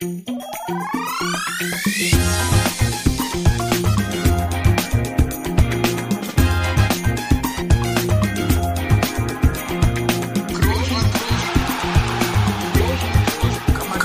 Kann 0.00 0.12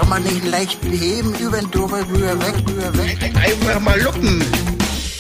man 0.10 0.24
nicht 0.24 0.50
leicht 0.50 0.82
beheben, 0.82 1.36
über 1.40 1.60
den 1.60 1.70
drüber, 1.70 2.00
rüber, 2.10 2.40
weg, 2.40 2.56
rüber, 2.68 2.98
weg. 2.98 3.20
Einfach 3.36 3.80
mal 3.80 4.02
luppen. 4.02 4.44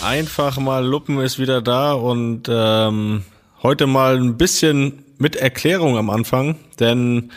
Einfach 0.02 0.58
mal 0.58 0.84
Luppen 0.84 1.20
ist 1.20 1.38
wieder 1.38 1.62
da 1.62 1.94
und 1.94 2.50
ähm, 2.50 3.24
heute 3.62 3.86
mal 3.86 4.18
ein 4.18 4.38
bisschen 4.38 5.04
mit 5.20 5.36
Erklärung 5.36 6.00
am 6.00 6.10
Anfang, 6.10 6.55
denn 6.80 7.32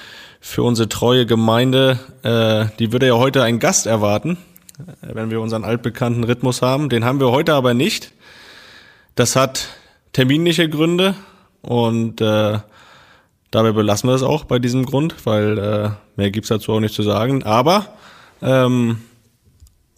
für 0.47 0.63
unsere 0.63 0.89
treue 0.89 1.27
Gemeinde, 1.27 1.99
äh, 2.23 2.67
die 2.79 2.93
würde 2.93 3.09
ja 3.09 3.15
heute 3.15 3.43
einen 3.43 3.59
Gast 3.59 3.87
erwarten, 3.87 4.39
äh, 4.79 5.13
wenn 5.13 5.29
wir 5.29 5.41
unseren 5.41 5.65
altbekannten 5.65 6.23
Rhythmus 6.23 6.63
haben. 6.63 6.89
Den 6.89 7.05
haben 7.05 7.19
wir 7.19 7.33
heute 7.33 7.53
aber 7.53 7.75
nicht. 7.75 8.13
Das 9.17 9.35
hat 9.35 9.69
terminliche 10.13 10.69
Gründe 10.69 11.17
und 11.63 12.21
äh, 12.21 12.61
dabei 13.51 13.73
belassen 13.73 14.09
wir 14.09 14.15
es 14.15 14.23
auch 14.23 14.45
bei 14.45 14.61
diesem 14.61 14.87
Grund, 14.87 15.17
weil 15.27 15.59
äh, 15.59 15.91
mehr 16.15 16.31
gibt's 16.31 16.49
dazu 16.49 16.75
auch 16.75 16.81
nicht 16.81 16.95
zu 16.95 17.03
sagen. 17.03 17.43
Aber 17.43 17.89
ähm, 18.41 18.99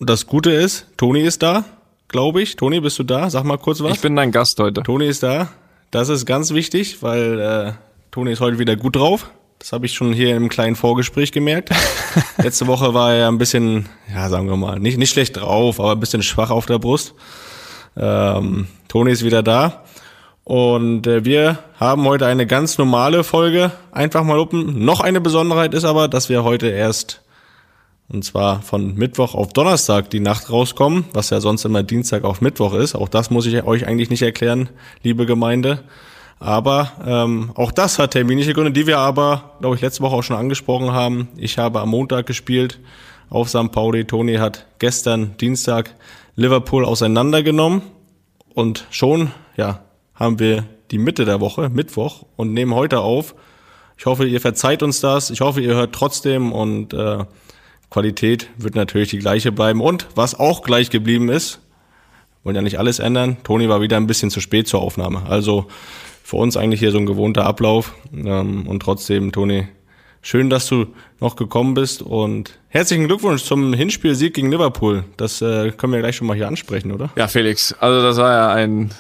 das 0.01 0.27
Gute 0.27 0.51
ist, 0.51 0.87
Toni 0.97 1.21
ist 1.21 1.43
da, 1.43 1.67
glaube 2.09 2.41
ich. 2.41 2.57
Toni, 2.57 2.81
bist 2.81 2.99
du 2.99 3.05
da? 3.05 3.29
Sag 3.29 3.45
mal 3.45 3.59
kurz 3.59 3.83
was. 3.83 3.93
Ich 3.93 4.01
bin 4.01 4.17
dein 4.17 4.33
Gast 4.33 4.59
heute. 4.59 4.83
Toni 4.83 5.09
ist 5.09 5.23
da. 5.23 5.51
Das 5.91 6.09
ist 6.09 6.25
ganz 6.25 6.55
wichtig, 6.55 7.03
weil 7.03 7.39
äh, 7.39 7.73
Toni 8.11 8.33
ist 8.33 8.41
heute 8.41 8.59
wieder 8.59 8.77
gut 8.77 8.97
drauf. 8.97 9.31
Das 9.59 9.73
habe 9.73 9.87
ich 9.87 9.93
schon 9.93 10.13
hier 10.13 10.37
im 10.37 10.49
kleinen 10.49 10.77
Vorgespräch 10.77 11.33
gemerkt. 11.33 11.71
Letzte 12.39 12.69
Woche 12.69 12.95
war 12.95 13.13
er 13.13 13.29
ein 13.29 13.39
bisschen, 13.39 13.89
ja, 14.13 14.29
sagen 14.29 14.49
wir 14.49 14.57
mal, 14.57 14.79
nicht, 14.79 14.99
nicht 14.99 15.11
schlecht 15.11 15.37
drauf, 15.37 15.81
aber 15.81 15.93
ein 15.93 16.01
bisschen 16.01 16.23
schwach 16.23 16.51
auf 16.51 16.67
der 16.67 16.79
Brust. 16.79 17.15
Ähm, 17.97 18.69
Toni 18.87 19.11
ist 19.11 19.25
wieder 19.25 19.43
da. 19.43 19.85
Und 20.45 21.07
äh, 21.09 21.25
wir 21.25 21.59
haben 21.79 22.05
heute 22.05 22.27
eine 22.27 22.47
ganz 22.47 22.79
normale 22.79 23.25
Folge. 23.25 23.73
Einfach 23.91 24.23
mal 24.23 24.39
open. 24.39 24.85
Noch 24.85 25.01
eine 25.01 25.21
Besonderheit 25.21 25.75
ist 25.75 25.85
aber, 25.85 26.07
dass 26.07 26.29
wir 26.29 26.45
heute 26.45 26.69
erst, 26.69 27.23
und 28.09 28.25
zwar 28.25 28.63
von 28.63 28.95
Mittwoch 28.95 29.35
auf 29.35 29.53
Donnerstag 29.53 30.09
die 30.11 30.21
Nacht 30.21 30.51
rauskommen, 30.51 31.05
was 31.13 31.31
ja 31.31 31.41
sonst 31.41 31.65
immer 31.65 31.83
Dienstag 31.83 32.23
auf 32.23 32.41
Mittwoch 32.41 32.75
ist. 32.75 32.95
Auch 32.95 33.09
das 33.09 33.31
muss 33.31 33.45
ich 33.45 33.63
euch 33.65 33.87
eigentlich 33.89 34.09
nicht 34.09 34.23
erklären, 34.23 34.69
liebe 35.03 35.27
Gemeinde. 35.27 35.83
Aber 36.41 36.93
ähm, 37.05 37.51
auch 37.55 37.73
das 37.73 37.99
hat 37.99 38.13
terminische 38.13 38.53
Gründe, 38.53 38.73
die 38.73 38.87
wir 38.87 38.99
aber, 38.99 39.57
glaube 39.61 39.77
ich, 39.77 39.83
letzte 39.83 40.03
Woche 40.03 40.17
auch 40.17 40.23
schon 40.23 40.37
angesprochen 40.37 40.93
haben. 40.93 41.29
Ich 41.37 41.59
habe 41.59 41.81
am 41.81 41.91
Montag 41.91 42.27
gespielt 42.27 42.79
auf 43.29 43.49
St. 43.49 43.73
Pauli. 43.73 44.05
Toni 44.05 44.37
hat 44.37 44.67
gestern 44.79 45.37
Dienstag 45.39 45.95
Liverpool 46.37 46.85
auseinandergenommen 46.85 47.83
und 48.55 48.87
schon, 48.91 49.33
ja, 49.57 49.81
haben 50.15 50.39
wir 50.39 50.65
die 50.91 50.99
Mitte 50.99 51.25
der 51.25 51.41
Woche, 51.41 51.69
Mittwoch, 51.69 52.25
und 52.37 52.53
nehmen 52.53 52.75
heute 52.75 53.01
auf. 53.01 53.35
Ich 53.97 54.07
hoffe, 54.07 54.27
ihr 54.27 54.41
verzeiht 54.41 54.83
uns 54.83 55.01
das. 55.01 55.31
Ich 55.31 55.41
hoffe, 55.41 55.61
ihr 55.61 55.75
hört 55.75 55.93
trotzdem 55.93 56.53
und 56.53 56.95
äh, 56.95 57.25
Qualität 57.91 58.49
wird 58.57 58.75
natürlich 58.75 59.11
die 59.11 59.19
gleiche 59.19 59.51
bleiben. 59.51 59.81
Und 59.81 60.07
was 60.15 60.39
auch 60.39 60.63
gleich 60.63 60.91
geblieben 60.91 61.29
ist, 61.29 61.61
wollen 62.45 62.55
ja 62.55 62.63
nicht 62.63 62.79
alles 62.79 63.01
ändern. 63.01 63.39
Toni 63.43 63.69
war 63.69 63.81
wieder 63.81 63.97
ein 63.97 64.07
bisschen 64.07 64.31
zu 64.31 64.41
spät 64.41 64.69
zur 64.69 64.81
Aufnahme. 64.81 65.25
Also 65.29 65.67
für 66.29 66.37
uns 66.37 66.59
eigentlich 66.59 66.81
hier 66.81 66.91
so 66.91 66.99
ein 66.99 67.07
gewohnter 67.07 67.47
Ablauf. 67.47 67.95
Ähm, 68.13 68.67
und 68.67 68.83
trotzdem, 68.83 69.33
Toni, 69.33 69.67
schön, 70.21 70.51
dass 70.51 70.67
du 70.67 70.89
noch 71.21 71.37
gekommen 71.37 71.73
bist 71.73 72.03
und 72.03 72.59
herzlichen 72.69 73.07
Glückwunsch 73.07 73.45
zum 73.45 73.73
Hinspielsieg 73.73 74.35
gegen 74.35 74.51
Liverpool. 74.51 75.05
Das 75.17 75.41
äh, 75.41 75.71
können 75.71 75.95
wir 75.95 76.01
gleich 76.01 76.17
schon 76.17 76.27
mal 76.27 76.37
hier 76.37 76.47
ansprechen, 76.47 76.93
oder? 76.93 77.09
Ja, 77.17 77.29
Felix, 77.29 77.73
also 77.81 78.03
das 78.03 78.19
war 78.19 78.31
ja 78.31 78.51
ein 78.51 78.91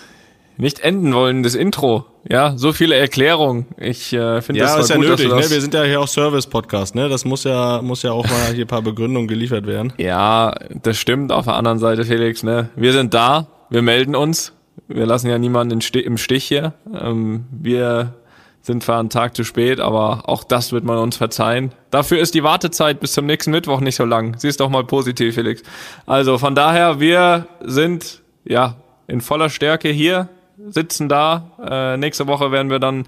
nicht 0.56 0.80
enden 0.80 1.12
wollendes 1.12 1.54
Intro. 1.54 2.06
Ja, 2.26 2.56
so 2.56 2.72
viele 2.72 2.94
Erklärungen. 2.94 3.66
Ich 3.76 4.10
äh, 4.14 4.40
finde 4.40 4.62
Ja, 4.62 4.74
das 4.74 4.84
ist 4.84 4.88
ja 4.88 4.96
gut, 4.96 5.04
dass 5.04 5.20
nötig. 5.20 5.28
Ne? 5.28 5.42
das 5.42 5.50
Wir 5.50 5.60
sind 5.60 5.74
ja 5.74 5.84
hier 5.84 6.00
auch 6.00 6.08
Service-Podcast. 6.08 6.94
Ne? 6.94 7.10
Das 7.10 7.26
muss 7.26 7.44
ja, 7.44 7.82
muss 7.82 8.02
ja 8.02 8.12
auch 8.12 8.24
mal 8.24 8.54
hier 8.54 8.64
ein 8.64 8.68
paar 8.68 8.80
Begründungen 8.80 9.28
geliefert 9.28 9.66
werden. 9.66 9.92
Ja, 9.98 10.54
das 10.82 10.96
stimmt. 10.96 11.30
Auf 11.30 11.44
der 11.44 11.56
anderen 11.56 11.78
Seite, 11.78 12.06
Felix, 12.06 12.42
ne? 12.42 12.70
Wir 12.74 12.94
sind 12.94 13.12
da, 13.12 13.48
wir 13.68 13.82
melden 13.82 14.16
uns. 14.16 14.54
Wir 14.86 15.06
lassen 15.06 15.28
ja 15.28 15.38
niemanden 15.38 15.80
im 15.80 16.18
Stich 16.18 16.44
hier. 16.44 16.74
Ähm, 16.94 17.44
wir 17.50 18.14
sind 18.62 18.82
zwar 18.82 19.00
einen 19.00 19.10
Tag 19.10 19.34
zu 19.34 19.44
spät, 19.44 19.80
aber 19.80 20.28
auch 20.28 20.44
das 20.44 20.72
wird 20.72 20.84
man 20.84 20.98
uns 20.98 21.16
verzeihen. 21.16 21.72
Dafür 21.90 22.18
ist 22.18 22.34
die 22.34 22.42
Wartezeit 22.42 23.00
bis 23.00 23.12
zum 23.12 23.26
nächsten 23.26 23.50
Mittwoch 23.50 23.80
nicht 23.80 23.96
so 23.96 24.04
lang. 24.04 24.36
Siehst 24.38 24.60
doch 24.60 24.68
mal 24.68 24.84
positiv, 24.84 25.34
Felix. 25.34 25.62
Also 26.06 26.38
von 26.38 26.54
daher, 26.54 27.00
wir 27.00 27.46
sind 27.60 28.22
ja 28.44 28.76
in 29.06 29.20
voller 29.20 29.48
Stärke 29.48 29.88
hier, 29.88 30.28
sitzen 30.68 31.08
da. 31.08 31.50
Äh, 31.66 31.96
nächste 31.96 32.26
Woche 32.26 32.52
werden 32.52 32.70
wir 32.70 32.78
dann 32.78 33.06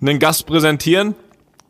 einen 0.00 0.18
Gast 0.18 0.46
präsentieren, 0.46 1.14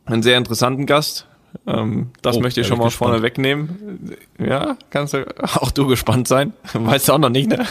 einen 0.05 0.23
sehr 0.23 0.37
interessanten 0.37 0.85
Gast. 0.85 1.27
Ähm, 1.67 2.09
das 2.21 2.37
Oh, 2.37 2.39
möchte 2.41 2.61
ich 2.61 2.67
schon 2.67 2.77
mal 2.77 2.87
ich 2.87 2.95
vorne 2.95 3.13
gespannt. 3.21 3.23
wegnehmen. 3.37 4.17
Ja, 4.39 4.77
kannst 4.89 5.13
du 5.13 5.25
auch 5.43 5.71
du 5.71 5.87
gespannt 5.87 6.27
sein. 6.27 6.53
Weißt 6.73 7.07
du 7.09 7.13
auch 7.13 7.17
noch 7.19 7.29
nicht, 7.29 7.49
ne? 7.49 7.65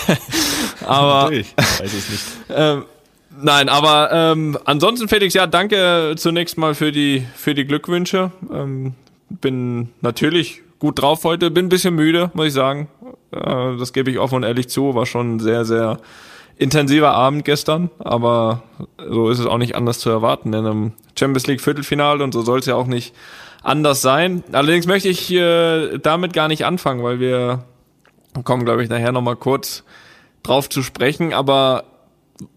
aber 0.86 1.22
Natürlich, 1.24 1.54
weiß 1.56 1.92
es 1.94 2.10
nicht. 2.10 2.24
ähm, 2.50 2.84
nein, 3.40 3.68
aber 3.68 4.10
ähm, 4.12 4.58
ansonsten 4.64 5.08
Felix, 5.08 5.34
ja, 5.34 5.46
danke 5.46 6.14
zunächst 6.16 6.58
mal 6.58 6.74
für 6.74 6.92
die 6.92 7.26
für 7.34 7.54
die 7.54 7.64
Glückwünsche. 7.64 8.30
Ähm, 8.52 8.94
bin 9.28 9.88
natürlich 10.02 10.62
gut 10.78 11.00
drauf 11.00 11.24
heute, 11.24 11.50
bin 11.50 11.66
ein 11.66 11.70
bisschen 11.70 11.94
müde, 11.94 12.30
muss 12.34 12.46
ich 12.48 12.52
sagen. 12.52 12.88
Äh, 13.32 13.76
das 13.78 13.92
gebe 13.92 14.10
ich 14.10 14.18
offen 14.18 14.36
und 14.36 14.42
ehrlich 14.44 14.68
zu, 14.68 14.94
war 14.94 15.06
schon 15.06 15.40
sehr 15.40 15.64
sehr 15.64 15.98
intensiver 16.58 17.12
Abend 17.12 17.44
gestern, 17.44 17.90
aber 17.98 18.62
so 19.08 19.28
ist 19.28 19.38
es 19.38 19.46
auch 19.46 19.58
nicht 19.58 19.74
anders 19.74 19.98
zu 19.98 20.10
erwarten 20.10 20.52
in 20.52 20.66
einem 20.66 20.92
Champions 21.18 21.46
League 21.46 21.60
Viertelfinale 21.60 22.24
und 22.24 22.32
so 22.32 22.42
soll 22.42 22.60
es 22.60 22.66
ja 22.66 22.74
auch 22.74 22.86
nicht 22.86 23.14
anders 23.62 24.00
sein. 24.00 24.42
Allerdings 24.52 24.86
möchte 24.86 25.08
ich 25.08 25.30
äh, 25.32 25.98
damit 25.98 26.32
gar 26.32 26.48
nicht 26.48 26.64
anfangen, 26.64 27.02
weil 27.02 27.20
wir 27.20 27.64
kommen, 28.44 28.64
glaube 28.64 28.82
ich, 28.82 28.88
nachher 28.88 29.12
nochmal 29.12 29.36
kurz 29.36 29.84
drauf 30.42 30.68
zu 30.68 30.82
sprechen. 30.82 31.32
Aber 31.32 31.84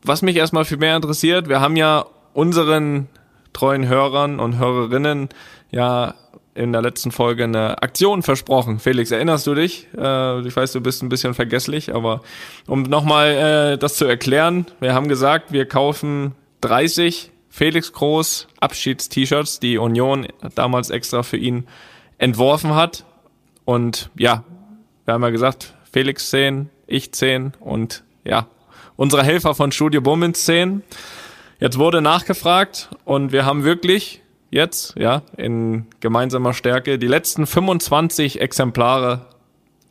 was 0.03 0.21
mich 0.21 0.35
erstmal 0.35 0.65
viel 0.65 0.77
mehr 0.77 0.95
interessiert, 0.95 1.49
wir 1.49 1.61
haben 1.61 1.75
ja 1.75 2.05
unseren 2.33 3.07
treuen 3.53 3.87
Hörern 3.87 4.39
und 4.39 4.59
Hörerinnen 4.59 5.29
ja 5.71 6.15
in 6.55 6.71
der 6.73 6.81
letzten 6.81 7.11
Folge 7.11 7.45
eine 7.45 7.81
Aktion 7.81 8.21
versprochen. 8.21 8.79
Felix, 8.79 9.11
erinnerst 9.11 9.47
du 9.47 9.55
dich? 9.55 9.87
Äh, 9.97 10.47
ich 10.47 10.55
weiß, 10.55 10.73
du 10.73 10.81
bist 10.81 11.03
ein 11.03 11.09
bisschen 11.09 11.33
vergesslich, 11.33 11.93
aber 11.93 12.21
um 12.67 12.83
nochmal 12.83 13.73
äh, 13.73 13.77
das 13.77 13.95
zu 13.95 14.05
erklären, 14.05 14.65
wir 14.79 14.93
haben 14.93 15.07
gesagt, 15.07 15.51
wir 15.51 15.65
kaufen 15.65 16.35
30 16.61 17.31
Felix 17.49 17.93
Groß 17.93 18.47
Abschieds-T-Shirts, 18.59 19.59
die 19.59 19.77
Union 19.77 20.27
damals 20.55 20.89
extra 20.89 21.23
für 21.23 21.37
ihn 21.37 21.67
entworfen 22.17 22.75
hat. 22.75 23.05
Und 23.65 24.09
ja, 24.15 24.43
wir 25.05 25.13
haben 25.13 25.23
ja 25.23 25.29
gesagt, 25.29 25.73
Felix 25.91 26.29
10, 26.29 26.69
ich 26.87 27.11
10 27.11 27.53
und 27.59 28.03
ja, 28.23 28.47
unsere 28.95 29.23
Helfer 29.23 29.55
von 29.55 29.71
Studio 29.71 30.01
Bummens 30.01 30.45
10. 30.45 30.83
Jetzt 31.59 31.77
wurde 31.77 32.01
nachgefragt 32.01 32.89
und 33.05 33.31
wir 33.31 33.45
haben 33.45 33.63
wirklich 33.63 34.21
jetzt, 34.51 34.95
ja, 34.97 35.21
in 35.37 35.87
gemeinsamer 35.99 36.53
Stärke 36.53 36.97
die 36.97 37.07
letzten 37.07 37.45
25 37.45 38.41
Exemplare 38.41 39.25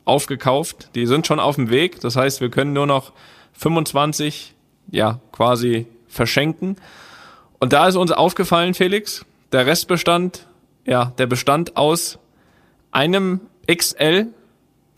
aufgekauft. 0.05 0.89
Die 0.95 1.05
sind 1.05 1.27
schon 1.27 1.39
auf 1.39 1.55
dem 1.55 1.69
Weg. 1.69 2.01
Das 2.01 2.15
heißt, 2.15 2.41
wir 2.41 2.49
können 2.49 2.73
nur 2.73 2.87
noch 2.87 3.13
25, 3.53 4.55
ja, 4.91 5.19
quasi 5.31 5.85
verschenken. 6.07 6.77
Und 7.59 7.73
da 7.73 7.87
ist 7.87 7.95
uns 7.95 8.11
aufgefallen, 8.11 8.73
Felix, 8.73 9.25
der 9.51 9.65
Restbestand, 9.65 10.47
ja, 10.85 11.13
der 11.17 11.27
bestand 11.27 11.77
aus 11.77 12.19
einem 12.91 13.41
XL 13.67 14.27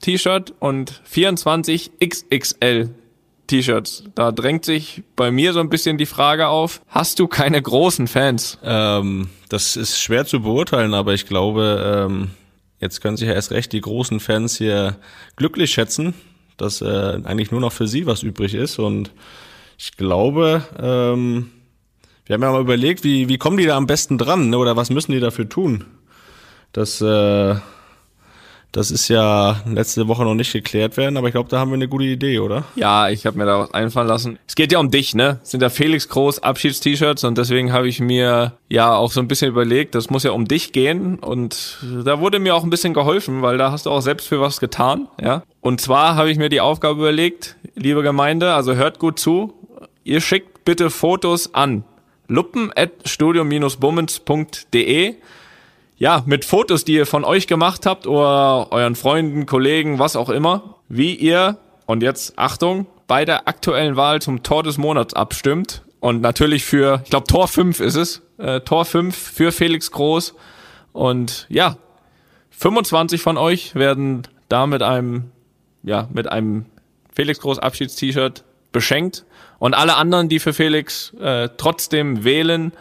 T-Shirt 0.01 0.53
und 0.59 1.01
24 1.03 1.91
XXL 1.99 2.89
T-Shirts. 3.51 4.05
Da 4.15 4.31
drängt 4.31 4.63
sich 4.63 5.03
bei 5.17 5.29
mir 5.29 5.51
so 5.51 5.59
ein 5.59 5.69
bisschen 5.69 5.97
die 5.97 6.05
Frage 6.05 6.47
auf, 6.47 6.81
hast 6.87 7.19
du 7.19 7.27
keine 7.27 7.61
großen 7.61 8.07
Fans? 8.07 8.57
Ähm, 8.63 9.29
das 9.49 9.75
ist 9.75 9.99
schwer 9.99 10.25
zu 10.25 10.41
beurteilen, 10.41 10.93
aber 10.93 11.13
ich 11.13 11.25
glaube, 11.25 12.07
ähm, 12.09 12.31
jetzt 12.79 13.01
können 13.01 13.17
sich 13.17 13.27
ja 13.27 13.33
erst 13.33 13.51
recht 13.51 13.73
die 13.73 13.81
großen 13.81 14.21
Fans 14.21 14.57
hier 14.57 14.95
glücklich 15.35 15.71
schätzen, 15.71 16.13
dass 16.55 16.81
äh, 16.81 17.19
eigentlich 17.25 17.51
nur 17.51 17.59
noch 17.59 17.73
für 17.73 17.89
sie 17.89 18.05
was 18.05 18.23
übrig 18.23 18.53
ist. 18.53 18.79
Und 18.79 19.11
ich 19.77 19.97
glaube, 19.97 20.63
ähm, 20.79 21.51
wir 22.25 22.35
haben 22.35 22.43
ja 22.43 22.51
mal 22.53 22.61
überlegt, 22.61 23.03
wie, 23.03 23.27
wie 23.27 23.37
kommen 23.37 23.57
die 23.57 23.65
da 23.65 23.75
am 23.75 23.87
besten 23.87 24.17
dran 24.17 24.49
ne? 24.49 24.57
oder 24.57 24.77
was 24.77 24.89
müssen 24.89 25.11
die 25.11 25.19
dafür 25.19 25.49
tun, 25.49 25.83
dass, 26.71 27.01
äh, 27.01 27.55
Das 28.71 28.89
ist 28.89 29.09
ja 29.09 29.61
letzte 29.65 30.07
Woche 30.07 30.23
noch 30.23 30.33
nicht 30.33 30.53
geklärt 30.53 30.95
werden, 30.95 31.17
aber 31.17 31.27
ich 31.27 31.33
glaube, 31.33 31.49
da 31.49 31.59
haben 31.59 31.71
wir 31.71 31.75
eine 31.75 31.89
gute 31.89 32.05
Idee, 32.05 32.39
oder? 32.39 32.63
Ja, 32.75 33.09
ich 33.09 33.25
habe 33.25 33.37
mir 33.37 33.45
da 33.45 33.59
was 33.59 33.73
einfallen 33.73 34.07
lassen. 34.07 34.39
Es 34.47 34.55
geht 34.55 34.71
ja 34.71 34.79
um 34.79 34.89
dich, 34.89 35.13
ne? 35.13 35.41
Es 35.43 35.51
sind 35.51 35.61
ja 35.61 35.67
Felix 35.69 36.07
Groß 36.07 36.41
Abschieds-T-Shirts 36.41 37.25
und 37.25 37.37
deswegen 37.37 37.73
habe 37.73 37.89
ich 37.89 37.99
mir 37.99 38.53
ja 38.69 38.95
auch 38.95 39.11
so 39.11 39.19
ein 39.19 39.27
bisschen 39.27 39.49
überlegt, 39.49 39.93
das 39.93 40.09
muss 40.09 40.23
ja 40.23 40.31
um 40.31 40.47
dich 40.47 40.71
gehen 40.71 41.19
und 41.19 41.79
da 42.05 42.21
wurde 42.21 42.39
mir 42.39 42.55
auch 42.55 42.63
ein 42.63 42.69
bisschen 42.69 42.93
geholfen, 42.93 43.41
weil 43.41 43.57
da 43.57 43.73
hast 43.73 43.87
du 43.87 43.89
auch 43.89 44.01
selbst 44.01 44.29
für 44.29 44.39
was 44.39 44.61
getan, 44.61 45.09
ja? 45.21 45.43
Und 45.59 45.81
zwar 45.81 46.15
habe 46.15 46.31
ich 46.31 46.37
mir 46.37 46.47
die 46.47 46.61
Aufgabe 46.61 46.99
überlegt, 46.99 47.57
liebe 47.75 48.03
Gemeinde, 48.03 48.53
also 48.53 48.75
hört 48.75 48.99
gut 48.99 49.19
zu, 49.19 49.53
ihr 50.05 50.21
schickt 50.21 50.63
bitte 50.63 50.89
Fotos 50.89 51.53
an 51.53 51.83
luppen@studio-bummens.de 52.29 55.15
ja, 56.01 56.23
mit 56.25 56.45
Fotos, 56.45 56.83
die 56.83 56.93
ihr 56.93 57.05
von 57.05 57.23
euch 57.23 57.45
gemacht 57.45 57.85
habt 57.85 58.07
oder 58.07 58.71
euren 58.71 58.95
Freunden, 58.95 59.45
Kollegen, 59.45 59.99
was 59.99 60.15
auch 60.15 60.29
immer, 60.29 60.77
wie 60.89 61.13
ihr, 61.13 61.59
und 61.85 62.01
jetzt 62.01 62.39
Achtung, 62.39 62.87
bei 63.05 63.23
der 63.23 63.47
aktuellen 63.47 63.95
Wahl 63.97 64.19
zum 64.19 64.41
Tor 64.41 64.63
des 64.63 64.79
Monats 64.79 65.13
abstimmt. 65.13 65.83
Und 65.99 66.21
natürlich 66.21 66.65
für, 66.65 67.01
ich 67.03 67.11
glaube, 67.11 67.27
Tor 67.27 67.47
5 67.47 67.79
ist 67.81 67.93
es, 67.93 68.23
äh, 68.39 68.61
Tor 68.61 68.85
5 68.85 69.15
für 69.15 69.51
Felix 69.51 69.91
Groß. 69.91 70.33
Und 70.91 71.45
ja, 71.49 71.77
25 72.49 73.21
von 73.21 73.37
euch 73.37 73.75
werden 73.75 74.23
da 74.49 74.65
mit 74.65 74.81
einem, 74.81 75.25
ja, 75.83 76.07
mit 76.11 76.31
einem 76.31 76.65
Felix 77.13 77.39
Groß 77.41 77.59
Abschieds-T-Shirt 77.59 78.43
beschenkt. 78.71 79.23
Und 79.59 79.75
alle 79.75 79.97
anderen, 79.97 80.29
die 80.29 80.39
für 80.39 80.53
Felix 80.53 81.13
äh, 81.21 81.49
trotzdem 81.57 82.23
wählen, 82.23 82.73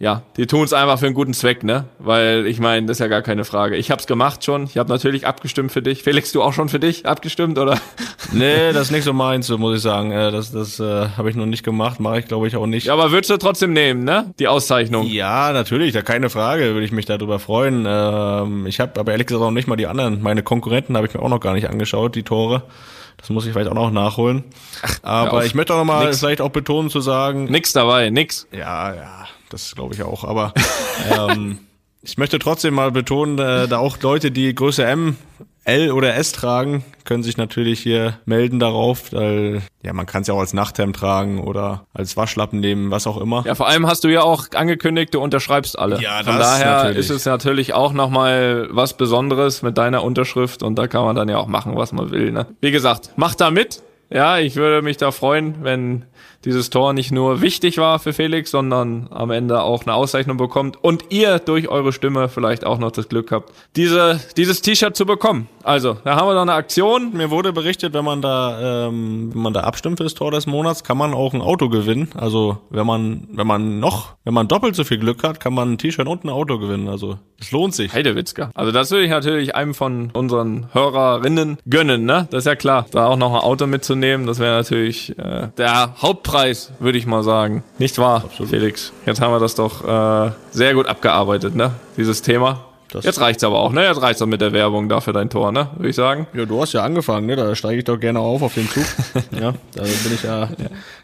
ja, 0.00 0.22
die 0.36 0.46
tun 0.46 0.62
es 0.64 0.72
einfach 0.72 0.98
für 0.98 1.06
einen 1.06 1.14
guten 1.16 1.34
Zweck, 1.34 1.64
ne? 1.64 1.86
Weil 1.98 2.46
ich 2.46 2.60
meine, 2.60 2.86
das 2.86 2.96
ist 2.96 3.00
ja 3.00 3.08
gar 3.08 3.22
keine 3.22 3.44
Frage. 3.44 3.76
Ich 3.76 3.90
hab's 3.90 4.06
gemacht 4.06 4.44
schon. 4.44 4.64
Ich 4.64 4.78
habe 4.78 4.88
natürlich 4.88 5.26
abgestimmt 5.26 5.72
für 5.72 5.82
dich. 5.82 6.04
Felix, 6.04 6.30
du 6.30 6.40
auch 6.42 6.52
schon 6.52 6.68
für 6.68 6.78
dich 6.78 7.04
abgestimmt, 7.06 7.58
oder? 7.58 7.78
Nee, 8.30 8.72
das 8.72 8.82
ist 8.82 8.90
nicht 8.90 9.04
so 9.04 9.12
meins, 9.14 9.48
muss 9.48 9.76
ich 9.76 9.82
sagen. 9.82 10.12
Äh, 10.12 10.30
Das, 10.30 10.52
das 10.52 10.78
äh, 10.80 11.08
habe 11.16 11.30
ich 11.30 11.36
noch 11.36 11.46
nicht 11.46 11.64
gemacht, 11.64 11.98
mache 11.98 12.18
ich 12.20 12.26
glaube 12.26 12.46
ich 12.46 12.56
auch 12.56 12.66
nicht. 12.66 12.86
Ja, 12.86 12.92
aber 12.92 13.10
würdest 13.10 13.30
du 13.30 13.38
trotzdem 13.38 13.72
nehmen, 13.72 14.04
ne? 14.04 14.34
Die 14.38 14.46
Auszeichnung. 14.48 15.06
Ja, 15.06 15.52
natürlich, 15.52 15.94
da 15.94 16.02
keine 16.02 16.28
Frage, 16.28 16.74
würde 16.74 16.84
ich 16.84 16.92
mich 16.92 17.06
darüber 17.06 17.38
freuen. 17.38 17.86
Ähm, 17.88 18.66
ich 18.66 18.80
habe 18.80 19.00
aber 19.00 19.12
ehrlich 19.12 19.26
gesagt 19.26 19.42
auch 19.44 19.50
nicht 19.50 19.66
mal 19.66 19.76
die 19.76 19.86
anderen, 19.86 20.22
meine 20.22 20.42
Konkurrenten 20.42 20.96
habe 20.96 21.06
ich 21.06 21.14
mir 21.14 21.22
auch 21.22 21.28
noch 21.30 21.40
gar 21.40 21.54
nicht 21.54 21.70
angeschaut, 21.70 22.14
die 22.14 22.22
Tore. 22.22 22.62
Das 23.16 23.30
muss 23.30 23.46
ich 23.46 23.52
vielleicht 23.52 23.70
auch 23.70 23.74
noch 23.74 23.90
nachholen. 23.90 24.44
aber 25.02 25.38
auf. 25.38 25.44
ich 25.46 25.54
möchte 25.54 25.72
auch 25.74 25.78
noch 25.78 25.84
mal 25.84 26.04
Nix. 26.04 26.18
vielleicht 26.20 26.40
auch 26.42 26.50
betonen 26.50 26.90
zu 26.90 27.00
sagen, 27.00 27.46
Nix 27.46 27.72
dabei, 27.72 28.10
nix. 28.10 28.46
ja, 28.52 28.94
ja, 28.94 29.26
das 29.50 29.74
glaube 29.74 29.94
ich 29.94 30.02
auch. 30.02 30.24
Aber 30.24 30.52
ähm, 31.10 31.58
ich 32.02 32.18
möchte 32.18 32.38
trotzdem 32.38 32.74
mal 32.74 32.90
betonen, 32.90 33.38
äh, 33.38 33.68
da 33.68 33.78
auch 33.78 33.98
Leute, 34.00 34.30
die 34.30 34.54
Größe 34.54 34.84
M, 34.84 35.16
L 35.64 35.90
oder 35.92 36.14
S 36.14 36.32
tragen, 36.32 36.82
können 37.04 37.22
sich 37.22 37.36
natürlich 37.36 37.80
hier 37.80 38.18
melden 38.24 38.58
darauf, 38.58 39.12
weil 39.12 39.60
ja, 39.82 39.92
man 39.92 40.06
kann 40.06 40.22
es 40.22 40.28
ja 40.28 40.34
auch 40.34 40.40
als 40.40 40.54
Nachthemd 40.54 40.96
tragen 40.96 41.40
oder 41.40 41.86
als 41.92 42.16
Waschlappen 42.16 42.60
nehmen, 42.60 42.90
was 42.90 43.06
auch 43.06 43.18
immer. 43.18 43.44
Ja, 43.46 43.54
vor 43.54 43.68
allem 43.68 43.86
hast 43.86 44.04
du 44.04 44.08
ja 44.08 44.22
auch 44.22 44.46
angekündigt, 44.54 45.12
du 45.12 45.20
unterschreibst 45.20 45.78
alle. 45.78 46.00
Ja, 46.00 46.22
Von 46.22 46.38
das 46.38 46.48
daher 46.58 46.76
natürlich. 46.76 46.98
ist 46.98 47.10
es 47.10 47.26
natürlich 47.26 47.74
auch 47.74 47.92
nochmal 47.92 48.68
was 48.70 48.96
Besonderes 48.96 49.60
mit 49.60 49.76
deiner 49.76 50.02
Unterschrift 50.04 50.62
und 50.62 50.76
da 50.76 50.86
kann 50.86 51.04
man 51.04 51.16
dann 51.16 51.28
ja 51.28 51.36
auch 51.36 51.48
machen, 51.48 51.76
was 51.76 51.92
man 51.92 52.10
will. 52.10 52.32
Ne? 52.32 52.46
Wie 52.62 52.70
gesagt, 52.70 53.10
mach 53.16 53.34
da 53.34 53.50
mit. 53.50 53.82
Ja, 54.10 54.38
ich 54.38 54.56
würde 54.56 54.80
mich 54.80 54.96
da 54.96 55.10
freuen, 55.10 55.56
wenn 55.62 56.06
dieses 56.44 56.70
Tor 56.70 56.92
nicht 56.92 57.10
nur 57.10 57.40
wichtig 57.40 57.78
war 57.78 57.98
für 57.98 58.12
Felix, 58.12 58.50
sondern 58.50 59.08
am 59.10 59.30
Ende 59.30 59.62
auch 59.62 59.82
eine 59.84 59.94
Auszeichnung 59.94 60.36
bekommt 60.36 60.82
und 60.82 61.06
ihr 61.10 61.38
durch 61.38 61.68
eure 61.68 61.92
Stimme 61.92 62.28
vielleicht 62.28 62.64
auch 62.64 62.78
noch 62.78 62.92
das 62.92 63.08
Glück 63.08 63.32
habt, 63.32 63.52
diese, 63.76 64.20
dieses 64.36 64.62
T-Shirt 64.62 64.96
zu 64.96 65.06
bekommen. 65.06 65.48
Also, 65.62 65.98
da 66.04 66.16
haben 66.16 66.28
wir 66.28 66.34
noch 66.34 66.42
eine 66.42 66.54
Aktion. 66.54 67.12
Mir 67.12 67.30
wurde 67.30 67.52
berichtet, 67.52 67.92
wenn 67.92 68.04
man 68.04 68.22
da, 68.22 68.86
ähm, 68.88 69.30
wenn 69.34 69.42
man 69.42 69.52
da 69.52 69.60
abstimmt 69.60 69.98
für 69.98 70.04
das 70.04 70.14
Tor 70.14 70.30
des 70.30 70.46
Monats, 70.46 70.84
kann 70.84 70.96
man 70.96 71.12
auch 71.12 71.34
ein 71.34 71.42
Auto 71.42 71.68
gewinnen. 71.68 72.08
Also 72.14 72.58
wenn 72.70 72.86
man, 72.86 73.28
wenn 73.32 73.46
man 73.46 73.80
noch, 73.80 74.16
wenn 74.24 74.34
man 74.34 74.48
doppelt 74.48 74.76
so 74.76 74.84
viel 74.84 74.98
Glück 74.98 75.22
hat, 75.24 75.40
kann 75.40 75.52
man 75.52 75.72
ein 75.72 75.78
T-Shirt 75.78 76.06
und 76.06 76.24
ein 76.24 76.30
Auto 76.30 76.58
gewinnen. 76.58 76.88
Also 76.88 77.18
es 77.40 77.50
lohnt 77.50 77.74
sich. 77.74 77.92
Heidewitzka. 77.92 78.50
Also 78.54 78.72
das 78.72 78.90
würde 78.90 79.04
ich 79.04 79.10
natürlich 79.10 79.54
einem 79.54 79.74
von 79.74 80.10
unseren 80.12 80.68
Hörerinnen 80.72 81.58
gönnen, 81.68 82.04
ne? 82.04 82.26
Das 82.30 82.40
ist 82.40 82.46
ja 82.46 82.56
klar. 82.56 82.86
Da 82.90 83.06
auch 83.06 83.16
noch 83.16 83.34
ein 83.34 83.40
Auto 83.40 83.66
mitzunehmen, 83.66 84.26
das 84.26 84.38
wäre 84.38 84.56
natürlich 84.56 85.18
äh, 85.18 85.48
der 85.56 85.94
Hauptpreis, 86.28 86.70
würde 86.78 86.98
ich 86.98 87.06
mal 87.06 87.22
sagen. 87.22 87.64
Nicht 87.78 87.98
wahr, 87.98 88.24
Felix? 88.48 88.92
Jetzt 89.06 89.20
haben 89.20 89.32
wir 89.32 89.40
das 89.40 89.54
doch 89.54 89.82
äh, 89.82 90.30
sehr 90.50 90.74
gut 90.74 90.86
abgearbeitet, 90.86 91.54
ne? 91.56 91.70
Dieses 91.96 92.20
Thema. 92.22 92.64
Das- 92.92 93.04
Jetzt 93.04 93.20
reicht's 93.20 93.44
aber 93.44 93.58
auch, 93.60 93.72
ne? 93.72 93.84
Jetzt 93.86 94.00
reicht's 94.02 94.20
auch 94.20 94.26
mit 94.26 94.40
der 94.42 94.52
Werbung 94.52 94.88
da 94.90 95.00
für 95.00 95.12
dein 95.14 95.30
Tor, 95.30 95.52
ne? 95.52 95.68
Würde 95.76 95.88
ich 95.88 95.96
sagen. 95.96 96.26
Ja, 96.34 96.44
du 96.44 96.60
hast 96.60 96.72
ja 96.74 96.82
angefangen, 96.84 97.26
ne? 97.26 97.36
Da 97.36 97.54
steige 97.54 97.78
ich 97.78 97.84
doch 97.84 97.98
gerne 97.98 98.18
auf 98.20 98.42
auf 98.42 98.54
den 98.54 98.68
Zug. 98.68 98.84
ja, 99.40 99.54
da 99.74 99.82
bin 99.82 100.12
ich 100.14 100.22
ja, 100.22 100.48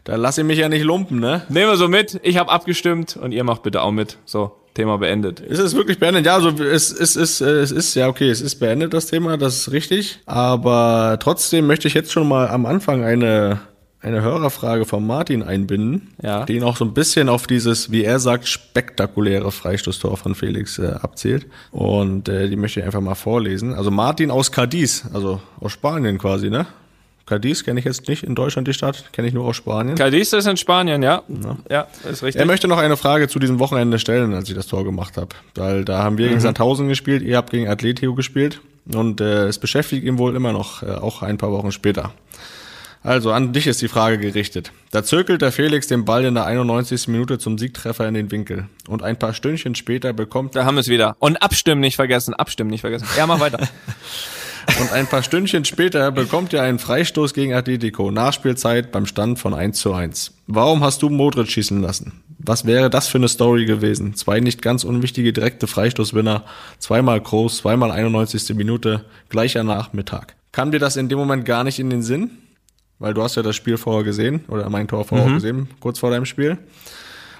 da 0.04 0.16
lasse 0.16 0.42
ich 0.42 0.46
mich 0.46 0.58
ja 0.58 0.68
nicht 0.68 0.84
lumpen, 0.84 1.20
ne? 1.20 1.42
Nehmen 1.48 1.70
wir 1.70 1.76
so 1.76 1.88
mit. 1.88 2.20
Ich 2.22 2.36
habe 2.38 2.50
abgestimmt 2.50 3.16
und 3.16 3.32
ihr 3.32 3.44
macht 3.44 3.62
bitte 3.62 3.80
auch 3.82 3.92
mit. 3.92 4.18
So, 4.26 4.52
Thema 4.74 4.98
beendet. 4.98 5.40
Ist 5.40 5.58
es 5.58 5.74
wirklich 5.74 5.98
beendet? 5.98 6.26
Ja, 6.26 6.34
also 6.34 6.50
es, 6.50 6.90
es, 6.92 7.16
ist, 7.16 7.40
äh, 7.40 7.46
es 7.60 7.70
ist, 7.70 7.94
ja 7.94 8.08
okay, 8.08 8.28
es 8.28 8.40
ist 8.42 8.56
beendet, 8.60 8.92
das 8.92 9.06
Thema, 9.06 9.36
das 9.38 9.56
ist 9.56 9.72
richtig. 9.72 10.18
Aber 10.26 11.16
trotzdem 11.20 11.66
möchte 11.66 11.88
ich 11.88 11.94
jetzt 11.94 12.12
schon 12.12 12.28
mal 12.28 12.48
am 12.48 12.66
Anfang 12.66 13.04
eine, 13.04 13.60
eine 14.04 14.22
Hörerfrage 14.22 14.84
von 14.84 15.06
Martin 15.06 15.42
einbinden, 15.42 16.08
Ja. 16.22 16.44
die 16.44 16.54
ihn 16.56 16.62
auch 16.62 16.76
so 16.76 16.84
ein 16.84 16.94
bisschen 16.94 17.28
auf 17.28 17.46
dieses, 17.46 17.90
wie 17.90 18.04
er 18.04 18.18
sagt, 18.20 18.46
spektakuläre 18.46 19.50
Freistoßtor 19.50 20.16
von 20.16 20.34
Felix 20.34 20.78
äh, 20.78 20.86
abzielt. 21.00 21.46
Und 21.70 22.28
äh, 22.28 22.48
die 22.48 22.56
möchte 22.56 22.80
ich 22.80 22.86
einfach 22.86 23.00
mal 23.00 23.14
vorlesen. 23.14 23.74
Also 23.74 23.90
Martin 23.90 24.30
aus 24.30 24.52
Cadiz, 24.52 25.04
also 25.12 25.40
aus 25.60 25.72
Spanien 25.72 26.18
quasi, 26.18 26.50
ne? 26.50 26.66
Cadiz 27.26 27.64
kenne 27.64 27.80
ich 27.80 27.86
jetzt 27.86 28.06
nicht 28.06 28.22
in 28.22 28.34
Deutschland 28.34 28.68
die 28.68 28.74
Stadt, 28.74 29.10
kenne 29.14 29.26
ich 29.28 29.32
nur 29.32 29.46
aus 29.46 29.56
Spanien. 29.56 29.96
Cadiz 29.96 30.34
ist 30.34 30.46
in 30.46 30.58
Spanien, 30.58 31.02
ja. 31.02 31.22
Ja, 31.70 31.86
ist 32.10 32.22
richtig. 32.22 32.38
Er 32.38 32.44
möchte 32.44 32.68
noch 32.68 32.76
eine 32.76 32.98
Frage 32.98 33.28
zu 33.28 33.38
diesem 33.38 33.58
Wochenende 33.60 33.98
stellen, 33.98 34.34
als 34.34 34.46
ich 34.50 34.54
das 34.54 34.66
Tor 34.66 34.84
gemacht 34.84 35.16
habe. 35.16 35.28
Weil 35.54 35.86
da 35.86 36.02
haben 36.02 36.18
wir 36.18 36.28
gegen 36.28 36.40
Sandhausen 36.40 36.86
gespielt, 36.88 37.22
ihr 37.22 37.38
habt 37.38 37.50
gegen 37.50 37.66
Atletico 37.66 38.14
gespielt. 38.14 38.60
Und 38.92 39.22
äh, 39.22 39.46
es 39.46 39.58
beschäftigt 39.58 40.04
ihn 40.04 40.18
wohl 40.18 40.36
immer 40.36 40.52
noch, 40.52 40.82
äh, 40.82 40.90
auch 40.90 41.22
ein 41.22 41.38
paar 41.38 41.50
Wochen 41.50 41.72
später. 41.72 42.12
Also 43.04 43.32
an 43.32 43.52
dich 43.52 43.66
ist 43.66 43.82
die 43.82 43.88
Frage 43.88 44.16
gerichtet. 44.16 44.72
Da 44.90 45.04
zirkelt 45.04 45.42
der 45.42 45.52
Felix 45.52 45.86
den 45.86 46.06
Ball 46.06 46.24
in 46.24 46.34
der 46.34 46.46
91. 46.46 47.06
Minute 47.08 47.38
zum 47.38 47.58
Siegtreffer 47.58 48.08
in 48.08 48.14
den 48.14 48.30
Winkel. 48.30 48.66
Und 48.88 49.02
ein 49.02 49.18
paar 49.18 49.34
Stündchen 49.34 49.74
später 49.74 50.14
bekommt 50.14 50.56
da 50.56 50.64
haben 50.64 50.76
wir 50.76 50.80
es 50.80 50.88
wieder. 50.88 51.14
Und 51.18 51.42
abstimmen 51.42 51.82
nicht 51.82 51.96
vergessen, 51.96 52.32
abstimmen 52.32 52.70
nicht 52.70 52.80
vergessen. 52.80 53.06
Ja, 53.14 53.26
mach 53.26 53.40
weiter. 53.40 53.58
und 54.80 54.90
ein 54.90 55.06
paar 55.06 55.22
Stündchen 55.22 55.66
später 55.66 56.10
bekommt 56.12 56.54
er 56.54 56.62
einen 56.62 56.78
Freistoß 56.78 57.34
gegen 57.34 57.52
Atletico. 57.52 58.10
Nachspielzeit 58.10 58.90
beim 58.90 59.04
Stand 59.04 59.38
von 59.38 59.52
1 59.52 59.78
zu 59.78 59.92
1. 59.92 60.32
Warum 60.46 60.82
hast 60.82 61.02
du 61.02 61.10
Modric 61.10 61.50
schießen 61.50 61.82
lassen? 61.82 62.22
Was 62.38 62.64
wäre 62.64 62.88
das 62.88 63.08
für 63.08 63.18
eine 63.18 63.28
Story 63.28 63.66
gewesen? 63.66 64.14
Zwei 64.14 64.40
nicht 64.40 64.62
ganz 64.62 64.82
unwichtige 64.82 65.34
direkte 65.34 65.66
Freistoßwinner, 65.66 66.44
zweimal 66.78 67.20
groß, 67.20 67.58
zweimal 67.58 67.90
91. 67.90 68.54
Minute, 68.56 69.04
gleicher 69.28 69.62
Nachmittag. 69.62 70.36
Kam 70.52 70.70
dir 70.72 70.80
das 70.80 70.96
in 70.96 71.10
dem 71.10 71.18
Moment 71.18 71.44
gar 71.44 71.64
nicht 71.64 71.78
in 71.78 71.90
den 71.90 72.02
Sinn? 72.02 72.30
Weil 72.98 73.12
du 73.14 73.22
hast 73.22 73.34
ja 73.36 73.42
das 73.42 73.56
Spiel 73.56 73.76
vorher 73.76 74.04
gesehen, 74.04 74.44
oder 74.48 74.68
mein 74.70 74.86
Tor 74.88 75.04
vorher 75.04 75.26
auch 75.26 75.34
gesehen, 75.34 75.68
kurz 75.80 75.98
vor 75.98 76.10
deinem 76.10 76.24
Spiel. 76.26 76.58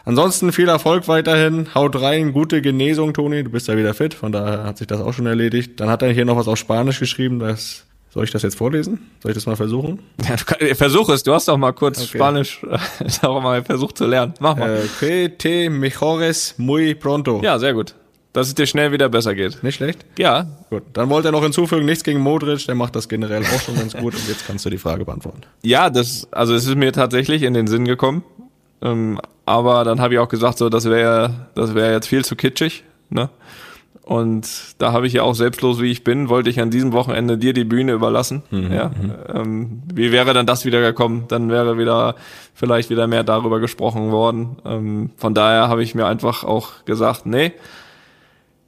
Ansonsten 0.05 0.53
viel 0.53 0.69
Erfolg 0.69 1.09
weiterhin. 1.09 1.69
Haut 1.75 1.99
rein, 2.01 2.33
gute 2.33 2.61
Genesung, 2.61 3.15
Toni. 3.15 3.43
Du 3.45 3.51
bist 3.51 3.69
ja 3.69 3.77
wieder 3.77 3.95
fit, 3.95 4.13
von 4.13 4.33
daher 4.33 4.65
hat 4.65 4.77
sich 4.79 4.87
das 4.87 5.01
auch 5.01 5.13
schon 5.15 5.27
erledigt. 5.27 5.81
Dann 5.81 5.89
hat 5.89 6.03
er 6.03 6.11
hier 6.13 6.25
noch 6.27 6.37
was 6.37 6.47
auf 6.49 6.59
Spanisch 6.59 7.01
geschrieben. 7.01 7.39
Das, 7.39 7.85
soll 8.11 8.25
ich 8.25 8.31
das 8.31 8.43
jetzt 8.43 8.57
vorlesen? 8.57 9.11
Soll 9.23 9.31
ich 9.31 9.35
das 9.37 9.47
mal 9.47 9.57
versuchen? 9.57 10.01
Ja, 10.29 10.37
kann- 10.37 10.75
versuch 10.75 11.09
es, 11.09 11.23
du 11.23 11.33
hast 11.33 11.49
doch 11.49 11.57
mal 11.57 11.73
kurz 11.73 12.05
Spanisch 12.07 12.61
äh, 12.65 12.79
auch 13.27 13.41
mal 13.43 13.65
versucht 13.65 13.97
zu 13.97 14.07
lernen. 14.07 14.35
Mach 14.41 14.57
mal. 14.57 14.77
Äh, 14.77 14.81
que 15.01 15.29
te 15.39 15.71
mejores 15.71 16.55
muy 16.59 16.95
pronto. 16.95 17.41
Ja, 17.43 17.59
sehr 17.59 17.73
gut. 17.73 17.95
Dass 18.35 18.49
es 18.49 18.55
dir 18.55 18.67
schnell 18.67 18.93
wieder 18.93 19.09
besser 19.09 19.35
geht. 19.35 19.63
Nicht 19.63 19.77
schlecht? 19.77 20.05
Ja, 20.19 20.47
Gut. 20.69 20.83
Dann 20.93 21.09
wollte 21.09 21.29
er 21.29 21.33
noch 21.33 21.43
hinzufügen, 21.43 21.87
nichts 21.87 22.05
gegen 22.05 22.21
Modric, 22.21 22.67
der 22.67 22.75
macht 22.75 22.95
das 22.97 23.09
generell 23.09 23.43
auch 23.45 23.61
schon 23.63 23.77
ganz 23.77 23.95
gut. 23.97 24.13
Und 24.15 24.29
jetzt 24.29 24.47
kannst 24.47 24.67
du 24.67 24.71
die 24.71 24.79
Frage 24.79 25.05
beantworten. 25.07 25.41
ja, 25.63 25.89
das, 25.89 26.29
also 26.33 26.53
es 26.55 26.67
ist 26.67 26.75
mir 26.77 26.93
tatsächlich 26.93 27.43
in 27.45 27.55
den 27.55 27.67
Sinn 27.69 27.87
gekommen. 27.87 28.23
Ähm, 28.83 29.19
aber 29.47 29.85
dann 29.85 30.01
habe 30.01 30.15
ich 30.15 30.21
auch 30.21 30.29
gesagt, 30.29 30.59
so, 30.59 30.69
das 30.69 30.85
wäre, 30.87 31.47
das 31.55 31.75
wäre 31.75 31.93
jetzt 31.93 32.09
viel 32.09 32.25
zu 32.25 32.35
kitschig, 32.37 32.85
ne? 33.09 33.31
Und 34.03 34.47
da 34.79 34.93
habe 34.93 35.07
ich 35.07 35.15
ja 35.15 35.23
auch 35.23 35.35
selbstlos, 35.35 35.81
wie 35.81 35.91
ich 35.91 36.05
bin, 36.05 36.29
wollte 36.29 36.51
ich 36.51 36.61
an 36.61 36.71
diesem 36.71 36.93
Wochenende 36.93 37.39
dir 37.39 37.55
die 37.55 37.65
Bühne 37.65 37.93
überlassen. 37.93 38.43
ja. 38.51 38.91
Ähm, 39.33 39.83
wie 39.95 40.13
wäre 40.13 40.35
dann 40.35 40.45
das 40.45 40.67
wieder 40.67 40.83
gekommen? 40.83 41.25
Dann 41.29 41.49
wäre 41.51 41.79
wieder 41.79 42.15
vielleicht 42.53 42.91
wieder 42.91 43.07
mehr 43.07 43.25
darüber 43.25 43.61
gesprochen 43.61 44.11
worden. 44.13 44.57
Ähm, 44.67 45.11
von 45.17 45.33
daher 45.33 45.69
habe 45.69 45.83
ich 45.83 45.95
mir 45.95 46.05
einfach 46.07 46.45
auch 46.45 46.85
gesagt, 46.85 47.25
nee, 47.25 47.53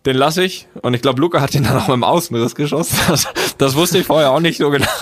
den 0.06 0.16
lasse 0.16 0.44
ich. 0.44 0.68
Und 0.82 0.94
ich 0.94 1.02
glaube, 1.02 1.20
Luca 1.20 1.40
hat 1.40 1.52
den 1.52 1.64
dann 1.64 1.76
auch 1.76 1.88
mit 1.88 1.96
dem 1.96 2.04
Außenriss 2.04 2.54
geschossen. 2.54 2.96
Das, 3.08 3.26
das 3.58 3.74
wusste 3.74 3.98
ich 3.98 4.06
vorher 4.06 4.30
auch 4.30 4.40
nicht 4.40 4.58
so 4.58 4.70
genau. 4.70 4.86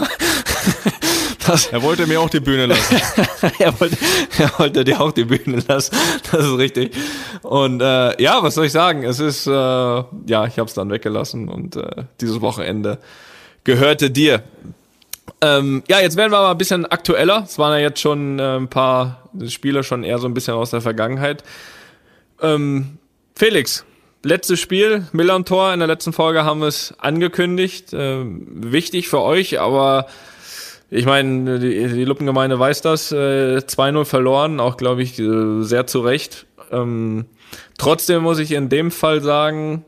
Das, 1.46 1.66
er 1.66 1.82
wollte 1.82 2.06
mir 2.06 2.22
auch 2.22 2.30
die 2.30 2.40
Bühne 2.40 2.64
lassen. 2.64 2.96
er, 3.58 3.78
wollte, 3.78 3.98
er 4.38 4.58
wollte 4.58 4.82
dir 4.82 4.98
auch 4.98 5.12
die 5.12 5.24
Bühne 5.24 5.62
lassen. 5.68 5.94
Das 6.32 6.46
ist 6.46 6.56
richtig. 6.56 6.96
Und 7.42 7.82
äh, 7.82 8.22
ja, 8.22 8.42
was 8.42 8.54
soll 8.54 8.64
ich 8.64 8.72
sagen? 8.72 9.04
Es 9.04 9.20
ist, 9.20 9.46
äh, 9.46 9.50
ja, 9.50 10.46
ich 10.46 10.58
habe 10.58 10.64
es 10.68 10.72
dann 10.72 10.88
weggelassen 10.90 11.50
und 11.50 11.76
äh, 11.76 12.04
dieses 12.18 12.40
Wochenende 12.40 12.98
gehörte 13.62 14.10
dir. 14.10 14.42
Ähm, 15.42 15.82
ja, 15.86 16.00
jetzt 16.00 16.16
werden 16.16 16.32
wir 16.32 16.38
aber 16.38 16.50
ein 16.52 16.56
bisschen 16.56 16.86
aktueller. 16.86 17.44
Es 17.46 17.58
waren 17.58 17.72
ja 17.72 17.80
jetzt 17.80 18.00
schon 18.00 18.38
äh, 18.38 18.56
ein 18.56 18.68
paar 18.68 19.28
Spiele 19.46 19.84
schon 19.84 20.02
eher 20.02 20.16
so 20.16 20.26
ein 20.26 20.32
bisschen 20.32 20.54
aus 20.54 20.70
der 20.70 20.80
Vergangenheit. 20.80 21.44
Ähm, 22.40 22.96
Felix, 23.34 23.84
letztes 24.24 24.60
Spiel, 24.60 25.06
Millern-Tor. 25.12 25.72
In 25.72 25.78
der 25.78 25.88
letzten 25.88 26.12
Folge 26.12 26.44
haben 26.44 26.60
wir 26.60 26.68
es 26.68 26.94
angekündigt. 26.98 27.90
Ähm, 27.92 28.46
wichtig 28.48 29.08
für 29.08 29.20
euch, 29.20 29.60
aber 29.60 30.06
ich 30.90 31.06
meine, 31.06 31.58
die, 31.58 31.88
die 31.88 32.04
Luppengemeinde 32.04 32.58
weiß 32.58 32.80
das. 32.80 33.12
Äh, 33.12 33.58
2-0 33.58 34.04
verloren, 34.04 34.60
auch 34.60 34.76
glaube 34.76 35.02
ich 35.02 35.18
äh, 35.18 35.62
sehr 35.62 35.86
zu 35.86 36.00
Recht. 36.00 36.46
Ähm, 36.70 37.26
trotzdem 37.78 38.22
muss 38.22 38.38
ich 38.38 38.52
in 38.52 38.68
dem 38.68 38.90
Fall 38.90 39.20
sagen, 39.20 39.84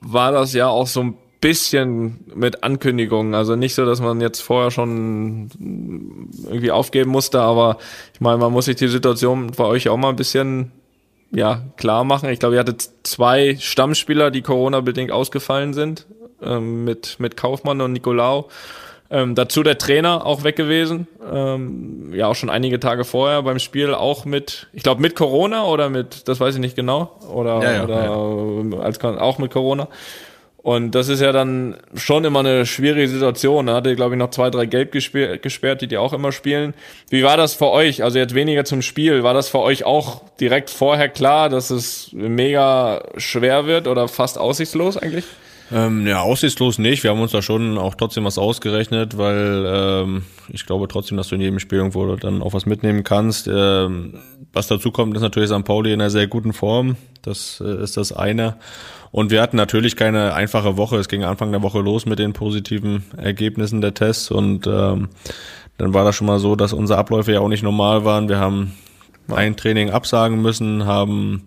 war 0.00 0.32
das 0.32 0.52
ja 0.52 0.68
auch 0.68 0.86
so 0.86 1.00
ein 1.00 1.16
bisschen 1.40 2.24
mit 2.34 2.62
Ankündigungen. 2.62 3.34
Also 3.34 3.56
nicht 3.56 3.74
so, 3.74 3.84
dass 3.84 4.00
man 4.00 4.20
jetzt 4.20 4.40
vorher 4.40 4.70
schon 4.70 6.28
irgendwie 6.44 6.70
aufgeben 6.70 7.10
musste, 7.10 7.40
aber 7.40 7.78
ich 8.14 8.20
meine, 8.20 8.38
man 8.38 8.52
muss 8.52 8.66
sich 8.66 8.76
die 8.76 8.88
Situation 8.88 9.48
bei 9.56 9.64
euch 9.64 9.88
auch 9.88 9.96
mal 9.96 10.10
ein 10.10 10.16
bisschen 10.16 10.72
ja, 11.32 11.62
klar 11.76 12.04
machen. 12.04 12.28
Ich 12.28 12.38
glaube, 12.38 12.54
ihr 12.54 12.60
hattet 12.60 12.88
zwei 13.02 13.56
Stammspieler, 13.58 14.30
die 14.30 14.42
Corona-bedingt 14.42 15.10
ausgefallen 15.10 15.74
sind, 15.74 16.06
ähm, 16.42 16.84
mit, 16.84 17.18
mit 17.18 17.36
Kaufmann 17.36 17.80
und 17.80 17.92
Nicolau. 17.92 18.48
Ähm, 19.10 19.34
dazu 19.34 19.62
der 19.62 19.76
Trainer 19.76 20.24
auch 20.24 20.42
weg 20.42 20.56
gewesen. 20.56 21.06
Ähm, 21.30 22.14
ja, 22.14 22.28
auch 22.28 22.34
schon 22.34 22.48
einige 22.48 22.80
Tage 22.80 23.04
vorher 23.04 23.42
beim 23.42 23.58
Spiel 23.58 23.92
auch 23.92 24.24
mit, 24.24 24.68
ich 24.72 24.82
glaube 24.82 25.02
mit 25.02 25.16
Corona 25.16 25.64
oder 25.64 25.90
mit, 25.90 26.28
das 26.28 26.40
weiß 26.40 26.54
ich 26.54 26.60
nicht 26.62 26.76
genau, 26.76 27.18
oder, 27.30 27.62
ja, 27.62 27.72
ja, 27.72 27.84
oder 27.84 28.04
ja. 28.04 28.78
als 28.80 29.04
auch 29.04 29.36
mit 29.36 29.50
Corona. 29.50 29.88
Und 30.62 30.92
das 30.92 31.08
ist 31.08 31.20
ja 31.20 31.32
dann 31.32 31.76
schon 31.94 32.24
immer 32.24 32.38
eine 32.38 32.66
schwierige 32.66 33.08
Situation. 33.08 33.66
Da 33.66 33.74
hatte, 33.74 33.96
glaube 33.96 34.14
ich, 34.14 34.18
noch 34.18 34.30
zwei, 34.30 34.48
drei 34.48 34.66
Gelb 34.66 34.92
gesperrt, 34.92 35.82
die 35.82 35.88
die 35.88 35.98
auch 35.98 36.12
immer 36.12 36.30
spielen. 36.30 36.74
Wie 37.10 37.24
war 37.24 37.36
das 37.36 37.54
für 37.54 37.70
euch? 37.70 38.04
Also 38.04 38.18
jetzt 38.18 38.34
weniger 38.34 38.64
zum 38.64 38.80
Spiel. 38.80 39.24
War 39.24 39.34
das 39.34 39.48
für 39.48 39.58
euch 39.58 39.84
auch 39.84 40.22
direkt 40.38 40.70
vorher 40.70 41.08
klar, 41.08 41.48
dass 41.48 41.70
es 41.70 42.10
mega 42.12 43.02
schwer 43.16 43.66
wird 43.66 43.88
oder 43.88 44.06
fast 44.06 44.38
aussichtslos 44.38 44.96
eigentlich? 44.96 45.24
Ähm, 45.72 46.06
ja, 46.06 46.20
aussichtslos 46.20 46.78
nicht. 46.78 47.02
Wir 47.02 47.10
haben 47.10 47.20
uns 47.20 47.32
da 47.32 47.40
schon 47.40 47.78
auch 47.78 47.94
trotzdem 47.94 48.24
was 48.24 48.36
ausgerechnet, 48.36 49.16
weil 49.16 49.64
ähm, 49.66 50.22
ich 50.48 50.66
glaube 50.66 50.86
trotzdem, 50.86 51.16
dass 51.16 51.28
du 51.28 51.36
in 51.36 51.40
jedem 51.40 51.58
Spiel 51.60 51.78
irgendwo 51.78 52.14
dann 52.16 52.42
auch 52.42 52.52
was 52.52 52.66
mitnehmen 52.66 53.04
kannst. 53.04 53.48
Ähm, 53.48 54.18
was 54.52 54.66
dazu 54.66 54.90
kommt, 54.90 55.16
ist 55.16 55.22
natürlich 55.22 55.50
St. 55.50 55.64
Pauli 55.64 55.92
in 55.92 56.00
einer 56.00 56.10
sehr 56.10 56.26
guten 56.26 56.52
Form. 56.52 56.96
Das 57.22 57.62
äh, 57.64 57.82
ist 57.82 57.96
das 57.96 58.12
eine. 58.12 58.56
Und 59.12 59.30
wir 59.30 59.40
hatten 59.40 59.56
natürlich 59.56 59.96
keine 59.96 60.34
einfache 60.34 60.76
Woche. 60.76 60.96
Es 60.96 61.08
ging 61.08 61.24
Anfang 61.24 61.52
der 61.52 61.62
Woche 61.62 61.80
los 61.80 62.04
mit 62.04 62.18
den 62.18 62.34
positiven 62.34 63.04
Ergebnissen 63.16 63.80
der 63.80 63.94
Tests 63.94 64.30
und 64.30 64.66
ähm, 64.66 65.08
dann 65.78 65.94
war 65.94 66.04
das 66.04 66.16
schon 66.16 66.26
mal 66.26 66.38
so, 66.38 66.54
dass 66.54 66.72
unsere 66.72 66.98
Abläufe 66.98 67.32
ja 67.32 67.40
auch 67.40 67.48
nicht 67.48 67.62
normal 67.62 68.04
waren. 68.04 68.28
Wir 68.28 68.38
haben 68.38 68.72
ein 69.28 69.56
Training 69.56 69.90
absagen 69.90 70.42
müssen, 70.42 70.84
haben 70.84 71.44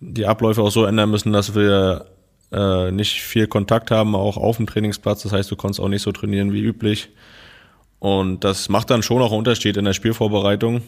die 0.00 0.26
Abläufe 0.26 0.62
auch 0.62 0.70
so 0.70 0.84
ändern 0.86 1.10
müssen, 1.10 1.32
dass 1.32 1.54
wir 1.54 2.06
äh, 2.52 2.90
nicht 2.90 3.22
viel 3.22 3.46
Kontakt 3.46 3.90
haben, 3.90 4.14
auch 4.14 4.36
auf 4.36 4.56
dem 4.56 4.66
Trainingsplatz. 4.66 5.22
Das 5.22 5.32
heißt, 5.32 5.50
du 5.50 5.56
konntest 5.56 5.80
auch 5.80 5.88
nicht 5.88 6.02
so 6.02 6.12
trainieren 6.12 6.52
wie 6.52 6.62
üblich. 6.62 7.10
Und 7.98 8.44
das 8.44 8.68
macht 8.68 8.90
dann 8.90 9.02
schon 9.02 9.22
auch 9.22 9.30
einen 9.30 9.38
Unterschied 9.38 9.76
in 9.76 9.84
der 9.84 9.92
Spielvorbereitung. 9.92 10.82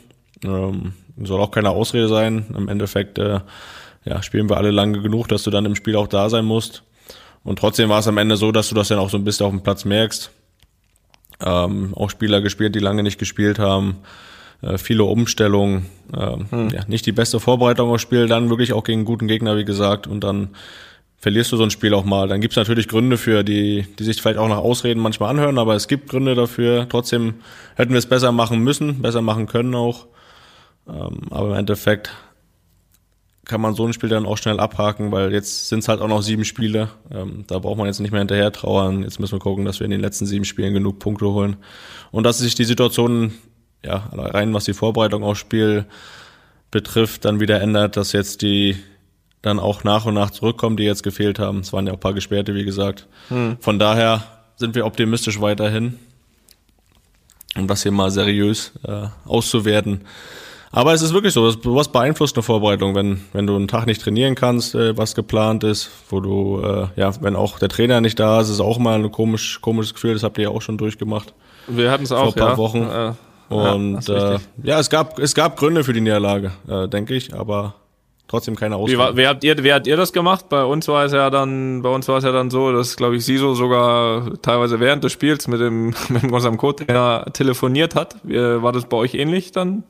Ähm, 0.45 0.95
soll 1.19 1.41
auch 1.41 1.51
keine 1.51 1.71
Ausrede 1.71 2.09
sein. 2.09 2.47
Im 2.57 2.69
Endeffekt 2.69 3.19
äh, 3.19 3.41
ja, 4.05 4.23
spielen 4.23 4.49
wir 4.49 4.57
alle 4.57 4.71
lange 4.71 5.01
genug, 5.03 5.29
dass 5.29 5.43
du 5.43 5.51
dann 5.51 5.67
im 5.67 5.77
Spiel 5.77 5.97
auch 5.97 6.09
da 6.09 6.29
sein 6.31 6.45
musst. 6.45 6.83
Und 7.45 7.59
trotzdem 7.59 7.89
war 7.89 8.01
es 8.01 8.09
am 8.09 8.19
Ende 8.19 8.37
so, 8.37 8.53
dass 8.53 8.69
du 8.69 8.75
das 8.75 8.89
dann 8.89 8.99
auch 8.99 9.11
so 9.11 9.17
ein 9.17 9.25
bisschen 9.25 9.47
auf 9.47 9.53
dem 9.53 9.63
Platz 9.63 9.85
merkst. 9.85 10.31
Ähm, 11.41 11.93
auch 11.95 12.11
Spieler 12.11 12.41
gespielt, 12.41 12.75
die 12.75 12.81
lange 12.81 13.03
nicht 13.03 13.19
gespielt 13.19 13.59
haben. 13.59 13.99
Äh, 14.63 14.79
viele 14.79 15.05
Umstellungen. 15.05 15.87
Ähm, 16.17 16.47
hm. 16.51 16.69
ja, 16.71 16.85
nicht 16.87 17.05
die 17.05 17.13
beste 17.13 17.41
Vorbereitung 17.41 17.91
aufs 17.91 18.03
Spiel, 18.03 18.29
dann 18.29 18.49
wirklich 18.49 18.73
auch 18.73 18.85
gegen 18.85 19.01
einen 19.01 19.07
guten 19.07 19.29
Gegner, 19.29 19.57
wie 19.57 19.65
gesagt. 19.65 20.07
Und 20.07 20.23
dann 20.23 20.51
verlierst 21.23 21.53
du 21.53 21.57
so 21.57 21.63
ein 21.63 21.71
Spiel 21.71 21.95
auch 21.95 22.05
mal. 22.05 22.27
Dann 22.27 22.41
gibt's 22.41 22.57
natürlich 22.57 22.89
Gründe 22.89 23.17
für, 23.17 23.45
die, 23.45 23.87
die 23.97 24.05
sich 24.05 24.21
vielleicht 24.21 24.39
auch 24.39 24.49
nach 24.49 24.59
Ausreden 24.59 25.01
manchmal 25.01 25.31
anhören, 25.31 25.57
aber 25.57 25.77
es 25.77 25.87
gibt 25.87 26.11
Gründe 26.11 26.35
dafür. 26.35 26.89
Trotzdem 26.89 27.35
hätten 27.77 27.93
wir 27.93 27.99
es 27.99 28.07
besser 28.07 28.33
machen 28.33 28.59
müssen, 28.59 29.01
besser 29.01 29.23
machen 29.23 29.47
können 29.47 29.75
auch. 29.77 30.09
Ähm, 30.89 31.21
aber 31.31 31.51
im 31.51 31.55
Endeffekt 31.55 32.11
kann 33.45 33.61
man 33.61 33.75
so 33.75 33.87
ein 33.87 33.93
Spiel 33.93 34.09
dann 34.09 34.27
auch 34.27 34.37
schnell 34.37 34.59
abhaken, 34.59 35.13
weil 35.13 35.33
jetzt 35.33 35.69
sind 35.69 35.79
es 35.79 35.89
halt 35.89 36.01
auch 36.01 36.09
noch 36.09 36.23
sieben 36.23 36.45
Spiele. 36.45 36.89
Ähm, 37.13 37.45
da 37.47 37.61
braucht 37.61 37.79
man 37.79 37.87
jetzt 37.87 38.01
nicht 38.01 38.11
mehr 38.11 38.21
hinterher 38.21 38.51
trauern. 38.51 39.05
Jetzt 39.05 39.21
müssen 39.21 39.37
wir 39.37 39.41
gucken, 39.41 39.65
dass 39.65 39.79
wir 39.79 39.85
in 39.85 39.93
den 39.93 40.01
letzten 40.01 40.27
sieben 40.27 40.45
Spielen 40.45 40.75
genug 40.75 40.99
Punkte 40.99 41.27
holen. 41.27 41.57
Und 42.11 42.25
dass 42.25 42.39
sich 42.39 42.57
die 42.57 42.65
Situation, 42.65 43.33
ja, 43.85 44.11
rein 44.13 44.53
was 44.55 44.65
die 44.65 44.75
Vorbereitung 44.75 45.23
aufs 45.23 45.39
Spiel 45.39 45.87
betrifft, 46.73 47.25
dann 47.25 47.39
wieder 47.39 47.61
ändert, 47.61 47.97
dass 47.97 48.11
jetzt 48.11 48.43
die 48.43 48.77
dann 49.43 49.59
auch 49.59 49.85
nach 49.85 50.07
und 50.07 50.15
nach 50.15 50.31
zurückkommen, 50.31 50.77
die 50.77 50.85
jetzt 50.85 51.03
gefehlt 51.03 51.39
haben. 51.39 51.61
Es 51.61 51.73
waren 51.73 51.87
ja 51.87 51.93
auch 51.93 51.97
ein 51.97 52.01
paar 52.01 52.15
Gesperrte, 52.15 52.55
wie 52.55 52.65
gesagt. 52.65 53.07
Hm. 53.29 53.57
Von 53.61 53.79
daher 53.79 54.25
sind 54.57 54.75
wir 54.75 54.87
optimistisch 54.87 55.41
weiterhin, 55.41 55.99
um 57.57 57.67
das 57.67 57.83
hier 57.83 57.93
mal 57.93 58.11
seriös 58.11 58.73
äh, 58.87 59.07
auszuwerten. 59.27 60.03
Aber 60.75 60.95
es 60.95 61.03
ist 61.03 61.13
wirklich 61.13 61.35
so, 61.35 61.45
was 61.45 61.89
beeinflusst 61.93 62.35
eine 62.37 62.43
Vorbereitung, 62.43 62.95
wenn, 62.95 63.21
wenn 63.35 63.47
du 63.47 63.55
einen 63.57 63.69
Tag 63.69 63.87
nicht 63.87 64.01
trainieren 64.01 64.35
kannst, 64.35 64.75
äh, 64.75 64.97
was 64.97 65.15
geplant 65.15 65.65
ist, 65.65 65.91
wo 66.09 66.21
du, 66.21 66.63
äh, 66.65 66.87
ja, 66.97 67.13
wenn 67.21 67.37
auch 67.37 67.59
der 67.59 67.69
Trainer 67.69 68.01
nicht 68.01 68.19
da 68.19 68.41
ist, 68.41 68.49
ist 68.49 68.61
auch 68.61 68.79
mal 68.79 68.99
ein 68.99 69.13
komisch, 69.13 69.61
komisches 69.61 69.93
Gefühl, 69.93 70.15
das 70.15 70.23
habt 70.23 70.39
ihr 70.39 70.45
ja 70.45 70.51
auch 70.51 70.63
schon 70.63 70.79
durchgemacht. 70.79 71.35
Wir 71.67 71.91
hatten 71.91 72.05
es 72.05 72.13
auch, 72.13 72.21
vor 72.21 72.29
ein 72.29 72.35
paar 72.35 72.51
ja. 72.53 72.57
Wochen. 72.57 72.83
Äh, 72.83 73.55
Und 73.55 74.09
ja, 74.09 74.37
äh, 74.37 74.39
ja, 74.63 74.79
es 74.79 74.89
gab, 74.89 75.19
es 75.19 75.35
gab 75.35 75.59
Gründe 75.59 75.85
für 75.85 75.93
die 75.93 76.01
Niederlage, 76.01 76.53
äh, 76.67 76.89
denke 76.89 77.15
ich, 77.15 77.35
aber 77.35 77.75
trotzdem 78.29 78.57
keine 78.57 78.77
Ausrede. 78.77 79.13
Wie, 79.13 79.17
wie, 79.19 79.27
habt 79.27 79.45
ihr, 79.45 79.63
wie 79.63 79.73
habt 79.73 79.87
ihr 79.87 79.97
das 79.97 80.13
gemacht? 80.13 80.49
Bei 80.49 80.65
uns 80.65 80.89
war 80.89 81.05
es 81.05 81.13
ja 81.13 81.31
dann, 81.31 81.83
bei 81.83 81.89
uns 81.89 82.09
war 82.09 82.19
es 82.19 82.25
ja 82.25 82.33
dann 82.33 82.51
so, 82.51 82.73
dass, 82.73 82.97
glaube 82.97 83.17
ich, 83.17 83.25
Siso 83.25 83.55
sogar 83.55 84.41
teilweise 84.43 84.81
während 84.81 85.05
des 85.05 85.13
Spiels 85.13 85.49
mit 85.49 85.61
dem, 85.61 85.95
mit 86.09 86.25
unserem 86.25 86.57
Co-Trainer 86.57 87.27
telefoniert 87.33 87.95
hat. 87.95 88.17
War 88.25 88.73
das 88.73 88.87
bei 88.87 88.97
euch 88.97 89.15
ähnlich 89.15 89.53
dann? 89.53 89.85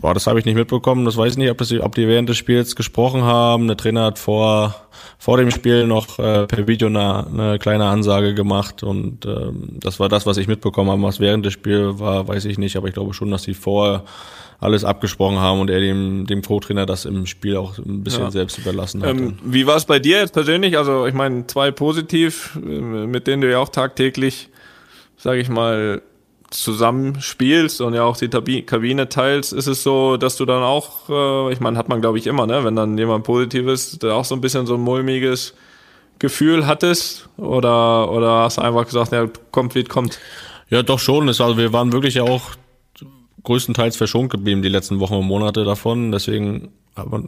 Boah, 0.00 0.12
das 0.12 0.26
habe 0.26 0.38
ich 0.38 0.44
nicht 0.44 0.56
mitbekommen. 0.56 1.04
Das 1.04 1.16
weiß 1.16 1.32
ich 1.32 1.38
nicht, 1.38 1.50
ob, 1.50 1.58
das, 1.58 1.72
ob 1.72 1.94
die 1.94 2.08
während 2.08 2.28
des 2.28 2.36
Spiels 2.36 2.76
gesprochen 2.76 3.22
haben. 3.22 3.68
Der 3.68 3.76
Trainer 3.76 4.04
hat 4.04 4.18
vor, 4.18 4.74
vor 5.18 5.36
dem 5.36 5.50
Spiel 5.50 5.86
noch 5.86 6.18
äh, 6.18 6.46
per 6.46 6.66
Video 6.66 6.88
eine, 6.88 7.26
eine 7.26 7.58
kleine 7.58 7.86
Ansage 7.86 8.34
gemacht 8.34 8.82
und 8.82 9.24
ähm, 9.24 9.78
das 9.80 10.00
war 10.00 10.08
das, 10.08 10.26
was 10.26 10.36
ich 10.36 10.48
mitbekommen 10.48 10.90
habe. 10.90 11.02
Was 11.02 11.20
während 11.20 11.46
des 11.46 11.52
Spiels 11.52 11.98
war, 11.98 12.26
weiß 12.28 12.44
ich 12.46 12.58
nicht, 12.58 12.76
aber 12.76 12.88
ich 12.88 12.94
glaube 12.94 13.14
schon, 13.14 13.30
dass 13.30 13.44
sie 13.44 13.54
vorher 13.54 14.04
alles 14.60 14.84
abgesprochen 14.84 15.38
haben 15.38 15.60
und 15.60 15.70
er 15.70 15.80
dem, 15.80 16.26
dem 16.26 16.42
Co-Trainer 16.42 16.86
das 16.86 17.04
im 17.04 17.26
Spiel 17.26 17.56
auch 17.56 17.76
ein 17.78 18.02
bisschen 18.02 18.24
ja. 18.24 18.30
selbst 18.30 18.58
überlassen 18.58 19.02
hat. 19.02 19.10
Ähm, 19.10 19.38
wie 19.44 19.66
war 19.66 19.76
es 19.76 19.84
bei 19.84 19.98
dir 19.98 20.18
jetzt 20.18 20.32
persönlich? 20.32 20.78
Also 20.78 21.06
ich 21.06 21.14
meine, 21.14 21.46
zwei 21.46 21.70
positiv, 21.70 22.56
äh, 22.56 22.68
mit 23.06 23.26
denen 23.26 23.42
du 23.42 23.50
ja 23.50 23.58
auch 23.58 23.68
tagtäglich, 23.68 24.48
sage 25.16 25.40
ich 25.40 25.48
mal, 25.48 26.02
zusammenspielst 26.50 27.80
und 27.80 27.94
ja 27.94 28.04
auch 28.04 28.16
die 28.16 28.62
Kabine 28.62 29.08
teilst, 29.08 29.52
ist 29.52 29.66
es 29.66 29.82
so, 29.82 30.16
dass 30.16 30.36
du 30.36 30.44
dann 30.44 30.62
auch, 30.62 31.08
äh, 31.08 31.52
ich 31.52 31.60
meine, 31.60 31.76
hat 31.76 31.88
man 31.88 32.00
glaube 32.00 32.18
ich 32.18 32.26
immer, 32.26 32.46
ne, 32.46 32.64
wenn 32.64 32.76
dann 32.76 32.96
jemand 32.96 33.24
positiv 33.24 33.66
ist, 33.66 34.02
da 34.02 34.14
auch 34.14 34.24
so 34.24 34.34
ein 34.34 34.40
bisschen 34.40 34.66
so 34.66 34.74
ein 34.74 34.80
mulmiges 34.80 35.54
Gefühl 36.18 36.66
hattest 36.66 37.28
oder 37.36 38.10
oder 38.10 38.42
hast 38.42 38.58
einfach 38.58 38.86
gesagt, 38.86 39.12
ja, 39.12 39.28
kommt 39.50 39.74
wie 39.74 39.84
kommt? 39.84 40.18
Ja, 40.70 40.82
doch 40.82 40.98
schon. 40.98 41.28
Also 41.28 41.56
wir 41.56 41.72
waren 41.72 41.92
wirklich 41.92 42.14
ja 42.14 42.22
auch 42.22 42.52
größtenteils 43.42 43.96
verschont 43.96 44.30
geblieben 44.30 44.62
die 44.62 44.68
letzten 44.68 45.00
Wochen 45.00 45.14
und 45.14 45.26
Monate 45.26 45.64
davon. 45.64 46.12
Deswegen 46.12 46.72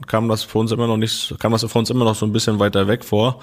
kam 0.06 0.28
das 0.28 0.44
für 0.44 0.58
uns 0.58 0.72
immer 0.72 0.86
noch 0.86 0.96
nicht, 0.96 1.34
kam 1.38 1.52
das 1.52 1.64
für 1.64 1.78
uns 1.78 1.90
immer 1.90 2.04
noch 2.04 2.14
so 2.14 2.26
ein 2.26 2.32
bisschen 2.32 2.58
weiter 2.58 2.88
weg 2.88 3.04
vor. 3.04 3.40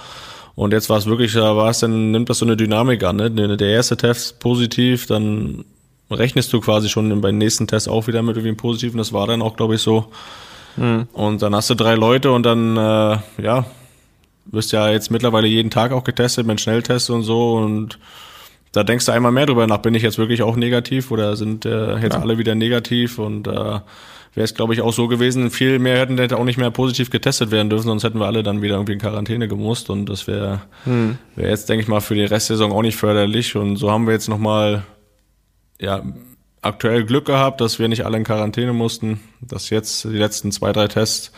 Und 0.56 0.72
jetzt 0.72 0.90
war 0.90 0.98
es 0.98 1.06
wirklich, 1.06 1.34
da 1.34 1.56
war 1.56 1.70
es 1.70 1.80
dann, 1.80 2.12
nimmt 2.12 2.30
das 2.30 2.38
so 2.40 2.46
eine 2.46 2.56
Dynamik 2.56 3.04
an, 3.04 3.16
ne? 3.16 3.58
Der 3.58 3.70
erste 3.70 3.98
Test 3.98 4.40
positiv, 4.40 5.08
dann 5.08 5.66
rechnest 6.12 6.54
du 6.54 6.62
quasi 6.62 6.90
schon 6.90 7.22
beim 7.22 7.38
nächsten 7.38 7.68
Test 7.68 7.90
auch 7.90 8.08
wieder 8.08 8.22
mit 8.22 8.36
irgendwie 8.36 8.50
einem 8.50 8.58
positiven. 8.58 9.00
Das 9.00 9.14
war 9.14 9.26
dann 9.26 9.42
auch, 9.42 9.56
glaube 9.56 9.76
ich, 9.76 9.82
so. 9.82 10.12
Mhm. 10.78 11.08
Und 11.14 11.42
dann 11.42 11.56
hast 11.56 11.70
du 11.70 11.76
drei 11.76 11.96
Leute 11.96 12.32
und 12.32 12.44
dann, 12.44 12.78
äh, 12.78 13.18
ja, 13.42 13.66
wirst 14.46 14.72
ja 14.72 14.90
jetzt 14.90 15.10
mittlerweile 15.12 15.48
jeden 15.48 15.70
Tag 15.70 15.92
auch 15.92 16.04
getestet 16.04 16.46
mit 16.46 16.60
Schnelltests 16.62 17.10
und 17.10 17.24
so 17.24 17.54
und 17.54 17.98
da 18.74 18.84
denkst 18.84 19.06
du 19.06 19.12
einmal 19.12 19.32
mehr 19.32 19.46
drüber 19.46 19.68
nach, 19.68 19.78
bin 19.78 19.94
ich 19.94 20.02
jetzt 20.02 20.18
wirklich 20.18 20.42
auch 20.42 20.56
negativ 20.56 21.12
oder 21.12 21.36
sind 21.36 21.66
äh, 21.66 21.98
jetzt 22.00 22.16
ja. 22.16 22.22
alle 22.22 22.38
wieder 22.38 22.56
negativ 22.56 23.20
und 23.20 23.48
äh, 23.48 23.80
wäre 24.36 24.46
es, 24.46 24.56
glaube 24.56 24.74
ich, 24.74 24.82
auch 24.82 24.94
so 24.94 25.08
gewesen. 25.08 25.52
Viel 25.52 25.80
mehr 25.80 26.00
hätten 26.00 26.18
hätte 26.18 26.38
auch 26.38 26.44
nicht 26.44 26.58
mehr 26.58 26.72
positiv 26.72 27.10
getestet 27.10 27.52
werden 27.52 27.70
dürfen, 27.70 27.86
sonst 27.86 28.04
hätten 28.04 28.20
wir 28.20 28.26
alle 28.26 28.44
dann 28.44 28.62
wieder 28.62 28.76
irgendwie 28.76 28.94
in 28.94 29.00
Quarantäne 29.00 29.48
gemusst 29.48 29.90
und 29.90 30.08
das 30.08 30.28
wäre 30.28 30.62
hm. 30.86 31.18
wär 31.36 31.50
jetzt, 31.50 31.70
denke 31.70 31.84
ich 31.84 31.88
mal, 31.88 32.02
für 32.02 32.16
die 32.16 32.26
Restsaison 32.26 32.72
auch 32.72 32.82
nicht 32.82 32.98
förderlich. 32.98 33.56
Und 33.56 33.78
so 33.78 33.92
haben 33.92 34.06
wir 34.06 34.14
jetzt 34.14 34.30
nochmal 34.30 34.84
ja, 35.80 36.04
aktuell 36.62 37.04
Glück 37.04 37.26
gehabt, 37.26 37.62
dass 37.62 37.80
wir 37.80 37.88
nicht 37.88 38.06
alle 38.06 38.18
in 38.18 38.24
Quarantäne 38.24 38.74
mussten, 38.74 39.20
dass 39.42 39.70
jetzt 39.70 40.06
die 40.06 40.10
letzten 40.10 40.52
zwei, 40.52 40.72
drei 40.72 40.88
Tests 40.88 41.32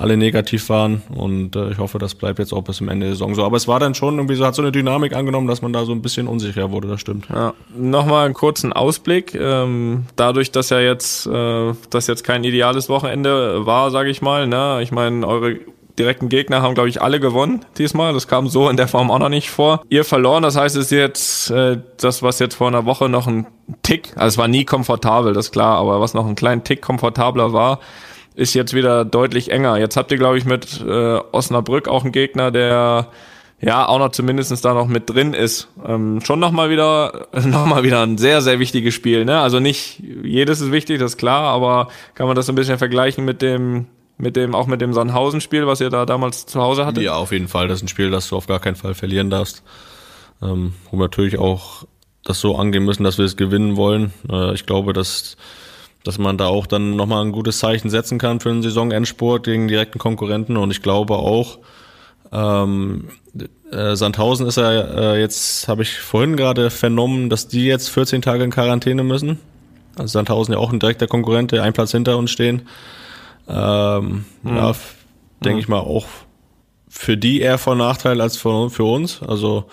alle 0.00 0.16
negativ 0.16 0.68
waren 0.70 1.02
und 1.14 1.54
äh, 1.56 1.70
ich 1.70 1.78
hoffe, 1.78 1.98
das 1.98 2.14
bleibt 2.14 2.38
jetzt 2.38 2.52
auch 2.52 2.62
bis 2.62 2.78
zum 2.78 2.88
Ende 2.88 3.06
der 3.06 3.14
Saison 3.14 3.34
so. 3.34 3.44
Aber 3.44 3.56
es 3.56 3.68
war 3.68 3.78
dann 3.78 3.94
schon 3.94 4.16
irgendwie 4.16 4.34
so, 4.34 4.46
hat 4.46 4.54
so 4.54 4.62
eine 4.62 4.72
Dynamik 4.72 5.14
angenommen, 5.14 5.46
dass 5.46 5.60
man 5.60 5.72
da 5.72 5.84
so 5.84 5.92
ein 5.92 6.00
bisschen 6.00 6.26
unsicher 6.26 6.70
wurde, 6.70 6.88
das 6.88 7.00
stimmt. 7.00 7.28
Ja. 7.28 7.52
Nochmal 7.76 8.24
einen 8.24 8.34
kurzen 8.34 8.72
Ausblick. 8.72 9.34
Ähm, 9.34 10.06
dadurch, 10.16 10.50
dass 10.52 10.70
ja 10.70 10.80
jetzt, 10.80 11.26
äh, 11.26 11.72
dass 11.90 12.06
jetzt 12.06 12.24
kein 12.24 12.44
ideales 12.44 12.88
Wochenende 12.88 13.66
war, 13.66 13.90
sage 13.90 14.08
ich 14.08 14.22
mal, 14.22 14.46
ne? 14.46 14.80
Ich 14.82 14.90
meine, 14.90 15.26
eure 15.26 15.58
direkten 15.98 16.30
Gegner 16.30 16.62
haben, 16.62 16.74
glaube 16.74 16.88
ich, 16.88 17.02
alle 17.02 17.20
gewonnen 17.20 17.64
diesmal. 17.76 18.14
Das 18.14 18.26
kam 18.26 18.48
so 18.48 18.70
in 18.70 18.78
der 18.78 18.88
Form 18.88 19.10
auch 19.10 19.18
noch 19.18 19.28
nicht 19.28 19.50
vor. 19.50 19.82
Ihr 19.90 20.04
verloren, 20.04 20.42
das 20.42 20.56
heißt, 20.56 20.76
es 20.76 20.86
ist 20.86 20.92
jetzt 20.92 21.50
äh, 21.50 21.78
das, 21.98 22.22
was 22.22 22.38
jetzt 22.38 22.54
vor 22.54 22.68
einer 22.68 22.86
Woche 22.86 23.08
noch 23.10 23.26
ein 23.26 23.46
Tick, 23.82 24.12
also 24.16 24.28
es 24.28 24.38
war 24.38 24.48
nie 24.48 24.64
komfortabel, 24.64 25.32
das 25.34 25.46
ist 25.46 25.52
klar, 25.52 25.76
aber 25.76 26.00
was 26.00 26.14
noch 26.14 26.26
ein 26.26 26.34
kleinen 26.34 26.64
Tick 26.64 26.82
komfortabler 26.82 27.52
war, 27.52 27.80
ist 28.34 28.54
jetzt 28.54 28.74
wieder 28.74 29.04
deutlich 29.04 29.50
enger. 29.50 29.78
Jetzt 29.78 29.96
habt 29.96 30.10
ihr, 30.12 30.18
glaube 30.18 30.38
ich, 30.38 30.44
mit 30.44 30.80
äh, 30.80 31.18
Osnabrück 31.32 31.88
auch 31.88 32.04
einen 32.04 32.12
Gegner, 32.12 32.50
der 32.50 33.08
ja 33.60 33.86
auch 33.86 33.98
noch 33.98 34.10
zumindestens 34.10 34.62
da 34.62 34.72
noch 34.72 34.86
mit 34.86 35.10
drin 35.10 35.34
ist. 35.34 35.68
Ähm, 35.86 36.20
schon 36.22 36.40
nochmal 36.40 36.70
wieder, 36.70 37.28
noch 37.44 37.66
mal 37.66 37.82
wieder 37.82 38.02
ein 38.02 38.18
sehr, 38.18 38.40
sehr 38.40 38.58
wichtiges 38.58 38.94
Spiel. 38.94 39.24
Ne? 39.24 39.40
Also 39.40 39.60
nicht 39.60 40.02
jedes 40.22 40.60
ist 40.60 40.72
wichtig, 40.72 40.98
das 40.98 41.12
ist 41.12 41.18
klar, 41.18 41.42
aber 41.44 41.88
kann 42.14 42.26
man 42.26 42.36
das 42.36 42.48
ein 42.48 42.54
bisschen 42.54 42.78
vergleichen 42.78 43.24
mit 43.24 43.42
dem 43.42 43.86
mit 44.20 44.36
dem, 44.36 44.54
auch 44.54 44.66
mit 44.66 44.82
dem 44.82 44.92
Sandhausen-Spiel, 44.92 45.66
was 45.66 45.80
ihr 45.80 45.88
da 45.88 46.04
damals 46.04 46.44
zu 46.44 46.60
Hause 46.60 46.84
hattet? 46.84 47.02
Ja, 47.02 47.14
auf 47.14 47.32
jeden 47.32 47.48
Fall. 47.48 47.68
Das 47.68 47.78
ist 47.78 47.84
ein 47.84 47.88
Spiel, 47.88 48.10
das 48.10 48.28
du 48.28 48.36
auf 48.36 48.46
gar 48.46 48.60
keinen 48.60 48.76
Fall 48.76 48.92
verlieren 48.92 49.30
darfst. 49.30 49.62
Ähm, 50.42 50.74
wo 50.90 50.98
wir 50.98 51.04
natürlich 51.04 51.38
auch 51.38 51.84
das 52.24 52.40
so 52.40 52.56
angehen 52.56 52.84
müssen, 52.84 53.02
dass 53.02 53.18
wir 53.18 53.24
es 53.24 53.36
gewinnen 53.36 53.76
wollen. 53.76 54.12
Äh, 54.30 54.52
ich 54.52 54.66
glaube, 54.66 54.92
dass, 54.92 55.36
dass 56.04 56.18
man 56.18 56.38
da 56.38 56.46
auch 56.46 56.66
dann 56.66 56.96
nochmal 56.96 57.24
ein 57.24 57.32
gutes 57.32 57.58
Zeichen 57.58 57.90
setzen 57.90 58.18
kann 58.18 58.40
für 58.40 58.50
einen 58.50 58.62
Saisonendsport 58.62 59.44
gegen 59.44 59.68
direkten 59.68 59.98
Konkurrenten. 59.98 60.56
Und 60.56 60.70
ich 60.70 60.82
glaube 60.82 61.16
auch, 61.16 61.58
ähm, 62.32 63.08
äh, 63.70 63.96
Sandhausen 63.96 64.46
ist 64.46 64.56
ja 64.56 64.70
äh, 64.70 65.20
jetzt, 65.20 65.68
habe 65.68 65.82
ich 65.82 65.98
vorhin 65.98 66.36
gerade 66.36 66.70
vernommen, 66.70 67.28
dass 67.28 67.48
die 67.48 67.66
jetzt 67.66 67.88
14 67.90 68.22
Tage 68.22 68.44
in 68.44 68.50
Quarantäne 68.50 69.02
müssen. 69.02 69.38
Also 69.96 70.12
Sandhausen 70.12 70.52
ja 70.52 70.58
auch 70.58 70.72
ein 70.72 70.80
direkter 70.80 71.06
Konkurrent, 71.06 71.52
der 71.52 71.62
einen 71.62 71.72
Platz 71.72 71.92
hinter 71.92 72.16
uns 72.16 72.30
stehen. 72.30 72.62
Ähm, 73.48 74.24
mhm. 74.42 74.56
Ja, 74.56 74.74
denke 75.44 75.54
mhm. 75.56 75.60
ich 75.60 75.68
mal 75.68 75.80
auch 75.80 76.06
für 76.88 77.16
die 77.16 77.40
eher 77.40 77.58
von 77.58 77.78
Nachteil 77.78 78.20
als 78.20 78.36
für, 78.36 78.70
für 78.70 78.84
uns. 78.84 79.22
Also 79.22 79.66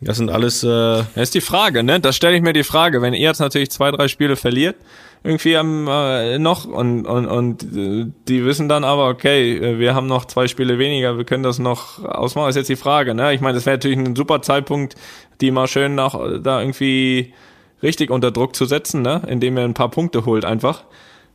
das 0.00 0.16
sind 0.16 0.30
alles. 0.30 0.62
Äh 0.62 0.66
das 0.66 1.06
ist 1.16 1.34
die 1.34 1.40
Frage, 1.40 1.82
ne? 1.82 2.00
Da 2.00 2.12
stelle 2.12 2.36
ich 2.36 2.42
mir 2.42 2.52
die 2.52 2.64
Frage, 2.64 3.02
wenn 3.02 3.14
ihr 3.14 3.20
jetzt 3.20 3.40
natürlich 3.40 3.70
zwei, 3.70 3.90
drei 3.90 4.08
Spiele 4.08 4.36
verliert, 4.36 4.76
irgendwie 5.24 5.56
am 5.56 5.88
äh, 5.88 6.38
noch 6.38 6.64
und 6.64 7.06
und 7.06 7.26
und 7.26 7.62
äh, 7.64 8.06
die 8.28 8.44
wissen 8.44 8.68
dann 8.68 8.84
aber, 8.84 9.08
okay, 9.08 9.56
äh, 9.56 9.78
wir 9.78 9.94
haben 9.94 10.06
noch 10.06 10.24
zwei 10.26 10.46
Spiele 10.46 10.78
weniger, 10.78 11.16
wir 11.16 11.24
können 11.24 11.42
das 11.42 11.58
noch 11.58 12.04
ausmachen. 12.04 12.46
Das 12.46 12.56
ist 12.56 12.60
jetzt 12.60 12.70
die 12.70 12.82
Frage, 12.82 13.14
ne? 13.14 13.34
Ich 13.34 13.40
meine, 13.40 13.54
das 13.54 13.66
wäre 13.66 13.76
natürlich 13.76 13.98
ein 13.98 14.14
super 14.14 14.40
Zeitpunkt, 14.42 14.94
die 15.40 15.50
mal 15.50 15.66
schön 15.66 15.94
nach 15.94 16.14
da 16.42 16.60
irgendwie 16.60 17.34
richtig 17.82 18.10
unter 18.10 18.30
Druck 18.30 18.54
zu 18.54 18.66
setzen, 18.66 19.02
ne? 19.02 19.22
Indem 19.26 19.58
ihr 19.58 19.64
ein 19.64 19.74
paar 19.74 19.90
Punkte 19.90 20.24
holt 20.24 20.44
einfach 20.44 20.84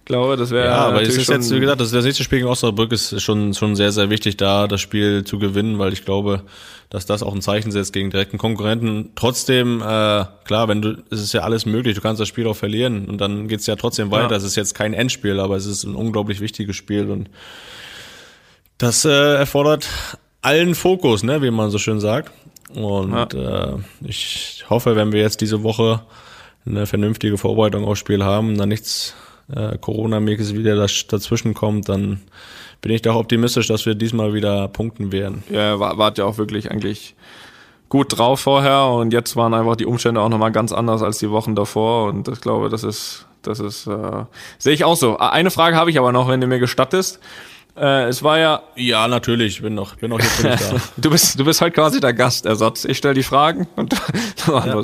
glaube, 0.06 0.38
das 0.38 0.52
wäre. 0.52 0.66
Ja, 0.66 0.86
aber 0.88 1.02
es 1.02 1.16
ist 1.16 1.30
jetzt, 1.30 1.54
wie 1.54 1.60
gesagt, 1.60 1.82
das, 1.82 1.92
das 1.92 2.06
nächste 2.06 2.24
Spiel 2.24 2.40
gegen 2.40 2.50
Osnabrück 2.50 2.92
ist 2.92 3.22
schon, 3.22 3.54
schon 3.54 3.76
sehr, 3.76 3.92
sehr 3.92 4.10
wichtig, 4.10 4.38
da 4.38 4.68
das 4.68 4.82
Spiel 4.82 5.24
zu 5.24 5.40
gewinnen, 5.40 5.80
weil 5.80 5.94
ich 5.94 6.06
glaube, 6.06 6.44
dass 6.90 7.06
das 7.06 7.24
auch 7.24 7.34
ein 7.34 7.42
Zeichen 7.42 7.72
setzt 7.72 7.94
gegen 7.94 8.10
direkten 8.10 8.38
Konkurrenten. 8.38 9.12
Trotzdem, 9.16 9.82
äh, 9.82 10.26
klar, 10.44 10.68
wenn 10.68 10.82
du, 10.82 11.04
es 11.10 11.22
ist 11.22 11.34
ja 11.34 11.42
alles 11.42 11.66
möglich, 11.66 11.96
du 11.96 12.02
kannst 12.02 12.22
das 12.22 12.28
Spiel 12.28 12.48
auch 12.48 12.56
verlieren 12.56 13.06
und 13.06 13.20
dann 13.20 13.48
geht's 13.48 13.66
ja 13.66 13.76
trotzdem 13.76 14.12
weiter. 14.12 14.32
Ja. 14.32 14.38
Es 14.38 14.44
ist 14.44 14.56
jetzt 14.56 14.76
kein 14.76 14.94
Endspiel, 14.94 15.40
aber 15.40 15.56
es 15.56 15.66
ist 15.66 15.84
ein 15.84 15.96
unglaublich 15.96 16.40
wichtiges 16.40 16.76
Spiel 16.76 17.10
und 17.10 17.30
das 18.78 19.06
äh, 19.06 19.36
erfordert 19.36 19.88
allen 20.42 20.76
Fokus, 20.76 21.24
ne, 21.24 21.42
wie 21.42 21.52
man 21.52 21.72
so 21.72 21.78
schön 21.78 22.00
sagt. 22.00 22.32
Und 22.76 23.34
ja. 23.34 23.74
äh, 23.74 23.78
ich 24.02 24.66
hoffe, 24.70 24.96
wenn 24.96 25.12
wir 25.12 25.22
jetzt 25.22 25.42
diese 25.42 25.64
Woche 25.64 26.02
eine 26.66 26.86
vernünftige 26.86 27.38
Vorbereitung 27.38 27.86
aufs 27.86 28.00
Spiel 28.00 28.24
haben, 28.24 28.58
dann 28.58 28.70
nichts 28.70 29.16
äh, 29.54 29.78
Corona-mäßig 29.78 30.58
wieder 30.58 30.76
das, 30.76 31.08
dazwischen 31.08 31.54
kommt, 31.54 31.90
dann 31.90 32.22
bin 32.82 32.92
ich 32.92 33.02
doch 33.02 33.16
optimistisch, 33.16 33.68
dass 33.68 33.86
wir 33.86 33.96
diesmal 33.96 34.34
wieder 34.34 34.68
punkten 34.68 35.12
werden. 35.12 35.44
Ja, 35.50 35.80
war, 35.80 35.98
wart 35.98 36.18
ja 36.18 36.26
auch 36.26 36.38
wirklich 36.38 36.70
eigentlich 36.70 37.16
gut 37.90 38.18
drauf 38.18 38.40
vorher 38.40 38.88
und 38.88 39.14
jetzt 39.14 39.36
waren 39.36 39.54
einfach 39.54 39.76
die 39.76 39.86
Umstände 39.86 40.20
auch 40.20 40.30
nochmal 40.30 40.52
ganz 40.52 40.72
anders 40.72 41.04
als 41.04 41.20
die 41.20 41.30
Wochen 41.30 41.56
davor 41.56 42.10
und 42.10 42.28
ich 42.28 42.42
glaube, 42.42 42.70
das 42.70 42.84
ist, 42.84 43.28
das 43.44 43.60
ist, 43.60 43.88
äh, 43.88 44.26
sehe 44.58 44.74
ich 44.74 44.84
auch 44.84 44.96
so. 44.96 45.17
Eine 45.17 45.52
Frage 45.52 45.76
habe 45.76 45.91
ich 45.91 46.00
aber 46.00 46.12
noch, 46.12 46.28
wenn 46.28 46.41
du 46.41 46.48
mir 46.48 46.60
gestattest. 46.60 47.20
Äh, 47.76 48.08
es 48.08 48.22
war 48.22 48.38
ja. 48.38 48.62
Ja, 48.76 49.08
natürlich. 49.08 49.62
Bin 49.62 49.74
noch, 49.74 49.96
bin 49.96 50.12
noch 50.12 50.20
hier 50.20 50.30
für 50.30 50.44
da. 50.50 50.82
du 50.98 51.10
bist, 51.10 51.40
du 51.40 51.46
bist 51.46 51.62
halt 51.62 51.74
quasi 51.74 52.00
der 52.00 52.14
Gastersatz. 52.14 52.86
Ich 52.86 52.98
stelle 52.98 53.16
die 53.16 53.24
Fragen 53.24 53.68
und 53.76 53.94
du 53.94 53.98
ja, 54.52 54.84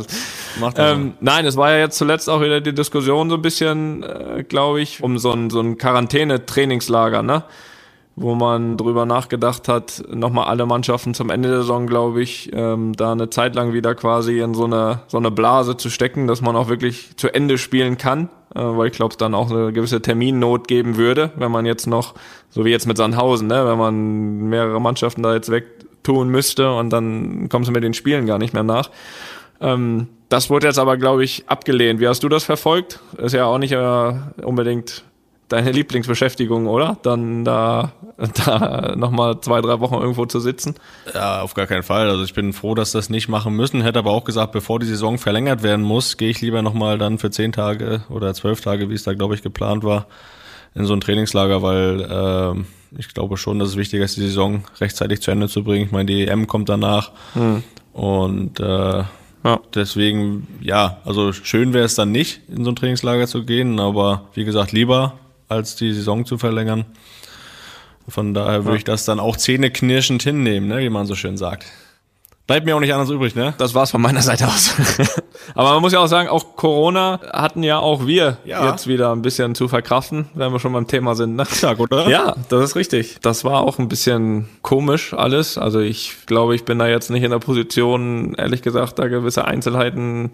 mach 0.59 0.73
das 0.73 0.93
ähm, 0.93 1.13
Nein, 1.19 1.45
es 1.45 1.55
war 1.55 1.71
ja 1.71 1.77
jetzt 1.77 1.97
zuletzt 1.97 2.29
auch 2.29 2.41
wieder 2.41 2.61
die 2.61 2.73
Diskussion 2.73 3.29
so 3.29 3.35
ein 3.35 3.41
bisschen, 3.41 4.03
äh, 4.03 4.43
glaube 4.43 4.81
ich, 4.81 5.03
um 5.03 5.19
so 5.19 5.31
ein, 5.31 5.49
so 5.49 5.61
ein 5.61 5.77
Quarantäne-Trainingslager, 5.77 7.21
ne? 7.21 7.43
Wo 8.19 8.35
man 8.35 8.75
drüber 8.75 9.05
nachgedacht 9.05 9.69
hat, 9.69 10.03
nochmal 10.13 10.47
alle 10.47 10.65
Mannschaften 10.65 11.13
zum 11.13 11.29
Ende 11.29 11.47
der 11.47 11.59
Saison, 11.59 11.87
glaube 11.87 12.21
ich, 12.21 12.51
ähm, 12.53 12.93
da 12.93 13.13
eine 13.13 13.29
Zeit 13.29 13.55
lang 13.55 13.71
wieder 13.71 13.95
quasi 13.95 14.39
in 14.39 14.53
so 14.53 14.65
eine, 14.65 15.01
so 15.07 15.17
eine 15.17 15.31
Blase 15.31 15.77
zu 15.77 15.89
stecken, 15.89 16.27
dass 16.27 16.41
man 16.41 16.55
auch 16.57 16.67
wirklich 16.67 17.15
zu 17.15 17.33
Ende 17.33 17.57
spielen 17.57 17.97
kann, 17.97 18.27
äh, 18.53 18.59
weil 18.59 18.87
ich 18.87 18.93
glaube, 18.93 19.11
es 19.11 19.17
dann 19.17 19.33
auch 19.33 19.49
eine 19.49 19.71
gewisse 19.71 20.01
Terminnot 20.01 20.67
geben 20.67 20.97
würde, 20.97 21.31
wenn 21.37 21.51
man 21.51 21.65
jetzt 21.65 21.87
noch, 21.87 22.13
so 22.49 22.65
wie 22.65 22.71
jetzt 22.71 22.87
mit 22.87 22.97
Sandhausen, 22.97 23.47
ne, 23.47 23.65
wenn 23.65 23.77
man 23.77 24.49
mehrere 24.49 24.81
Mannschaften 24.81 25.23
da 25.23 25.33
jetzt 25.33 25.49
wegtun 25.49 26.27
müsste 26.27 26.73
und 26.73 26.89
dann 26.89 27.47
kommst 27.47 27.69
du 27.69 27.71
mit 27.71 27.83
den 27.83 27.93
Spielen 27.93 28.25
gar 28.25 28.37
nicht 28.37 28.53
mehr 28.53 28.63
nach. 28.63 28.89
Ähm, 29.61 30.07
das 30.27 30.49
wurde 30.49 30.67
jetzt 30.67 30.77
aber, 30.77 30.97
glaube 30.97 31.23
ich, 31.23 31.45
abgelehnt. 31.47 32.01
Wie 32.01 32.07
hast 32.07 32.21
du 32.21 32.29
das 32.29 32.43
verfolgt? 32.43 32.99
Ist 33.17 33.33
ja 33.33 33.45
auch 33.45 33.57
nicht 33.57 33.71
äh, 33.71 34.13
unbedingt 34.43 35.03
deine 35.49 35.71
Lieblingsbeschäftigung, 35.71 36.67
oder? 36.67 36.97
Dann 37.01 37.43
da, 37.43 37.91
da 38.45 38.95
nochmal 38.95 39.41
zwei, 39.41 39.61
drei 39.61 39.79
Wochen 39.79 39.95
irgendwo 39.95 40.25
zu 40.25 40.39
sitzen? 40.39 40.75
Ja, 41.13 41.41
auf 41.41 41.53
gar 41.53 41.67
keinen 41.67 41.83
Fall. 41.83 42.09
Also 42.09 42.23
ich 42.23 42.33
bin 42.33 42.53
froh, 42.53 42.75
dass 42.75 42.91
das 42.91 43.09
nicht 43.09 43.27
machen 43.27 43.55
müssen. 43.55 43.81
Hätte 43.81 43.99
aber 43.99 44.11
auch 44.11 44.23
gesagt, 44.23 44.51
bevor 44.51 44.79
die 44.79 44.85
Saison 44.85 45.17
verlängert 45.17 45.63
werden 45.63 45.83
muss, 45.83 46.17
gehe 46.17 46.29
ich 46.29 46.41
lieber 46.41 46.61
nochmal 46.61 46.97
dann 46.97 47.17
für 47.17 47.31
zehn 47.31 47.51
Tage 47.51 48.03
oder 48.09 48.33
zwölf 48.33 48.61
Tage, 48.61 48.89
wie 48.89 48.93
es 48.93 49.03
da, 49.03 49.13
glaube 49.13 49.35
ich, 49.35 49.41
geplant 49.41 49.83
war, 49.83 50.07
in 50.75 50.85
so 50.85 50.93
ein 50.93 51.01
Trainingslager, 51.01 51.61
weil 51.61 52.01
äh, 52.01 52.97
ich 52.97 53.13
glaube 53.13 53.37
schon, 53.37 53.59
dass 53.59 53.69
es 53.69 53.77
wichtig 53.77 54.01
ist, 54.01 54.17
die 54.17 54.21
Saison 54.21 54.63
rechtzeitig 54.79 55.21
zu 55.21 55.31
Ende 55.31 55.49
zu 55.49 55.63
bringen. 55.63 55.85
Ich 55.85 55.91
meine, 55.91 56.05
die 56.05 56.27
EM 56.27 56.47
kommt 56.47 56.69
danach. 56.69 57.11
Hm. 57.33 57.63
Und 57.93 58.59
äh, 58.59 59.03
ja. 59.43 59.59
Deswegen, 59.73 60.47
ja, 60.61 60.97
also 61.05 61.31
schön 61.31 61.73
wäre 61.73 61.85
es 61.85 61.95
dann 61.95 62.11
nicht, 62.11 62.41
in 62.49 62.65
so 62.65 62.71
ein 62.71 62.75
Trainingslager 62.75 63.25
zu 63.25 63.45
gehen, 63.45 63.79
aber 63.79 64.27
wie 64.33 64.43
gesagt, 64.43 64.73
lieber 64.73 65.13
als 65.49 65.75
die 65.75 65.93
Saison 65.93 66.25
zu 66.25 66.37
verlängern. 66.37 66.85
Von 68.07 68.33
daher 68.33 68.65
würde 68.65 68.77
ich 68.77 68.83
das 68.83 69.05
dann 69.05 69.19
auch 69.19 69.37
zähneknirschend 69.37 70.23
hinnehmen, 70.23 70.67
ne, 70.67 70.79
wie 70.79 70.89
man 70.89 71.05
so 71.05 71.15
schön 71.15 71.37
sagt. 71.37 71.65
Bleibt 72.49 72.65
mir 72.65 72.75
auch 72.75 72.79
nicht 72.79 72.93
anders 72.93 73.11
übrig, 73.11 73.35
ne? 73.35 73.53
Das 73.59 73.75
war's 73.75 73.91
von 73.91 74.01
meiner 74.01 74.23
Seite 74.23 74.47
aus. 74.47 74.73
Aber 75.53 75.73
man 75.73 75.81
muss 75.81 75.93
ja 75.93 75.99
auch 75.99 76.07
sagen, 76.07 76.29
auch 76.29 76.55
Corona 76.55 77.19
hatten 77.31 77.61
ja 77.61 77.77
auch 77.77 78.07
wir 78.07 78.37
ja. 78.43 78.71
jetzt 78.71 78.87
wieder 78.87 79.11
ein 79.11 79.21
bisschen 79.21 79.53
zu 79.53 79.67
verkraften, 79.67 80.29
wenn 80.33 80.51
wir 80.51 80.59
schon 80.59 80.73
beim 80.73 80.87
Thema 80.87 81.13
sind. 81.13 81.35
Ne? 81.35 81.45
Stark, 81.45 81.79
oder? 81.79 82.09
Ja, 82.09 82.35
das 82.49 82.63
ist 82.63 82.75
richtig. 82.75 83.19
Das 83.21 83.45
war 83.45 83.61
auch 83.61 83.77
ein 83.77 83.87
bisschen 83.87 84.49
komisch 84.63 85.13
alles. 85.13 85.59
Also 85.59 85.79
ich 85.79 86.25
glaube, 86.25 86.55
ich 86.55 86.65
bin 86.65 86.79
da 86.79 86.87
jetzt 86.87 87.11
nicht 87.11 87.21
in 87.21 87.29
der 87.29 87.37
Position, 87.37 88.33
ehrlich 88.33 88.63
gesagt, 88.63 88.97
da 88.97 89.07
gewisse 89.07 89.45
Einzelheiten, 89.45 90.31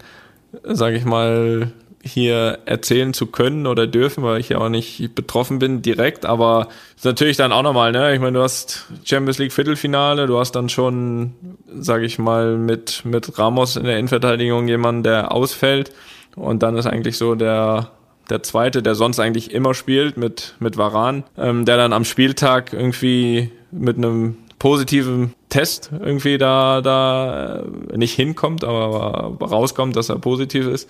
sage 0.64 0.96
ich 0.96 1.04
mal, 1.04 1.70
hier 2.06 2.60
erzählen 2.64 3.12
zu 3.12 3.26
können 3.26 3.66
oder 3.66 3.86
dürfen, 3.86 4.22
weil 4.22 4.40
ich 4.40 4.50
ja 4.50 4.58
auch 4.58 4.68
nicht 4.68 5.14
betroffen 5.14 5.58
bin 5.58 5.82
direkt, 5.82 6.24
aber 6.24 6.68
ist 6.94 7.04
natürlich 7.04 7.36
dann 7.36 7.52
auch 7.52 7.62
nochmal, 7.62 7.92
ne? 7.92 8.14
Ich 8.14 8.20
meine, 8.20 8.38
du 8.38 8.42
hast 8.42 8.86
Champions 9.04 9.38
League 9.38 9.52
Viertelfinale, 9.52 10.26
du 10.26 10.38
hast 10.38 10.52
dann 10.52 10.68
schon, 10.68 11.34
sage 11.78 12.06
ich 12.06 12.18
mal, 12.18 12.56
mit, 12.56 13.04
mit 13.04 13.38
Ramos 13.38 13.76
in 13.76 13.84
der 13.84 13.98
Innenverteidigung 13.98 14.68
jemanden, 14.68 15.02
der 15.02 15.32
ausfällt 15.32 15.92
und 16.36 16.62
dann 16.62 16.76
ist 16.76 16.86
eigentlich 16.86 17.16
so 17.16 17.34
der 17.34 17.90
der 18.28 18.42
zweite, 18.42 18.82
der 18.82 18.96
sonst 18.96 19.20
eigentlich 19.20 19.52
immer 19.52 19.74
spielt 19.74 20.16
mit 20.16 20.54
mit 20.58 20.76
Varan, 20.76 21.24
ähm, 21.38 21.64
der 21.64 21.76
dann 21.76 21.92
am 21.92 22.04
Spieltag 22.04 22.72
irgendwie 22.72 23.50
mit 23.70 23.96
einem 23.96 24.36
positiven 24.58 25.34
Test 25.48 25.90
irgendwie 25.92 26.38
da 26.38 26.80
da 26.80 27.62
äh, 27.92 27.96
nicht 27.96 28.14
hinkommt, 28.14 28.64
aber 28.64 29.36
rauskommt, 29.40 29.96
dass 29.96 30.08
er 30.08 30.18
positiv 30.18 30.66
ist 30.66 30.88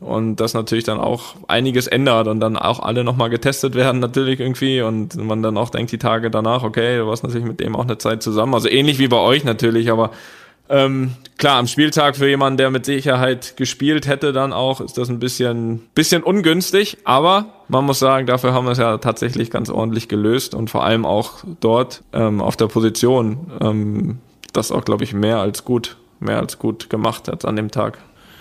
und 0.00 0.36
das 0.36 0.54
natürlich 0.54 0.84
dann 0.84 0.98
auch 0.98 1.36
einiges 1.46 1.86
ändert 1.86 2.26
und 2.26 2.40
dann 2.40 2.56
auch 2.56 2.80
alle 2.80 3.04
nochmal 3.04 3.30
getestet 3.30 3.74
werden 3.74 4.00
natürlich 4.00 4.40
irgendwie 4.40 4.80
und 4.80 5.16
man 5.16 5.42
dann 5.42 5.56
auch 5.56 5.70
denkt 5.70 5.92
die 5.92 5.98
Tage 5.98 6.30
danach, 6.30 6.62
okay, 6.62 6.98
du 6.98 7.06
warst 7.06 7.22
natürlich 7.22 7.46
mit 7.46 7.60
dem 7.60 7.76
auch 7.76 7.84
eine 7.84 7.98
Zeit 7.98 8.22
zusammen, 8.22 8.54
also 8.54 8.68
ähnlich 8.68 8.98
wie 8.98 9.08
bei 9.08 9.18
euch 9.18 9.44
natürlich, 9.44 9.90
aber 9.90 10.10
Ähm, 10.72 11.16
klar, 11.36 11.58
am 11.58 11.66
Spieltag 11.66 12.14
für 12.14 12.28
jemanden, 12.28 12.56
der 12.56 12.70
mit 12.70 12.86
Sicherheit 12.86 13.56
gespielt 13.56 14.06
hätte, 14.06 14.32
dann 14.32 14.52
auch, 14.52 14.80
ist 14.80 14.96
das 14.96 15.08
ein 15.08 15.18
bisschen, 15.18 15.80
bisschen 15.96 16.22
ungünstig. 16.22 16.98
Aber 17.02 17.46
man 17.66 17.84
muss 17.84 17.98
sagen, 17.98 18.28
dafür 18.28 18.52
haben 18.52 18.66
wir 18.66 18.70
es 18.70 18.78
ja 18.78 18.98
tatsächlich 18.98 19.50
ganz 19.50 19.68
ordentlich 19.68 20.06
gelöst 20.06 20.54
und 20.54 20.70
vor 20.70 20.84
allem 20.84 21.04
auch 21.04 21.38
dort 21.58 22.04
ähm, 22.12 22.40
auf 22.40 22.56
der 22.56 22.68
Position 22.68 23.50
ähm, 23.60 24.18
das 24.52 24.70
auch, 24.70 24.84
glaube 24.84 25.02
ich, 25.02 25.12
mehr 25.12 25.40
als 25.40 25.64
gut, 25.64 25.96
mehr 26.20 26.38
als 26.38 26.60
gut 26.60 26.88
gemacht 26.88 27.26
hat 27.26 27.44
an 27.44 27.56
dem 27.56 27.72
Tag 27.72 27.98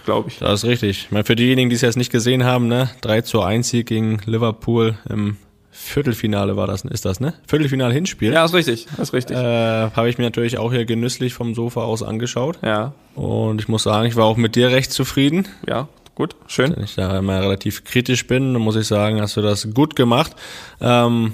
glaube 0.09 0.29
ich. 0.29 0.39
Das 0.39 0.63
ist 0.63 0.69
richtig. 0.69 1.05
Ich 1.05 1.11
meine, 1.11 1.23
für 1.23 1.35
diejenigen, 1.35 1.69
die 1.69 1.75
es 1.75 1.81
jetzt 1.81 1.97
nicht 1.97 2.11
gesehen 2.11 2.43
haben, 2.43 2.67
ne, 2.67 2.89
3 3.01 3.21
zu 3.21 3.41
1 3.43 3.69
Sieg 3.69 3.85
gegen 3.85 4.19
Liverpool 4.25 4.97
im 5.07 5.37
Viertelfinale 5.71 6.57
war 6.57 6.65
das, 6.65 6.83
ist 6.83 7.05
das, 7.05 7.19
ne? 7.19 7.35
Viertelfinale 7.47 7.93
Hinspiel. 7.93 8.33
Ja, 8.33 8.43
ist 8.43 8.55
richtig, 8.55 8.87
ist 8.99 9.13
richtig. 9.13 9.37
Äh, 9.37 9.91
Habe 9.91 10.09
ich 10.09 10.17
mir 10.17 10.23
natürlich 10.23 10.57
auch 10.57 10.73
hier 10.73 10.85
genüsslich 10.85 11.35
vom 11.35 11.53
Sofa 11.53 11.81
aus 11.81 12.01
angeschaut. 12.01 12.57
Ja. 12.63 12.93
Und 13.13 13.61
ich 13.61 13.67
muss 13.67 13.83
sagen, 13.83 14.07
ich 14.07 14.15
war 14.15 14.25
auch 14.25 14.35
mit 14.35 14.55
dir 14.55 14.71
recht 14.71 14.91
zufrieden. 14.91 15.47
Ja, 15.67 15.87
gut, 16.15 16.35
schön. 16.47 16.75
Wenn 16.75 16.83
ich 16.83 16.95
da 16.95 17.19
immer 17.19 17.39
relativ 17.39 17.83
kritisch 17.83 18.25
bin, 18.25 18.53
dann 18.53 18.63
muss 18.63 18.75
ich 18.77 18.87
sagen, 18.87 19.21
hast 19.21 19.37
du 19.37 19.41
das 19.41 19.71
gut 19.75 19.95
gemacht. 19.95 20.35
Ähm, 20.81 21.33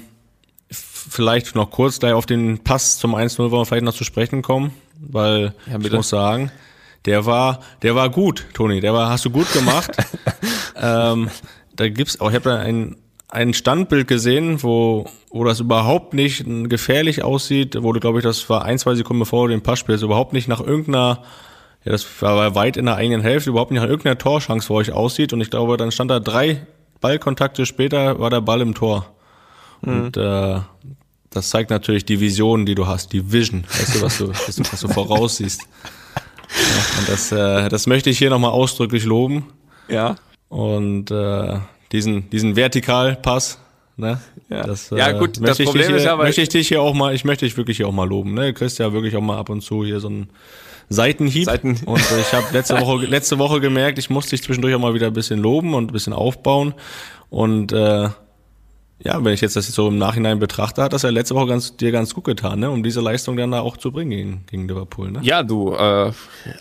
vielleicht 0.70 1.54
noch 1.54 1.70
kurz 1.70 1.98
gleich 1.98 2.12
auf 2.12 2.26
den 2.26 2.58
Pass 2.58 2.98
zum 2.98 3.14
1-0 3.14 3.38
wollen 3.38 3.52
wir 3.52 3.64
vielleicht 3.64 3.84
noch 3.84 3.94
zu 3.94 4.04
sprechen 4.04 4.42
kommen, 4.42 4.72
weil 5.00 5.54
ja, 5.66 5.78
ich 5.80 5.92
muss 5.92 6.10
sagen, 6.10 6.50
der 7.06 7.24
war, 7.24 7.60
der 7.82 7.94
war 7.94 8.10
gut, 8.10 8.46
Toni, 8.52 8.80
der 8.80 8.92
war, 8.92 9.08
hast 9.08 9.24
du 9.24 9.30
gut 9.30 9.50
gemacht. 9.52 9.90
ähm, 10.76 11.30
da 11.74 11.88
gibt's 11.88 12.20
auch, 12.20 12.28
ich 12.28 12.34
habe 12.34 12.50
da 12.50 12.58
ein 12.58 12.96
ein 13.28 13.54
Standbild 13.54 14.06
gesehen, 14.06 14.62
wo, 14.62 15.06
wo 15.30 15.44
das 15.44 15.60
überhaupt 15.60 16.14
nicht 16.14 16.44
gefährlich 16.68 17.22
aussieht, 17.22 17.76
wo 17.82 17.92
du, 17.92 18.00
glaube 18.00 18.18
ich, 18.18 18.24
das 18.24 18.48
war 18.48 18.64
ein, 18.64 18.78
zwei 18.78 18.94
Sekunden 18.94 19.20
bevor 19.20 19.46
du 19.46 19.54
den 19.54 19.62
Pass 19.62 19.78
spielst, 19.78 20.04
überhaupt 20.04 20.32
nicht 20.32 20.48
nach 20.48 20.60
irgendeiner, 20.60 21.22
ja, 21.84 21.92
das 21.92 22.06
war 22.22 22.54
weit 22.54 22.76
in 22.76 22.86
der 22.86 22.96
eigenen 22.96 23.22
Hälfte, 23.22 23.50
überhaupt 23.50 23.72
nicht 23.72 23.80
nach 23.80 23.88
irgendeiner 23.88 24.18
Torschance 24.18 24.66
für 24.66 24.74
euch 24.74 24.92
aussieht. 24.92 25.32
Und 25.32 25.40
ich 25.40 25.50
glaube, 25.50 25.76
dann 25.76 25.90
stand 25.90 26.10
da 26.10 26.20
drei 26.20 26.66
Ballkontakte 27.00 27.66
später, 27.66 28.18
war 28.18 28.30
der 28.30 28.40
Ball 28.40 28.60
im 28.60 28.74
Tor. 28.74 29.12
Mhm. 29.82 30.00
Und 30.00 30.16
äh, 30.16 30.60
das 31.30 31.50
zeigt 31.50 31.70
natürlich 31.70 32.04
die 32.04 32.20
Vision, 32.20 32.64
die 32.64 32.74
du 32.74 32.86
hast, 32.86 33.12
die 33.12 33.32
Vision, 33.32 33.64
weißt 33.64 33.96
du, 33.96 34.02
was 34.02 34.18
du, 34.18 34.28
was 34.28 34.56
du, 34.56 34.62
was 34.72 34.80
du 34.80 34.88
voraussiehst. 34.88 35.60
Ja, 36.56 36.98
und 37.00 37.08
das, 37.08 37.32
äh, 37.32 37.68
das 37.68 37.86
möchte 37.86 38.10
ich 38.10 38.18
hier 38.18 38.30
nochmal 38.30 38.50
ausdrücklich 38.50 39.04
loben. 39.04 39.46
Ja. 39.88 40.16
Und 40.48 41.10
äh, 41.10 41.58
diesen, 41.92 42.30
diesen 42.30 42.56
Vertikalpass. 42.56 43.58
Ne? 43.96 44.20
Ja. 44.50 44.62
Das, 44.64 44.90
ja, 44.90 45.10
äh, 45.10 45.18
gut, 45.18 45.38
das 45.40 45.58
Problem 45.58 45.86
hier, 45.86 45.96
ist 45.96 46.04
ja, 46.04 46.18
weil 46.18 46.26
möchte 46.26 46.42
ich 46.42 46.50
dich 46.50 46.68
hier 46.68 46.82
auch 46.82 46.94
mal, 46.94 47.14
ich 47.14 47.24
möchte 47.24 47.46
dich 47.46 47.56
wirklich 47.56 47.78
hier 47.78 47.88
auch 47.88 47.92
mal 47.92 48.06
loben. 48.06 48.34
Ne? 48.34 48.48
Du 48.48 48.52
kriegst 48.52 48.78
ja 48.78 48.92
wirklich 48.92 49.16
auch 49.16 49.22
mal 49.22 49.38
ab 49.38 49.48
und 49.48 49.62
zu 49.62 49.84
hier 49.84 50.00
so 50.00 50.08
einen 50.08 50.28
Seitenhieb. 50.88 51.46
Seiten. 51.46 51.80
Und 51.86 52.00
ich 52.00 52.32
habe 52.32 52.46
letzte 52.52 52.78
Woche, 52.80 53.06
letzte 53.06 53.38
Woche 53.38 53.60
gemerkt, 53.60 53.98
ich 53.98 54.10
musste 54.10 54.30
dich 54.30 54.42
zwischendurch 54.42 54.74
auch 54.74 54.80
mal 54.80 54.94
wieder 54.94 55.06
ein 55.06 55.12
bisschen 55.12 55.38
loben 55.38 55.74
und 55.74 55.90
ein 55.90 55.92
bisschen 55.92 56.12
aufbauen. 56.12 56.74
Und 57.30 57.72
äh, 57.72 58.08
ja, 58.98 59.22
wenn 59.22 59.34
ich 59.34 59.42
jetzt 59.42 59.56
das 59.56 59.66
so 59.66 59.88
im 59.88 59.98
Nachhinein 59.98 60.38
betrachte, 60.38 60.82
hat 60.82 60.92
das 60.92 61.02
ja 61.02 61.10
letzte 61.10 61.34
Woche 61.34 61.48
ganz, 61.48 61.76
dir 61.76 61.92
ganz 61.92 62.14
gut 62.14 62.24
getan, 62.24 62.60
ne? 62.60 62.70
um 62.70 62.82
diese 62.82 63.02
Leistung 63.02 63.36
dann 63.36 63.50
da 63.50 63.60
auch 63.60 63.76
zu 63.76 63.92
bringen 63.92 64.10
gegen, 64.10 64.44
gegen 64.46 64.68
Liverpool. 64.68 65.10
Ne? 65.10 65.20
Ja, 65.22 65.42
du, 65.42 65.74
äh, 65.74 66.12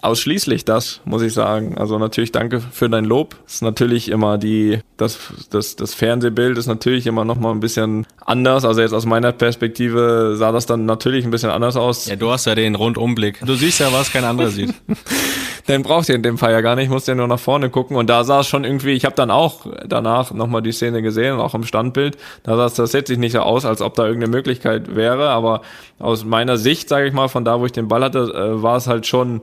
ausschließlich 0.02 0.66
das, 0.66 1.00
muss 1.06 1.22
ich 1.22 1.34
sagen. 1.34 1.78
Also 1.78 1.98
natürlich 1.98 2.34
danke 2.34 2.60
für 2.60 2.90
dein 2.90 3.06
Lob. 3.06 3.36
Das 3.46 3.56
ist 3.56 3.62
natürlich 3.62 4.10
immer 4.10 4.38
die, 4.38 4.80
das, 4.98 5.18
das, 5.50 5.78
das 5.78 5.94
Fernsehbild 5.94 6.58
ist 6.58 6.68
natürlich 6.68 7.08
immer 7.08 7.24
noch 7.24 7.40
mal 7.40 7.52
ein 7.52 7.62
bisschen 7.62 8.06
anders. 8.26 8.66
Also 8.66 8.82
jetzt 8.82 8.94
aus 8.94 9.06
meiner 9.06 9.32
Perspektive 9.32 10.36
sah 10.36 10.52
das 10.52 10.66
dann 10.66 10.86
natürlich 10.86 11.24
ein 11.24 11.32
bisschen 11.32 11.52
anders 11.52 11.78
aus. 11.78 12.08
Ja, 12.08 12.18
du 12.18 12.32
hast 12.32 12.46
ja 12.46 12.56
den 12.56 12.76
Rundumblick. 12.76 13.46
Du 13.46 13.56
siehst 13.56 13.80
ja, 13.80 13.94
was 13.94 14.12
kein 14.12 14.26
anderer 14.26 14.50
sieht. 14.50 14.74
Den 15.68 15.82
braucht 15.82 16.10
ihr 16.10 16.16
in 16.16 16.24
dem 16.24 16.38
Fall 16.38 16.52
ja 16.52 16.62
gar 16.62 16.76
nicht, 16.76 16.90
musst 16.90 17.08
ja 17.08 17.16
nur 17.16 17.28
nach 17.28 17.40
vorne 17.40 17.70
gucken. 17.70 17.98
Und 17.98 18.10
da 18.10 18.24
sah 18.24 18.42
es 18.42 18.48
schon 18.48 18.64
irgendwie, 18.64 18.92
ich 18.92 19.06
habe 19.06 19.16
dann 19.16 19.32
auch 19.32 19.66
danach 19.88 20.32
nochmal 20.32 20.62
die 20.62 20.72
Szene 20.72 21.02
gesehen, 21.02 21.40
auch 21.40 21.56
im 21.56 21.64
Standbild, 21.64 22.18
da 22.44 22.56
sah 22.56 22.66
es 22.66 22.76
tatsächlich 22.76 23.18
nicht 23.18 23.32
so 23.32 23.40
aus, 23.40 23.66
als 23.66 23.82
ob 23.82 23.96
da 23.96 24.06
irgendeine 24.06 24.32
Möglichkeit 24.32 24.96
wäre. 24.96 25.30
Aber 25.30 25.62
aus 25.98 26.24
meiner 26.24 26.58
Sicht, 26.58 26.90
sage 26.90 27.08
ich 27.08 27.14
mal, 27.14 27.30
von 27.30 27.46
da, 27.46 27.60
wo 27.60 27.66
ich 27.66 27.72
den 27.72 27.88
Ball 27.88 28.04
hatte, 28.04 28.20
äh, 28.20 28.62
war 28.62 28.78
es 28.78 28.88
halt 28.88 29.08
schon, 29.08 29.42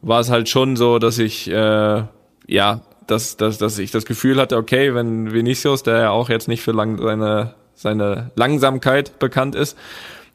war 0.00 0.20
es 0.20 0.30
halt 0.30 0.48
schon 0.48 0.76
so, 0.76 0.98
dass 0.98 1.18
ich 1.18 1.50
äh, 1.50 2.02
ja, 2.50 2.80
dass, 3.06 3.36
dass, 3.36 3.58
dass 3.58 3.78
ich 3.78 3.90
das 3.90 4.04
Gefühl 4.04 4.40
hatte, 4.40 4.56
okay, 4.56 4.94
wenn 4.94 5.32
Vinicius, 5.32 5.82
der 5.82 5.98
ja 5.98 6.10
auch 6.10 6.28
jetzt 6.28 6.48
nicht 6.48 6.62
für 6.62 6.72
lang 6.72 6.98
seine, 6.98 7.54
seine 7.74 8.30
Langsamkeit 8.36 9.18
bekannt 9.18 9.54
ist, 9.54 9.76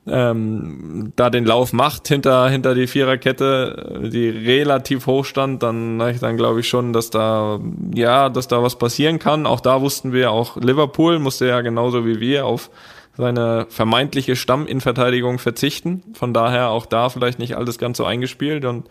ähm, 0.07 1.13
da 1.15 1.29
den 1.29 1.45
Lauf 1.45 1.73
macht 1.73 2.07
hinter, 2.07 2.47
hinter 2.49 2.75
die 2.75 2.87
Viererkette, 2.87 4.09
die 4.11 4.29
relativ 4.29 5.07
hoch 5.07 5.25
stand, 5.25 5.63
dann, 5.63 5.99
dann 5.99 6.37
glaube 6.37 6.59
ich 6.59 6.67
schon, 6.67 6.93
dass 6.93 7.09
da, 7.09 7.59
ja, 7.93 8.29
dass 8.29 8.47
da 8.47 8.61
was 8.61 8.77
passieren 8.77 9.19
kann. 9.19 9.45
Auch 9.45 9.59
da 9.59 9.81
wussten 9.81 10.13
wir, 10.13 10.31
auch 10.31 10.57
Liverpool 10.57 11.19
musste 11.19 11.47
ja 11.47 11.61
genauso 11.61 12.05
wie 12.05 12.19
wir 12.19 12.45
auf 12.45 12.69
seine 13.17 13.65
vermeintliche 13.69 14.35
Stamminverteidigung 14.35 15.39
verzichten. 15.39 16.03
Von 16.13 16.33
daher 16.33 16.69
auch 16.69 16.85
da 16.85 17.09
vielleicht 17.09 17.39
nicht 17.39 17.55
alles 17.57 17.77
ganz 17.77 17.97
so 17.97 18.05
eingespielt 18.05 18.65
und 18.65 18.87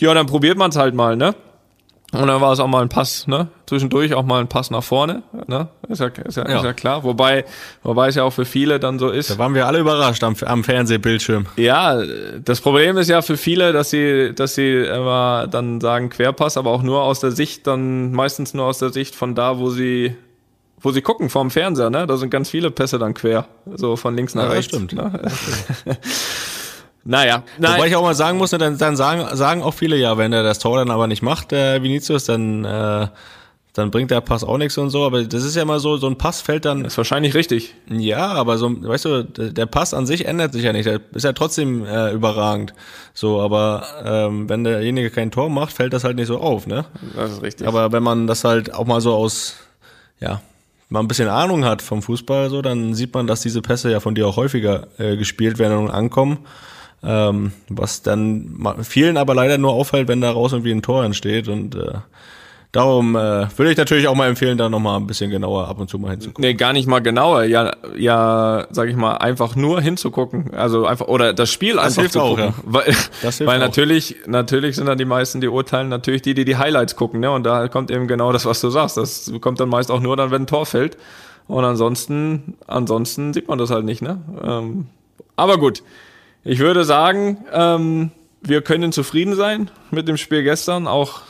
ja, 0.00 0.14
dann 0.14 0.26
probiert 0.26 0.56
man 0.56 0.70
es 0.70 0.76
halt 0.76 0.94
mal, 0.94 1.16
ne? 1.16 1.34
Und 2.12 2.26
dann 2.26 2.40
war 2.40 2.52
es 2.52 2.58
auch 2.58 2.66
mal 2.66 2.82
ein 2.82 2.88
Pass, 2.88 3.28
ne? 3.28 3.48
Zwischendurch 3.66 4.14
auch 4.14 4.24
mal 4.24 4.40
ein 4.40 4.48
Pass 4.48 4.70
nach 4.70 4.82
vorne, 4.82 5.22
ne? 5.46 5.68
Ist 5.88 6.00
ja, 6.00 6.08
ist 6.08 6.36
ja, 6.36 6.48
ja. 6.48 6.56
Ist 6.56 6.64
ja 6.64 6.72
klar. 6.72 7.04
Wobei, 7.04 7.44
wobei 7.84 8.08
es 8.08 8.16
ja 8.16 8.24
auch 8.24 8.32
für 8.32 8.44
viele 8.44 8.80
dann 8.80 8.98
so 8.98 9.10
ist. 9.10 9.30
Da 9.30 9.38
waren 9.38 9.54
wir 9.54 9.66
alle 9.66 9.78
überrascht 9.78 10.24
am, 10.24 10.34
am 10.44 10.64
Fernsehbildschirm. 10.64 11.46
Ja, 11.56 12.02
das 12.44 12.60
Problem 12.60 12.96
ist 12.96 13.08
ja 13.08 13.22
für 13.22 13.36
viele, 13.36 13.72
dass 13.72 13.90
sie, 13.90 14.32
dass 14.34 14.56
sie 14.56 14.72
immer 14.72 15.46
dann 15.48 15.80
sagen 15.80 16.10
Querpass, 16.10 16.56
aber 16.56 16.70
auch 16.70 16.82
nur 16.82 17.02
aus 17.02 17.20
der 17.20 17.30
Sicht, 17.30 17.68
dann 17.68 18.10
meistens 18.10 18.54
nur 18.54 18.64
aus 18.64 18.78
der 18.78 18.90
Sicht 18.90 19.14
von 19.14 19.36
da, 19.36 19.60
wo 19.60 19.70
sie, 19.70 20.16
wo 20.80 20.90
sie 20.90 21.02
gucken 21.02 21.30
vorm 21.30 21.52
Fernseher, 21.52 21.90
ne? 21.90 22.08
Da 22.08 22.16
sind 22.16 22.30
ganz 22.30 22.50
viele 22.50 22.72
Pässe 22.72 22.98
dann 22.98 23.14
quer, 23.14 23.46
so 23.76 23.94
von 23.94 24.16
links 24.16 24.34
nach 24.34 24.44
ja, 24.44 24.50
rechts. 24.50 24.74
Stimmt. 24.74 24.94
Ne? 24.94 25.20
Das 25.22 25.38
stimmt. 25.38 25.98
Naja, 27.04 27.44
nein. 27.58 27.76
Wobei 27.76 27.88
ich 27.88 27.96
auch 27.96 28.02
mal 28.02 28.14
sagen 28.14 28.38
muss, 28.38 28.50
dann, 28.50 28.76
dann 28.76 28.96
sagen, 28.96 29.36
sagen 29.36 29.62
auch 29.62 29.74
viele, 29.74 29.96
ja, 29.96 30.18
wenn 30.18 30.32
er 30.32 30.42
das 30.42 30.58
Tor 30.58 30.78
dann 30.78 30.90
aber 30.90 31.06
nicht 31.06 31.22
macht, 31.22 31.50
der 31.50 31.82
Vinicius, 31.82 32.26
dann, 32.26 32.64
äh, 32.64 33.08
dann 33.72 33.90
bringt 33.90 34.10
der 34.10 34.20
Pass 34.20 34.44
auch 34.44 34.58
nichts 34.58 34.76
und 34.76 34.90
so. 34.90 35.04
Aber 35.04 35.24
das 35.24 35.44
ist 35.44 35.56
ja 35.56 35.62
immer 35.62 35.80
so, 35.80 35.96
so 35.96 36.06
ein 36.08 36.18
Pass 36.18 36.42
fällt 36.42 36.64
dann. 36.64 36.82
Das 36.82 36.94
ist 36.94 36.96
wahrscheinlich 36.98 37.34
richtig. 37.34 37.74
Ja, 37.88 38.32
aber 38.32 38.58
so, 38.58 38.70
weißt 38.82 39.04
du, 39.06 39.22
der 39.24 39.66
Pass 39.66 39.94
an 39.94 40.06
sich 40.06 40.26
ändert 40.26 40.52
sich 40.52 40.64
ja 40.64 40.72
nicht. 40.72 40.86
Der 40.86 41.00
ist 41.14 41.24
ja 41.24 41.32
trotzdem 41.32 41.86
äh, 41.86 42.12
überragend. 42.12 42.74
So, 43.14 43.40
aber 43.40 43.84
ähm, 44.04 44.48
wenn 44.48 44.64
derjenige 44.64 45.10
kein 45.10 45.30
Tor 45.30 45.48
macht, 45.48 45.72
fällt 45.72 45.92
das 45.92 46.04
halt 46.04 46.16
nicht 46.16 46.26
so 46.26 46.38
auf, 46.38 46.66
ne? 46.66 46.84
Das 47.16 47.32
ist 47.32 47.42
richtig. 47.42 47.66
Aber 47.66 47.92
wenn 47.92 48.02
man 48.02 48.26
das 48.26 48.44
halt 48.44 48.74
auch 48.74 48.86
mal 48.86 49.00
so 49.00 49.14
aus, 49.14 49.56
ja, 50.20 50.42
mal 50.90 51.00
ein 51.00 51.08
bisschen 51.08 51.28
Ahnung 51.28 51.64
hat 51.64 51.80
vom 51.80 52.02
Fußball, 52.02 52.50
so, 52.50 52.60
dann 52.60 52.92
sieht 52.94 53.14
man, 53.14 53.26
dass 53.26 53.40
diese 53.40 53.62
Pässe 53.62 53.90
ja 53.90 54.00
von 54.00 54.14
dir 54.14 54.26
auch 54.26 54.36
häufiger 54.36 54.88
äh, 54.98 55.16
gespielt 55.16 55.58
werden 55.58 55.78
und 55.78 55.90
ankommen. 55.90 56.40
Ähm, 57.02 57.52
was 57.68 58.02
dann 58.02 58.58
vielen 58.82 59.16
aber 59.16 59.34
leider 59.34 59.56
nur 59.56 59.72
auffällt, 59.72 60.08
wenn 60.08 60.20
daraus 60.20 60.52
irgendwie 60.52 60.72
ein 60.72 60.82
Tor 60.82 61.04
entsteht 61.04 61.48
und 61.48 61.74
äh, 61.74 61.94
Darum 62.72 63.16
äh, 63.16 63.48
würde 63.58 63.72
ich 63.72 63.76
natürlich 63.76 64.06
auch 64.06 64.14
mal 64.14 64.28
empfehlen, 64.28 64.56
da 64.56 64.68
nochmal 64.68 65.00
ein 65.00 65.06
bisschen 65.08 65.28
genauer 65.28 65.66
ab 65.66 65.80
und 65.80 65.90
zu 65.90 65.98
mal 65.98 66.12
hinzugucken. 66.12 66.42
Nee, 66.42 66.54
gar 66.54 66.72
nicht 66.72 66.86
mal 66.86 67.00
genauer. 67.00 67.42
Ja, 67.42 67.72
ja, 67.96 68.68
sag 68.70 68.88
ich 68.88 68.94
mal, 68.94 69.16
einfach 69.16 69.56
nur 69.56 69.80
hinzugucken. 69.80 70.54
Also 70.54 70.86
einfach, 70.86 71.08
oder 71.08 71.32
das 71.32 71.50
Spiel 71.50 71.74
das 71.74 71.98
einfach 71.98 72.12
zu 72.12 72.20
gucken. 72.20 72.44
Auch, 72.44 72.74
ja. 72.74 72.94
Weil, 73.22 73.46
weil 73.46 73.58
natürlich, 73.58 74.18
natürlich 74.26 74.76
sind 74.76 74.86
dann 74.86 74.98
die 74.98 75.04
meisten, 75.04 75.40
die 75.40 75.48
urteilen, 75.48 75.88
natürlich 75.88 76.22
die, 76.22 76.34
die 76.34 76.44
die 76.44 76.58
Highlights 76.58 76.94
gucken. 76.94 77.18
Ne? 77.18 77.32
Und 77.32 77.42
da 77.42 77.66
kommt 77.66 77.90
eben 77.90 78.06
genau 78.06 78.32
das, 78.32 78.46
was 78.46 78.60
du 78.60 78.70
sagst. 78.70 78.96
Das 78.96 79.32
kommt 79.40 79.58
dann 79.58 79.68
meist 79.68 79.90
auch 79.90 80.00
nur 80.00 80.16
dann, 80.16 80.30
wenn 80.30 80.42
ein 80.42 80.46
Tor 80.46 80.64
fällt. 80.64 80.96
Und 81.48 81.64
ansonsten, 81.64 82.54
ansonsten 82.68 83.34
sieht 83.34 83.48
man 83.48 83.58
das 83.58 83.70
halt 83.70 83.84
nicht. 83.84 84.00
Ne? 84.00 84.20
Ähm, 84.44 84.86
aber 85.34 85.58
gut. 85.58 85.82
Ich 86.42 86.58
würde 86.58 86.84
sagen, 86.84 87.44
ähm, 87.52 88.10
wir 88.40 88.62
können 88.62 88.92
zufrieden 88.92 89.34
sein 89.34 89.70
mit 89.90 90.08
dem 90.08 90.16
Spiel 90.16 90.42
gestern, 90.42 90.86
auch 90.86 91.22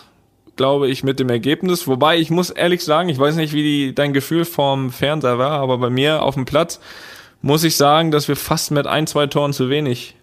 glaube 0.54 0.88
ich 0.88 1.02
mit 1.02 1.18
dem 1.18 1.28
Ergebnis. 1.28 1.88
Wobei 1.88 2.18
ich 2.18 2.30
muss 2.30 2.50
ehrlich 2.50 2.84
sagen, 2.84 3.08
ich 3.08 3.18
weiß 3.18 3.34
nicht, 3.36 3.52
wie 3.52 3.62
die, 3.62 3.94
dein 3.94 4.12
Gefühl 4.12 4.44
vom 4.44 4.90
Fernseher 4.90 5.38
war, 5.38 5.60
aber 5.60 5.78
bei 5.78 5.90
mir 5.90 6.22
auf 6.22 6.34
dem 6.34 6.44
Platz 6.44 6.80
muss 7.42 7.64
ich 7.64 7.76
sagen, 7.76 8.10
dass 8.10 8.28
wir 8.28 8.36
fast 8.36 8.70
mit 8.70 8.86
ein, 8.86 9.06
zwei 9.06 9.26
Toren 9.26 9.52
zu 9.52 9.68
wenig 9.68 10.14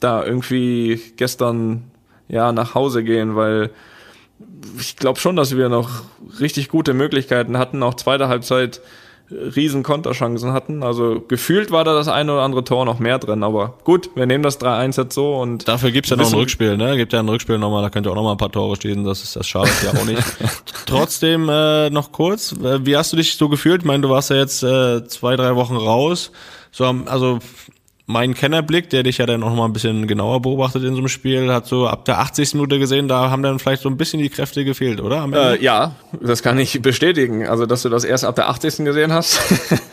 da 0.00 0.24
irgendwie 0.24 1.00
gestern 1.16 1.84
ja 2.28 2.52
nach 2.52 2.74
Hause 2.74 3.04
gehen, 3.04 3.36
weil 3.36 3.70
ich 4.78 4.96
glaube 4.96 5.20
schon, 5.20 5.36
dass 5.36 5.56
wir 5.56 5.68
noch 5.68 6.02
richtig 6.40 6.68
gute 6.68 6.92
Möglichkeiten 6.92 7.56
hatten, 7.56 7.82
auch 7.82 7.94
zweite 7.94 8.28
Halbzeit 8.28 8.82
riesen 9.34 9.82
Konterchancen 9.82 10.52
hatten. 10.52 10.82
Also 10.82 11.20
gefühlt 11.26 11.70
war 11.70 11.84
da 11.84 11.94
das 11.94 12.08
eine 12.08 12.32
oder 12.32 12.42
andere 12.42 12.64
Tor 12.64 12.84
noch 12.84 12.98
mehr 12.98 13.18
drin, 13.18 13.42
aber 13.42 13.74
gut, 13.84 14.10
wir 14.14 14.26
nehmen 14.26 14.42
das 14.42 14.60
3-1 14.60 15.02
jetzt 15.02 15.14
so 15.14 15.34
und. 15.36 15.68
Dafür 15.68 15.90
gibt's 15.90 16.10
ja 16.10 16.16
noch 16.16 16.32
ein 16.32 16.38
Rückspiel, 16.38 16.76
ne? 16.76 16.96
Gibt 16.96 17.12
ja 17.12 17.20
ein 17.20 17.28
Rückspiel 17.28 17.58
nochmal, 17.58 17.82
da 17.82 17.90
könnt 17.90 18.06
ihr 18.06 18.10
auch 18.10 18.16
nochmal 18.16 18.34
ein 18.34 18.38
paar 18.38 18.52
Tore 18.52 18.76
stehen, 18.76 19.04
das 19.04 19.22
ist 19.22 19.36
das 19.36 19.46
schadet 19.46 19.74
ja 19.82 19.98
auch 19.98 20.04
nicht. 20.04 20.22
Trotzdem 20.86 21.48
äh, 21.48 21.90
noch 21.90 22.12
kurz, 22.12 22.54
wie 22.58 22.96
hast 22.96 23.12
du 23.12 23.16
dich 23.16 23.36
so 23.36 23.48
gefühlt? 23.48 23.82
Ich 23.82 23.86
meine, 23.86 24.02
du 24.02 24.10
warst 24.10 24.30
ja 24.30 24.36
jetzt 24.36 24.62
äh, 24.62 25.06
zwei, 25.06 25.36
drei 25.36 25.56
Wochen 25.56 25.76
raus. 25.76 26.30
So, 26.70 26.84
also 27.06 27.38
mein 28.06 28.34
Kennerblick, 28.34 28.90
der 28.90 29.02
dich 29.02 29.18
ja 29.18 29.26
dann 29.26 29.42
auch 29.42 29.54
mal 29.54 29.64
ein 29.64 29.72
bisschen 29.72 30.06
genauer 30.06 30.42
beobachtet 30.42 30.84
in 30.84 30.92
so 30.92 30.98
einem 30.98 31.08
Spiel, 31.08 31.50
hat 31.50 31.66
so 31.66 31.86
ab 31.86 32.04
der 32.04 32.18
80. 32.18 32.54
Minute 32.54 32.78
gesehen, 32.78 33.08
da 33.08 33.30
haben 33.30 33.42
dann 33.42 33.58
vielleicht 33.58 33.82
so 33.82 33.88
ein 33.88 33.96
bisschen 33.96 34.20
die 34.20 34.28
Kräfte 34.28 34.64
gefehlt, 34.64 35.00
oder? 35.00 35.26
Äh, 35.32 35.62
ja, 35.62 35.96
das 36.20 36.42
kann 36.42 36.58
ich 36.58 36.82
bestätigen. 36.82 37.46
Also, 37.46 37.64
dass 37.64 37.82
du 37.82 37.88
das 37.88 38.04
erst 38.04 38.24
ab 38.24 38.36
der 38.36 38.48
80. 38.50 38.84
gesehen 38.84 39.12
hast, 39.12 39.40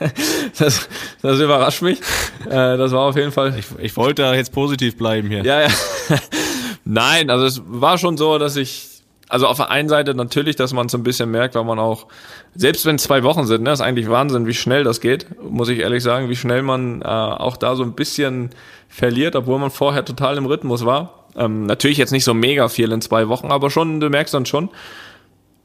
das, 0.60 0.90
das 1.22 1.40
überrascht 1.40 1.82
mich. 1.82 2.02
Äh, 2.48 2.78
das 2.78 2.92
war 2.92 3.08
auf 3.08 3.16
jeden 3.16 3.32
Fall. 3.32 3.58
ich, 3.58 3.68
ich 3.80 3.96
wollte 3.96 4.24
jetzt 4.24 4.52
positiv 4.52 4.98
bleiben 4.98 5.30
hier. 5.30 5.46
Ja, 5.46 5.62
ja. 5.62 5.70
Nein, 6.84 7.30
also 7.30 7.46
es 7.46 7.62
war 7.66 7.98
schon 7.98 8.18
so, 8.18 8.38
dass 8.38 8.58
ich, 8.58 8.91
also 9.32 9.48
auf 9.48 9.58
der 9.58 9.72
einen 9.72 9.90
Seite 9.90 10.14
natürlich, 10.14 10.56
dass 10.56 10.74
man 10.74 10.90
so 10.90 10.98
ein 10.98 11.04
bisschen 11.04 11.32
merkt, 11.32 11.56
weil 11.56 11.64
man 11.64 11.80
auch, 11.80 12.08
selbst 12.54 12.86
wenn 12.86 12.98
es 12.98 13.04
zwei 13.04 13.24
Wochen 13.24 13.46
sind, 13.46 13.64
ne, 13.64 13.72
ist 13.72 13.82
eigentlich 13.82 14.10
Wahnsinn, 14.10 14.46
wie 14.46 14.54
schnell 14.54 14.84
das 14.84 15.00
geht, 15.00 15.26
muss 15.42 15.70
ich 15.70 15.80
ehrlich 15.80 16.04
sagen, 16.04 16.30
wie 16.30 16.36
schnell 16.36 16.62
man 16.62 17.02
äh, 17.02 17.06
auch 17.06 17.58
da 17.58 17.76
so 17.76 17.84
ein 17.84 17.94
bisschen 17.94 18.50
verliert, 18.90 19.36
obwohl 19.36 19.58
man 19.58 19.72
vorher 19.72 20.04
total 20.04 20.38
im 20.38 20.46
Rhythmus 20.46 20.86
war. 20.86 21.26
Ähm, 21.38 21.66
natürlich 21.66 21.98
jetzt 21.98 22.12
nicht 22.12 22.26
so 22.26 22.34
mega 22.34 22.68
viel 22.68 22.92
in 22.92 23.02
zwei 23.02 23.30
Wochen, 23.30 23.52
aber 23.52 23.70
schon, 23.70 24.02
du 24.02 24.10
merkst 24.10 24.34
dann 24.34 24.46
schon, 24.46 24.70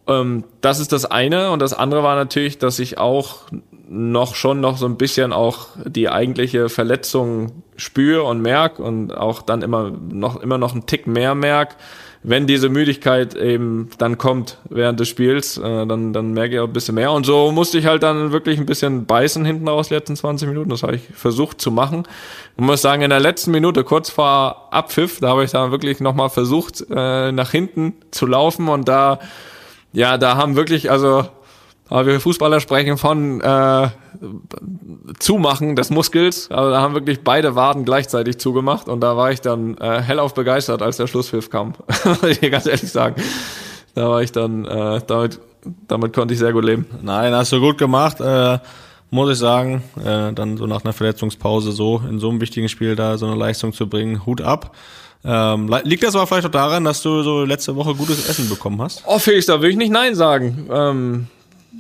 ähm, 0.07 0.45
das 0.61 0.79
ist 0.79 0.93
das 0.93 1.05
eine. 1.05 1.51
Und 1.51 1.61
das 1.61 1.75
andere 1.75 2.03
war 2.03 2.15
natürlich, 2.15 2.59
dass 2.59 2.79
ich 2.79 2.99
auch 2.99 3.41
noch 3.89 4.35
schon 4.35 4.61
noch 4.61 4.77
so 4.77 4.87
ein 4.87 4.97
bisschen 4.97 5.33
auch 5.33 5.69
die 5.85 6.09
eigentliche 6.09 6.69
Verletzung 6.69 7.63
spüre 7.77 8.23
und 8.25 8.43
merk 8.43 8.79
und 8.79 9.17
auch 9.17 9.43
dann 9.43 9.63
immer 9.63 9.91
noch, 9.91 10.41
immer 10.41 10.59
noch 10.59 10.73
einen 10.73 10.87
Tick 10.87 11.07
mehr 11.07 11.35
merk. 11.35 11.77
Wenn 12.29 12.49
diese 12.49 12.69
Müdigkeit 12.69 13.37
eben 13.37 13.89
dann 13.99 14.19
kommt 14.19 14.59
während 14.69 14.99
des 14.99 15.09
Spiels, 15.09 15.59
äh, 15.59 15.87
dann, 15.87 16.13
dann 16.13 16.33
merke 16.33 16.57
ich 16.57 16.61
auch 16.61 16.67
ein 16.67 16.73
bisschen 16.73 16.97
mehr. 16.97 17.13
Und 17.13 17.25
so 17.25 17.53
musste 17.53 17.79
ich 17.79 17.87
halt 17.87 18.03
dann 18.03 18.33
wirklich 18.33 18.59
ein 18.59 18.67
bisschen 18.67 19.07
beißen 19.07 19.45
hinten 19.45 19.69
raus, 19.69 19.91
letzten 19.91 20.17
20 20.17 20.49
Minuten. 20.49 20.71
Das 20.71 20.83
habe 20.83 20.97
ich 20.97 21.03
versucht 21.15 21.61
zu 21.61 21.71
machen. 21.71 22.03
Ich 22.57 22.65
muss 22.65 22.83
sagen, 22.83 23.03
in 23.03 23.11
der 23.11 23.21
letzten 23.21 23.53
Minute, 23.53 23.85
kurz 23.85 24.11
vor 24.11 24.69
Abpfiff, 24.73 25.21
da 25.21 25.29
habe 25.29 25.45
ich 25.45 25.53
dann 25.53 25.71
wirklich 25.71 26.01
nochmal 26.01 26.29
versucht, 26.29 26.85
äh, 26.91 27.31
nach 27.31 27.53
hinten 27.53 27.95
zu 28.11 28.27
laufen 28.27 28.69
und 28.69 28.89
da 28.89 29.21
ja, 29.97 30.19
da 30.19 30.37
haben 30.37 30.57
wirklich, 30.57 30.91
also 30.91 31.27
aber 31.89 32.07
wir 32.07 32.21
Fußballer 32.21 32.61
sprechen 32.61 32.99
von 32.99 33.41
äh, 33.41 33.89
Zumachen 35.19 35.77
des 35.77 35.91
Muskels. 35.91 36.51
Also 36.51 36.71
da 36.71 36.81
haben 36.81 36.95
wirklich 36.95 37.23
beide 37.23 37.55
Waden 37.55 37.85
gleichzeitig 37.85 38.39
zugemacht 38.39 38.89
und 38.89 39.01
da 39.01 39.17
war 39.17 39.31
ich 39.31 39.41
dann 39.41 39.77
äh, 39.79 40.03
hellauf 40.03 40.35
begeistert, 40.35 40.83
als 40.83 40.97
der 40.97 41.07
Schlusspfiff 41.07 41.51
kam. 41.51 41.75
Ich 42.29 42.41
dir 42.41 42.51
ganz 42.51 42.67
ehrlich 42.67 42.91
sagen. 42.91 43.23
Da 43.95 44.09
war 44.09 44.23
ich 44.23 44.33
dann, 44.33 44.65
äh, 44.65 45.01
damit, 45.07 45.41
damit 45.87 46.13
konnte 46.13 46.35
ich 46.35 46.41
sehr 46.41 46.53
gut 46.53 46.65
leben. 46.65 46.87
Nein, 47.03 47.33
hast 47.35 47.53
du 47.53 47.61
gut 47.61 47.79
gemacht. 47.79 48.21
Äh, 48.21 48.59
muss 49.11 49.31
ich 49.31 49.39
sagen, 49.39 49.83
äh, 50.05 50.33
dann 50.33 50.57
so 50.57 50.67
nach 50.67 50.85
einer 50.85 50.93
Verletzungspause 50.93 51.73
so 51.73 52.03
in 52.09 52.19
so 52.19 52.29
einem 52.29 52.41
wichtigen 52.41 52.69
Spiel 52.69 52.97
da 52.97 53.17
so 53.17 53.27
eine 53.27 53.37
Leistung 53.37 53.73
zu 53.73 53.89
bringen, 53.89 54.27
Hut 54.27 54.41
ab. 54.41 54.75
Ähm, 55.25 55.75
liegt 55.85 56.03
das 56.03 56.15
aber 56.15 56.27
vielleicht 56.27 56.47
auch 56.47 56.53
daran, 56.53 56.85
dass 56.85 57.03
du 57.03 57.23
so 57.23 57.45
letzte 57.45 57.75
Woche 57.77 57.95
gutes 57.95 58.29
Essen 58.29 58.49
bekommen 58.49 58.81
hast? 58.83 59.03
Oh, 59.07 59.19
Felix, 59.19 59.47
da 59.47 59.61
will 59.61 59.71
ich 59.71 59.77
nicht 59.77 59.91
Nein 59.91 60.15
sagen. 60.15 60.69
Ähm, 60.71 61.27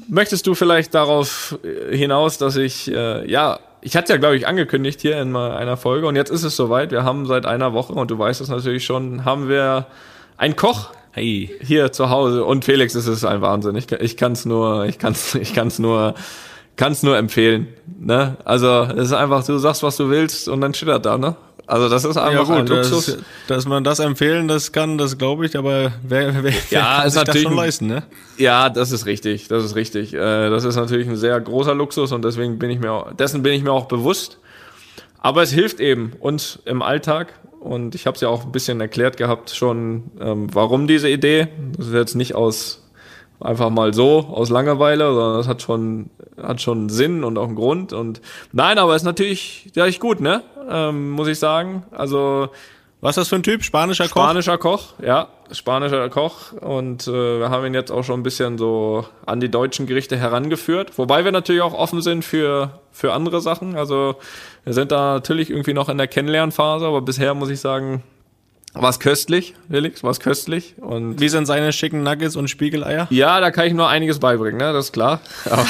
möchtest 0.09 0.47
du 0.47 0.55
vielleicht 0.55 0.95
darauf 0.95 1.59
äh, 1.65 1.97
hinaus, 1.97 2.39
dass 2.39 2.57
ich, 2.57 2.91
äh, 2.93 3.31
ja, 3.31 3.61
ich 3.81 3.97
hatte 3.97 4.13
ja, 4.13 4.19
glaube 4.19 4.37
ich, 4.37 4.47
angekündigt 4.47 5.01
hier 5.01 5.21
in 5.21 5.37
einer 5.37 5.77
Folge 5.77 6.07
und 6.07 6.17
jetzt 6.17 6.31
ist 6.31 6.43
es 6.43 6.57
soweit. 6.57 6.91
Wir 6.91 7.05
haben 7.05 7.27
seit 7.27 7.47
einer 7.47 7.73
Woche, 7.73 7.93
und 7.93 8.11
du 8.11 8.19
weißt 8.19 8.41
es 8.41 8.49
natürlich 8.49 8.85
schon, 8.85 9.25
haben 9.25 9.49
wir 9.49 9.87
einen 10.37 10.57
Koch 10.57 10.91
Hey. 11.17 11.51
hier 11.63 11.93
zu 11.93 12.11
Hause. 12.11 12.45
Und 12.45 12.67
Felix, 12.67 12.95
es 12.95 13.07
ist 13.07 13.25
ein 13.25 13.41
Wahnsinn. 13.41 13.75
Ich, 13.75 13.91
ich 13.91 14.19
kann 14.19 14.33
es 14.33 14.45
nur, 14.45 14.85
ich 14.85 14.99
kann 14.99 15.13
es 15.13 15.35
ich 15.35 15.55
kann's 15.55 15.79
nur, 15.79 16.15
kann's 16.77 17.03
nur 17.03 17.17
empfehlen. 17.17 17.69
Ne? 17.99 18.37
Also 18.45 18.83
es 18.83 19.07
ist 19.07 19.13
einfach, 19.15 19.43
du 19.47 19.57
sagst, 19.57 19.83
was 19.83 19.97
du 19.97 20.11
willst 20.11 20.47
und 20.47 20.61
dann 20.61 20.75
steht 20.75 20.91
er 20.91 20.99
da, 20.99 21.17
ne? 21.17 21.35
Also 21.67 21.89
das 21.89 22.05
ist 22.05 22.17
einfach 22.17 22.49
ein 22.51 22.67
Luxus. 22.67 23.07
dass, 23.07 23.19
dass 23.49 23.67
man 23.67 23.83
das 23.83 23.99
empfehlen, 23.99 24.47
das 24.47 24.71
kann, 24.71 24.99
das 24.99 25.19
glaube 25.19 25.47
ich, 25.47 25.57
aber 25.57 25.93
wer, 26.07 26.33
wer, 26.35 26.45
wer 26.45 26.53
Ja, 26.71 27.01
kann 27.03 27.11
sich 27.11 27.23
das 27.25 27.43
schon 27.43 27.57
leisten, 27.57 27.87
ne? 27.89 28.05
Ja, 28.37 28.69
das 28.71 28.93
ist 28.93 29.07
richtig, 29.07 29.49
das 29.49 29.65
ist 29.65 29.75
richtig. 29.75 30.15
Äh, 30.15 30.49
Das 30.51 30.65
ist 30.65 30.77
natürlich 30.77 31.09
ein 31.09 31.17
sehr 31.17 31.41
großer 31.41 31.75
Luxus 31.75 32.13
und 32.13 32.25
deswegen 32.25 32.59
bin 32.59 32.71
ich 32.71 32.79
mir 32.79 32.93
auch, 32.93 33.13
dessen 33.15 33.43
bin 33.43 33.53
ich 33.53 33.63
mir 33.63 33.73
auch 33.73 33.87
bewusst. 33.87 34.39
Aber 35.19 35.43
es 35.43 35.51
hilft 35.51 35.81
eben 35.81 36.13
uns 36.21 36.61
im 36.67 36.83
Alltag 36.83 37.33
und 37.59 37.97
ich 37.97 38.07
habe 38.07 38.15
es 38.15 38.21
ja 38.21 38.29
auch 38.29 38.45
ein 38.45 38.53
bisschen 38.53 38.81
erklärt 38.81 39.17
gehabt 39.17 39.51
schon, 39.51 40.05
ähm, 40.21 40.47
warum 40.53 40.87
diese 40.87 41.09
Idee. 41.09 41.49
Das 41.77 41.89
ist 41.89 41.95
jetzt 41.95 42.15
nicht 42.15 42.37
aus 42.37 42.85
einfach 43.41 43.71
mal 43.71 43.93
so 43.93 44.21
aus 44.21 44.51
Langeweile, 44.51 45.13
sondern 45.13 45.37
das 45.39 45.49
hat 45.49 45.63
schon 45.63 46.11
hat 46.43 46.61
schon 46.61 46.89
Sinn 46.89 47.25
und 47.25 47.39
auch 47.39 47.47
einen 47.47 47.57
Grund 47.57 47.93
und 47.93 48.21
nein, 48.53 48.79
aber 48.79 48.97
ist 48.97 49.05
natürlich 49.05 49.71
ja 49.75 49.87
echt 49.87 50.01
gut, 50.01 50.21
ne? 50.21 50.43
Ähm, 50.69 51.11
muss 51.11 51.29
ich 51.29 51.39
sagen. 51.39 51.85
Also 51.93 52.49
Was 53.01 53.11
ist 53.11 53.17
das 53.17 53.29
für 53.29 53.37
ein 53.37 53.43
Typ? 53.43 53.63
Spanischer 53.63 54.09
Koch? 54.09 54.23
Spanischer 54.23 54.59
Koch, 54.59 54.95
ja, 55.03 55.29
spanischer 55.53 56.09
Koch 56.09 56.53
und 56.61 57.07
äh, 57.07 57.41
wir 57.41 57.51
haben 57.51 57.65
ihn 57.67 57.75
jetzt 57.75 57.93
auch 57.93 58.03
schon 58.03 58.21
ein 58.21 58.23
bisschen 58.23 58.59
so 58.59 59.07
an 59.27 59.39
die 59.41 59.51
deutschen 59.51 59.87
Gerichte 59.87 60.17
herangeführt, 60.17 60.99
wobei 60.99 61.25
wir 61.25 61.33
natürlich 61.33 61.63
auch 61.63 61.75
offen 61.75 62.03
sind 62.03 62.25
für 62.25 62.81
für 62.91 63.13
andere 63.13 63.41
Sachen. 63.41 63.77
Also 63.77 64.17
wir 64.65 64.73
sind 64.73 64.91
da 64.91 65.15
natürlich 65.15 65.51
irgendwie 65.51 65.75
noch 65.75 65.89
in 65.89 65.99
der 65.99 66.09
Kennenlernphase, 66.09 66.87
aber 66.87 67.03
bisher 67.03 67.35
muss 67.35 67.51
ich 67.51 67.61
sagen, 67.61 68.03
war 68.81 68.91
es 68.91 69.01
köstlich, 69.01 69.55
Felix, 69.71 70.03
war 70.03 70.11
es 70.11 70.21
köstlich 70.21 70.75
und 70.79 71.21
Wie 71.21 71.29
sind 71.29 71.47
seine 71.47 71.73
schicken 71.73 72.03
Nuggets 72.03 72.37
und 72.37 72.49
Spiegeleier? 72.49 73.07
ja, 73.11 73.41
da 73.41 73.51
kann 73.51 73.67
ich 73.67 73.73
nur 73.73 73.89
einiges 73.89 74.19
beibringen, 74.19 74.59
ne? 74.59 74.73
das 74.73 74.87
ist 74.87 74.93
klar. 74.93 75.21
Aber, 75.45 75.67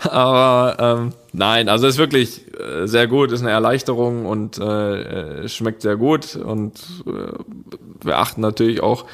aber 0.10 0.98
ähm, 1.00 1.12
nein, 1.32 1.68
also 1.68 1.86
ist 1.86 1.98
wirklich 1.98 2.42
äh, 2.58 2.86
sehr 2.86 3.06
gut, 3.06 3.32
ist 3.32 3.42
eine 3.42 3.50
Erleichterung 3.50 4.26
und 4.26 4.58
äh, 4.58 5.42
äh, 5.42 5.48
schmeckt 5.48 5.82
sehr 5.82 5.96
gut 5.96 6.36
und 6.36 6.74
äh, 7.06 7.32
wir 8.04 8.18
achten 8.18 8.40
natürlich 8.40 8.82
auch 8.82 9.04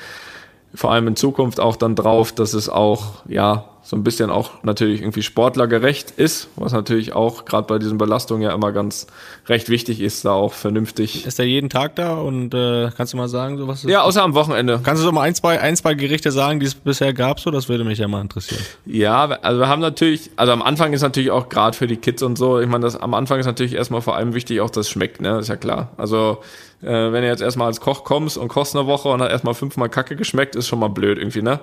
vor 0.75 0.93
allem 0.93 1.09
in 1.09 1.17
Zukunft 1.17 1.61
auch 1.61 1.77
dann 1.77 1.95
drauf, 1.95 2.33
dass 2.33 2.53
es 2.53 2.69
auch 2.69 3.23
ja 3.29 3.65
so 3.85 3.97
ein 3.97 4.03
bisschen 4.03 4.31
auch 4.31 4.63
natürlich 4.63 5.03
irgendwie 5.03 5.23
sportlergerecht 5.23 6.13
ist, 6.13 6.49
was 6.57 6.73
natürlich 6.73 7.13
auch 7.13 7.45
gerade 7.45 7.67
bei 7.67 7.79
diesen 7.79 7.99
Belastungen 7.99 8.43
ja 8.43 8.55
immer 8.55 8.73
ganz 8.73 9.07
recht 9.47 9.69
wichtig 9.69 10.01
ist, 10.01 10.25
da 10.25 10.33
auch 10.33 10.55
vernünftig. 10.55 11.27
Ist 11.27 11.39
er 11.39 11.45
jeden 11.45 11.69
Tag 11.69 11.95
da 11.97 12.15
und 12.15 12.55
äh, 12.55 12.91
kannst 12.97 13.13
du 13.13 13.19
mal 13.19 13.29
sagen, 13.29 13.59
so 13.59 13.69
was 13.69 13.85
ist? 13.85 13.91
Ja, 13.91 14.01
außer 14.01 14.23
am 14.23 14.33
Wochenende. 14.33 14.81
Kannst 14.83 15.03
du 15.03 15.07
so 15.07 15.13
mal 15.13 15.21
ein, 15.21 15.35
zwei, 15.35 15.61
ein, 15.61 15.77
zwei 15.77 15.93
Gerichte 15.93 16.33
sagen, 16.33 16.61
die 16.61 16.67
es 16.67 16.75
bisher 16.75 17.13
gab, 17.13 17.41
so? 17.41 17.51
Das 17.51 17.69
würde 17.69 17.85
mich 17.85 17.99
ja 17.99 18.09
mal 18.09 18.23
interessieren. 18.23 18.63
Ja, 18.87 19.27
also 19.27 19.61
wir 19.61 19.69
haben 19.69 19.83
natürlich, 19.83 20.31
also 20.37 20.53
am 20.53 20.63
Anfang 20.63 20.95
ist 20.95 21.03
natürlich 21.03 21.31
auch 21.31 21.51
gerade 21.51 21.77
für 21.77 21.87
die 21.87 21.99
Kids 21.99 22.23
und 22.23 22.39
so, 22.39 22.61
ich 22.61 22.69
meine, 22.69 22.85
das 22.85 22.97
am 22.97 23.13
Anfang 23.13 23.39
ist 23.39 23.47
natürlich 23.47 23.75
erstmal 23.75 24.01
vor 24.01 24.17
allem 24.17 24.33
wichtig, 24.33 24.63
auch 24.63 24.71
dass 24.71 24.87
es 24.87 24.91
schmeckt, 24.91 25.21
ne? 25.21 25.39
ist 25.39 25.49
ja 25.49 25.57
klar. 25.57 25.91
Also 25.99 26.39
äh, 26.85 27.13
wenn 27.13 27.23
du 27.23 27.29
jetzt 27.29 27.43
erstmal 27.43 27.69
als 27.69 27.81
Koch 27.81 28.05
kommst 28.05 28.37
und 28.37 28.49
kochst 28.49 28.77
eine 28.77 28.87
Woche 28.87 29.09
und 29.09 29.23
hat 29.23 29.31
erstmal 29.31 29.55
fünfmal 29.55 29.89
Kacke 29.89 30.17
geschmeckt, 30.17 30.57
ist 30.57 30.69
schon 30.69 30.79
mal 30.79 30.89
blöd 30.89 31.19
irgendwie, 31.19 31.43
ne? 31.43 31.61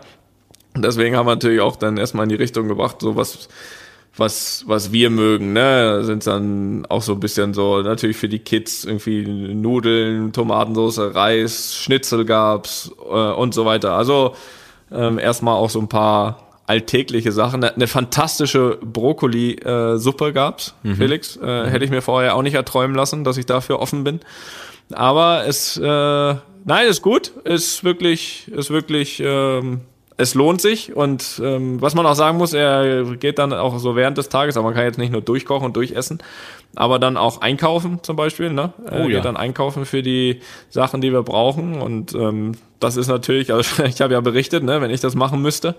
Und 0.75 0.85
deswegen 0.85 1.15
haben 1.15 1.25
wir 1.25 1.35
natürlich 1.35 1.61
auch 1.61 1.75
dann 1.75 1.97
erstmal 1.97 2.23
in 2.23 2.29
die 2.29 2.35
Richtung 2.35 2.67
gebracht, 2.67 2.97
so 3.01 3.15
was, 3.15 3.49
was, 4.15 4.63
was 4.67 4.91
wir 4.91 5.09
mögen, 5.09 5.53
ne? 5.53 6.03
Sind 6.03 6.25
dann 6.27 6.85
auch 6.87 7.01
so 7.01 7.13
ein 7.13 7.19
bisschen 7.19 7.53
so, 7.53 7.81
natürlich 7.81 8.17
für 8.17 8.29
die 8.29 8.39
Kids 8.39 8.85
irgendwie 8.85 9.25
Nudeln, 9.25 10.33
Tomatensauce, 10.33 11.15
Reis, 11.15 11.75
Schnitzel 11.75 12.25
gab's 12.25 12.91
äh, 13.09 13.31
und 13.31 13.53
so 13.53 13.65
weiter. 13.65 13.93
Also 13.93 14.35
ähm, 14.91 15.19
erstmal 15.19 15.55
auch 15.55 15.69
so 15.69 15.79
ein 15.79 15.89
paar 15.89 16.47
alltägliche 16.67 17.33
Sachen. 17.33 17.63
Eine 17.63 17.87
fantastische 17.87 18.77
Brokkoli-Suppe 18.81 20.31
gab's, 20.31 20.73
Felix. 20.95 21.35
Äh, 21.35 21.69
Hätte 21.69 21.83
ich 21.83 21.91
mir 21.91 22.01
vorher 22.01 22.35
auch 22.35 22.43
nicht 22.43 22.53
erträumen 22.53 22.95
lassen, 22.95 23.25
dass 23.25 23.37
ich 23.37 23.45
dafür 23.45 23.79
offen 23.79 24.05
bin. 24.05 24.21
Aber 24.93 25.45
es, 25.47 25.77
äh, 25.77 25.81
nein, 25.83 26.87
ist 26.87 27.01
gut. 27.01 27.31
Ist 27.43 27.83
wirklich, 27.83 28.47
ist 28.49 28.69
wirklich, 28.69 29.21
ähm, 29.23 29.81
es 30.17 30.35
lohnt 30.35 30.61
sich. 30.61 30.95
Und 30.95 31.41
ähm, 31.43 31.81
was 31.81 31.95
man 31.95 32.05
auch 32.05 32.15
sagen 32.15 32.37
muss, 32.37 32.53
er 32.53 33.03
geht 33.15 33.39
dann 33.39 33.53
auch 33.53 33.77
so 33.79 33.95
während 33.95 34.17
des 34.17 34.29
Tages, 34.29 34.55
aber 34.57 34.65
man 34.65 34.73
kann 34.75 34.85
jetzt 34.85 34.97
nicht 34.97 35.11
nur 35.11 35.21
durchkochen 35.21 35.65
und 35.65 35.75
durchessen, 35.75 36.19
aber 36.75 36.99
dann 36.99 37.17
auch 37.17 37.41
einkaufen 37.41 37.99
zum 38.03 38.15
Beispiel. 38.15 38.51
Ne? 38.51 38.73
Er 38.85 39.01
Oh 39.01 39.07
ja. 39.07 39.15
geht 39.17 39.25
dann 39.25 39.37
einkaufen 39.37 39.85
für 39.85 40.01
die 40.01 40.41
Sachen, 40.69 41.01
die 41.01 41.11
wir 41.11 41.23
brauchen. 41.23 41.81
Und 41.81 42.13
ähm, 42.13 42.53
das 42.79 42.97
ist 42.97 43.07
natürlich, 43.07 43.51
also 43.53 43.83
ich 43.85 44.01
habe 44.01 44.13
ja 44.13 44.21
berichtet, 44.21 44.63
ne, 44.63 44.81
wenn 44.81 44.91
ich 44.91 45.01
das 45.01 45.15
machen 45.15 45.41
müsste. 45.41 45.75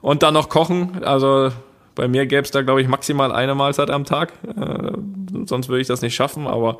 Und 0.00 0.22
dann 0.22 0.34
noch 0.34 0.48
kochen. 0.48 1.02
Also 1.04 1.50
bei 1.94 2.08
mir 2.08 2.26
gäbe 2.26 2.42
es 2.42 2.50
da, 2.50 2.62
glaube 2.62 2.82
ich, 2.82 2.88
maximal 2.88 3.32
eine 3.32 3.54
Mahlzeit 3.54 3.90
am 3.90 4.04
Tag. 4.04 4.32
Äh, 4.56 4.92
sonst 5.46 5.68
würde 5.68 5.80
ich 5.80 5.86
das 5.86 6.02
nicht 6.02 6.14
schaffen. 6.14 6.46
Aber 6.46 6.78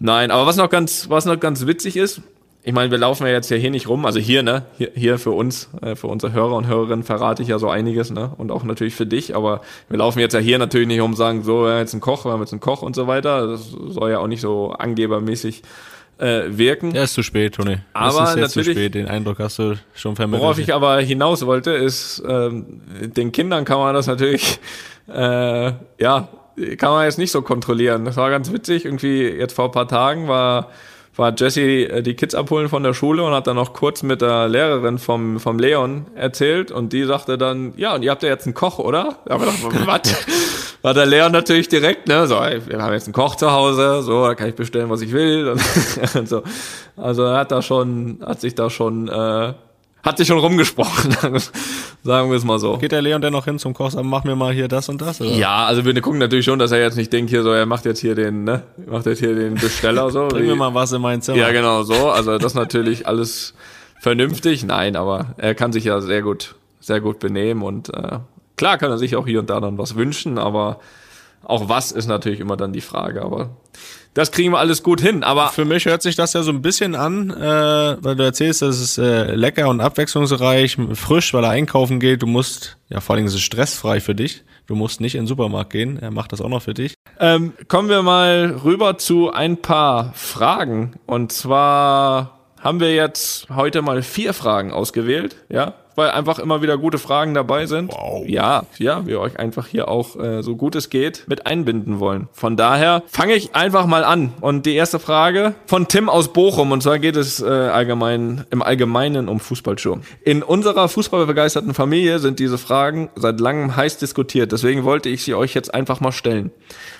nein, 0.00 0.30
aber 0.30 0.46
was 0.46 0.56
noch 0.56 0.70
ganz, 0.70 1.08
was 1.10 1.24
noch 1.24 1.38
ganz 1.38 1.66
witzig 1.66 1.96
ist, 1.96 2.20
ich 2.64 2.74
meine, 2.74 2.90
wir 2.90 2.98
laufen 2.98 3.26
ja 3.26 3.32
jetzt 3.32 3.50
ja 3.50 3.56
hier 3.56 3.70
nicht 3.70 3.88
rum, 3.88 4.04
also 4.04 4.18
hier, 4.18 4.42
ne, 4.42 4.64
hier, 4.76 4.90
hier 4.94 5.18
für 5.18 5.30
uns, 5.30 5.70
äh, 5.80 5.94
für 5.94 6.08
unsere 6.08 6.32
Hörer 6.32 6.54
und 6.56 6.66
Hörerinnen 6.66 7.04
verrate 7.04 7.42
ich 7.42 7.48
ja 7.48 7.58
so 7.58 7.70
einiges, 7.70 8.10
ne, 8.10 8.32
und 8.36 8.50
auch 8.50 8.62
natürlich 8.64 8.94
für 8.94 9.06
dich, 9.06 9.34
aber 9.34 9.62
wir 9.88 9.98
laufen 9.98 10.18
jetzt 10.18 10.34
ja 10.34 10.40
hier 10.40 10.58
natürlich 10.58 10.88
nicht 10.88 11.00
rum 11.00 11.12
und 11.12 11.16
sagen, 11.16 11.44
so, 11.44 11.64
wir 11.64 11.70
haben 11.72 11.78
jetzt 11.78 11.94
einen 11.94 12.00
Koch, 12.00 12.24
wir 12.24 12.32
haben 12.32 12.40
jetzt 12.40 12.52
einen 12.52 12.60
Koch 12.60 12.82
und 12.82 12.94
so 12.94 13.06
weiter, 13.06 13.46
das 13.46 13.70
soll 13.70 14.10
ja 14.10 14.18
auch 14.18 14.26
nicht 14.26 14.40
so 14.40 14.72
angebermäßig 14.72 15.62
äh, 16.18 16.42
wirken. 16.48 16.94
Er 16.96 17.04
ist 17.04 17.14
zu 17.14 17.22
spät, 17.22 17.54
Toni. 17.54 17.78
Aber 17.92 18.24
es 18.24 18.30
ist 18.30 18.36
jetzt 18.36 18.52
zu 18.52 18.58
natürlich- 18.58 18.76
spät, 18.76 18.94
den 18.96 19.06
Eindruck 19.06 19.38
hast 19.38 19.60
du 19.60 19.76
schon 19.94 20.16
vermittelt. 20.16 20.42
Worauf 20.42 20.58
ich 20.58 20.74
aber 20.74 20.98
hinaus 21.00 21.46
wollte, 21.46 21.70
ist, 21.70 22.22
ähm, 22.28 22.82
den 23.00 23.30
Kindern 23.30 23.64
kann 23.64 23.78
man 23.78 23.94
das 23.94 24.08
natürlich, 24.08 24.58
äh, 25.08 25.72
ja, 25.98 26.28
kann 26.76 26.90
man 26.90 27.04
jetzt 27.04 27.18
nicht 27.18 27.32
so 27.32 27.42
kontrollieren. 27.42 28.04
Das 28.04 28.16
war 28.16 28.30
ganz 28.30 28.52
witzig. 28.52 28.84
Irgendwie 28.84 29.22
jetzt 29.22 29.54
vor 29.54 29.66
ein 29.66 29.72
paar 29.72 29.88
Tagen 29.88 30.28
war 30.28 30.68
war 31.18 31.34
Jesse 31.36 31.62
äh, 31.62 32.02
die 32.02 32.14
Kids 32.14 32.34
abholen 32.34 32.68
von 32.68 32.82
der 32.82 32.94
Schule 32.94 33.24
und 33.24 33.32
hat 33.32 33.46
dann 33.46 33.56
noch 33.56 33.72
kurz 33.72 34.02
mit 34.02 34.22
der 34.22 34.48
Lehrerin 34.48 34.98
vom, 34.98 35.40
vom 35.40 35.58
Leon 35.58 36.06
erzählt 36.14 36.70
und 36.70 36.92
die 36.92 37.04
sagte 37.04 37.36
dann, 37.36 37.74
ja, 37.76 37.94
und 37.94 38.02
ihr 38.02 38.10
habt 38.10 38.22
ja 38.22 38.28
jetzt 38.28 38.46
einen 38.46 38.54
Koch, 38.54 38.78
oder? 38.78 39.18
Da 39.26 39.34
haben 39.34 39.44
wir 39.44 39.68
gedacht, 39.68 39.86
was? 39.86 40.16
War 40.82 40.94
der 40.94 41.06
Leon 41.06 41.32
natürlich 41.32 41.68
direkt, 41.68 42.06
ne, 42.06 42.28
so, 42.28 42.36
ey, 42.36 42.64
wir 42.68 42.80
haben 42.80 42.92
jetzt 42.92 43.06
einen 43.06 43.12
Koch 43.12 43.34
zu 43.34 43.50
Hause, 43.50 44.02
so, 44.02 44.24
da 44.24 44.36
kann 44.36 44.48
ich 44.48 44.54
bestellen, 44.54 44.88
was 44.90 45.00
ich 45.00 45.12
will 45.12 45.48
und, 45.48 45.60
und 46.14 46.28
so. 46.28 46.44
Also 46.96 47.24
er 47.24 47.38
hat 47.38 47.50
da 47.50 47.62
schon, 47.62 48.20
hat 48.24 48.40
sich 48.40 48.54
da 48.54 48.70
schon, 48.70 49.08
äh, 49.08 49.54
hat 50.02 50.16
sich 50.16 50.28
schon 50.28 50.38
rumgesprochen, 50.38 51.12
sagen 52.02 52.30
wir 52.30 52.36
es 52.36 52.44
mal 52.44 52.58
so. 52.58 52.78
Geht 52.78 52.92
der 52.92 53.02
Leon 53.02 53.20
denn 53.20 53.32
noch 53.32 53.44
hin 53.44 53.58
zum 53.58 53.74
Koch, 53.74 53.90
sagen, 53.90 54.08
mach 54.08 54.24
mir 54.24 54.36
mal 54.36 54.52
hier 54.52 54.68
das 54.68 54.88
und 54.88 55.02
das? 55.02 55.20
Oder? 55.20 55.30
Ja, 55.30 55.66
also 55.66 55.84
wir 55.84 56.00
gucken 56.00 56.20
natürlich 56.20 56.44
schon, 56.44 56.58
dass 56.58 56.70
er 56.70 56.80
jetzt 56.80 56.96
nicht 56.96 57.12
denkt 57.12 57.30
hier 57.30 57.42
so, 57.42 57.50
er 57.50 57.66
macht 57.66 57.84
jetzt 57.84 58.00
hier 58.00 58.14
den, 58.14 58.44
ne, 58.44 58.62
macht 58.86 59.06
jetzt 59.06 59.18
hier 59.18 59.34
den 59.34 59.54
Besteller 59.54 60.10
so. 60.10 60.28
Bring 60.28 60.46
mir 60.46 60.56
mal 60.56 60.72
was 60.72 60.92
in 60.92 61.02
mein 61.02 61.20
Zimmer. 61.20 61.38
Ja, 61.38 61.50
genau 61.50 61.82
so. 61.82 62.10
Also 62.10 62.38
das 62.38 62.54
natürlich 62.54 63.06
alles 63.06 63.54
vernünftig. 64.00 64.64
Nein, 64.64 64.96
aber 64.96 65.34
er 65.36 65.54
kann 65.54 65.72
sich 65.72 65.84
ja 65.84 66.00
sehr 66.00 66.22
gut, 66.22 66.54
sehr 66.80 67.00
gut 67.00 67.18
benehmen 67.18 67.62
und 67.62 67.92
äh, 67.92 68.18
klar 68.56 68.78
kann 68.78 68.90
er 68.90 68.98
sich 68.98 69.16
auch 69.16 69.26
hier 69.26 69.40
und 69.40 69.50
da 69.50 69.60
dann 69.60 69.78
was 69.78 69.96
wünschen, 69.96 70.38
aber 70.38 70.78
auch 71.42 71.68
was 71.68 71.92
ist 71.92 72.06
natürlich 72.06 72.40
immer 72.40 72.56
dann 72.56 72.72
die 72.72 72.80
Frage. 72.80 73.22
Aber 73.22 73.50
das 74.14 74.32
kriegen 74.32 74.52
wir 74.52 74.58
alles 74.58 74.82
gut 74.82 75.00
hin. 75.00 75.22
Aber 75.22 75.48
für 75.48 75.64
mich 75.64 75.86
hört 75.86 76.02
sich 76.02 76.16
das 76.16 76.32
ja 76.32 76.42
so 76.42 76.50
ein 76.50 76.62
bisschen 76.62 76.94
an, 76.94 77.30
äh, 77.30 77.96
weil 78.02 78.16
du 78.16 78.24
erzählst, 78.24 78.62
das 78.62 78.80
ist 78.80 78.98
äh, 78.98 79.34
lecker 79.34 79.68
und 79.68 79.80
abwechslungsreich, 79.80 80.76
frisch, 80.94 81.32
weil 81.34 81.44
er 81.44 81.50
einkaufen 81.50 82.00
geht. 82.00 82.22
Du 82.22 82.26
musst, 82.26 82.78
ja 82.88 83.00
vor 83.00 83.16
allem 83.16 83.26
ist 83.26 83.34
es 83.34 83.42
stressfrei 83.42 84.00
für 84.00 84.14
dich. 84.14 84.44
Du 84.66 84.74
musst 84.74 85.00
nicht 85.00 85.14
in 85.14 85.22
den 85.22 85.26
Supermarkt 85.26 85.70
gehen. 85.70 85.98
Er 85.98 86.10
macht 86.10 86.32
das 86.32 86.40
auch 86.40 86.48
noch 86.48 86.62
für 86.62 86.74
dich. 86.74 86.94
Ähm, 87.20 87.54
kommen 87.68 87.88
wir 87.88 88.02
mal 88.02 88.60
rüber 88.64 88.98
zu 88.98 89.32
ein 89.32 89.56
paar 89.56 90.12
Fragen. 90.14 90.96
Und 91.06 91.32
zwar 91.32 92.38
haben 92.60 92.80
wir 92.80 92.94
jetzt 92.94 93.48
heute 93.48 93.82
mal 93.82 94.02
vier 94.02 94.34
Fragen 94.34 94.72
ausgewählt. 94.72 95.36
Ja, 95.48 95.74
weil 95.98 96.12
einfach 96.12 96.38
immer 96.38 96.62
wieder 96.62 96.78
gute 96.78 96.96
Fragen 96.96 97.34
dabei 97.34 97.66
sind. 97.66 97.92
Wow. 97.92 98.24
Ja, 98.26 98.62
ja, 98.78 99.04
wir 99.04 99.20
euch 99.20 99.38
einfach 99.38 99.66
hier 99.66 99.88
auch 99.88 100.16
äh, 100.16 100.42
so 100.42 100.54
gut 100.54 100.76
es 100.76 100.90
geht 100.90 101.24
mit 101.26 101.46
einbinden 101.46 101.98
wollen. 101.98 102.28
Von 102.32 102.56
daher 102.56 103.02
fange 103.08 103.34
ich 103.34 103.56
einfach 103.56 103.86
mal 103.86 104.04
an. 104.04 104.32
Und 104.40 104.64
die 104.64 104.76
erste 104.76 105.00
Frage 105.00 105.54
von 105.66 105.88
Tim 105.88 106.08
aus 106.08 106.32
Bochum. 106.32 106.70
Und 106.70 106.84
zwar 106.84 107.00
geht 107.00 107.16
es 107.16 107.42
äh, 107.42 107.46
allgemein 107.46 108.44
im 108.50 108.62
Allgemeinen 108.62 109.28
um 109.28 109.40
Fußballschuhe. 109.40 110.00
In 110.22 110.44
unserer 110.44 110.88
fußballbegeisterten 110.88 111.74
Familie 111.74 112.20
sind 112.20 112.38
diese 112.38 112.58
Fragen 112.58 113.10
seit 113.16 113.40
langem 113.40 113.74
heiß 113.74 113.98
diskutiert. 113.98 114.52
Deswegen 114.52 114.84
wollte 114.84 115.08
ich 115.08 115.24
sie 115.24 115.34
euch 115.34 115.52
jetzt 115.52 115.74
einfach 115.74 115.98
mal 115.98 116.12
stellen. 116.12 116.52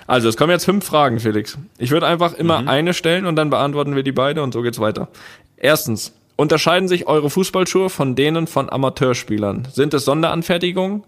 Also, 0.08 0.28
es 0.28 0.36
kommen 0.36 0.50
jetzt 0.50 0.64
fünf 0.64 0.84
Fragen, 0.84 1.20
Felix. 1.20 1.56
Ich 1.78 1.92
würde 1.92 2.06
einfach 2.06 2.34
immer 2.34 2.62
mhm. 2.62 2.68
eine 2.68 2.94
stellen 2.94 3.26
und 3.26 3.36
dann 3.36 3.50
beantworten 3.50 3.94
wir 3.94 4.02
die 4.02 4.10
beide 4.10 4.42
und 4.42 4.52
so 4.52 4.62
geht's 4.62 4.80
weiter. 4.80 5.08
Erstens, 5.56 6.14
Unterscheiden 6.40 6.86
sich 6.86 7.08
eure 7.08 7.30
Fußballschuhe 7.30 7.90
von 7.90 8.14
denen 8.14 8.46
von 8.46 8.70
Amateurspielern? 8.70 9.66
Sind 9.72 9.92
es 9.92 10.04
Sonderanfertigungen, 10.04 11.02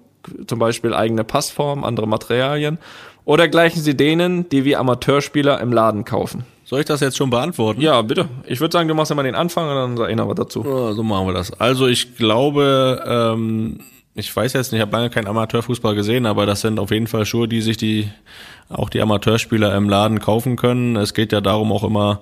zum 0.48 0.58
Beispiel 0.58 0.92
eigene 0.92 1.22
Passform, 1.22 1.84
andere 1.84 2.08
Materialien, 2.08 2.78
oder 3.24 3.46
gleichen 3.46 3.80
sie 3.80 3.96
denen, 3.96 4.48
die 4.48 4.64
wie 4.64 4.74
Amateurspieler 4.74 5.60
im 5.60 5.72
Laden 5.72 6.04
kaufen? 6.04 6.46
Soll 6.64 6.80
ich 6.80 6.86
das 6.86 7.00
jetzt 7.00 7.16
schon 7.16 7.30
beantworten? 7.30 7.80
Ja, 7.80 8.02
bitte. 8.02 8.28
Ich 8.44 8.58
würde 8.58 8.72
sagen, 8.72 8.88
du 8.88 8.94
machst 8.94 9.12
immer 9.12 9.22
den 9.22 9.36
Anfang 9.36 9.68
und 9.68 9.96
dann 9.96 10.16
noch 10.16 10.28
was 10.28 10.34
dazu. 10.34 10.64
Ja, 10.66 10.94
so 10.94 11.04
machen 11.04 11.28
wir 11.28 11.32
das. 11.32 11.52
Also 11.60 11.86
ich 11.86 12.16
glaube, 12.16 13.00
ähm, 13.06 13.78
ich 14.16 14.34
weiß 14.34 14.52
jetzt 14.54 14.72
nicht, 14.72 14.80
ich 14.80 14.82
habe 14.82 14.96
lange 14.96 15.10
keinen 15.10 15.28
Amateurfußball 15.28 15.94
gesehen, 15.94 16.26
aber 16.26 16.44
das 16.44 16.62
sind 16.62 16.80
auf 16.80 16.90
jeden 16.90 17.06
Fall 17.06 17.24
Schuhe, 17.24 17.46
die 17.46 17.60
sich 17.60 17.76
die 17.76 18.10
auch 18.68 18.88
die 18.88 19.00
Amateurspieler 19.00 19.76
im 19.76 19.88
Laden 19.88 20.18
kaufen 20.18 20.56
können. 20.56 20.96
Es 20.96 21.14
geht 21.14 21.30
ja 21.30 21.40
darum 21.40 21.70
auch 21.70 21.84
immer, 21.84 22.20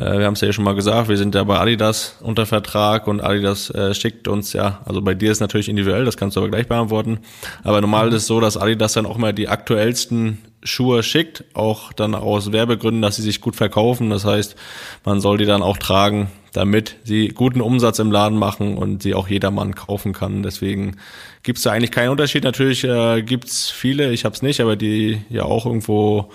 wir 0.00 0.26
haben 0.26 0.34
es 0.34 0.40
ja 0.40 0.52
schon 0.52 0.64
mal 0.64 0.74
gesagt, 0.74 1.08
wir 1.08 1.16
sind 1.16 1.34
ja 1.34 1.44
bei 1.44 1.58
Adidas 1.58 2.16
unter 2.20 2.46
Vertrag 2.46 3.06
und 3.06 3.20
Adidas 3.20 3.70
äh, 3.70 3.94
schickt 3.94 4.28
uns 4.28 4.52
ja, 4.52 4.80
also 4.84 5.02
bei 5.02 5.14
dir 5.14 5.30
ist 5.30 5.40
natürlich 5.40 5.68
individuell, 5.68 6.04
das 6.04 6.16
kannst 6.16 6.36
du 6.36 6.40
aber 6.40 6.50
gleich 6.50 6.68
beantworten. 6.68 7.18
Aber 7.64 7.80
normal 7.80 8.08
ist 8.08 8.14
es 8.14 8.26
so, 8.26 8.40
dass 8.40 8.56
Adidas 8.56 8.94
dann 8.94 9.06
auch 9.06 9.18
mal 9.18 9.32
die 9.32 9.48
aktuellsten 9.48 10.38
Schuhe 10.62 11.02
schickt, 11.02 11.44
auch 11.54 11.92
dann 11.92 12.14
aus 12.14 12.52
Werbegründen, 12.52 13.02
dass 13.02 13.16
sie 13.16 13.22
sich 13.22 13.40
gut 13.40 13.56
verkaufen. 13.56 14.10
Das 14.10 14.24
heißt, 14.24 14.56
man 15.04 15.20
soll 15.20 15.38
die 15.38 15.46
dann 15.46 15.62
auch 15.62 15.78
tragen, 15.78 16.30
damit 16.52 16.96
sie 17.04 17.28
guten 17.28 17.60
Umsatz 17.60 17.98
im 17.98 18.12
Laden 18.12 18.38
machen 18.38 18.76
und 18.76 19.02
sie 19.02 19.14
auch 19.14 19.28
jedermann 19.28 19.74
kaufen 19.74 20.12
kann. 20.12 20.42
Deswegen 20.42 20.96
gibt's 21.42 21.62
da 21.62 21.72
eigentlich 21.72 21.92
keinen 21.92 22.10
Unterschied. 22.10 22.44
Natürlich 22.44 22.84
äh, 22.84 23.22
gibt's 23.22 23.70
viele, 23.70 24.12
ich 24.12 24.24
habe 24.24 24.34
es 24.34 24.42
nicht, 24.42 24.60
aber 24.60 24.76
die 24.76 25.22
ja 25.30 25.44
auch 25.44 25.66
irgendwo 25.66 26.30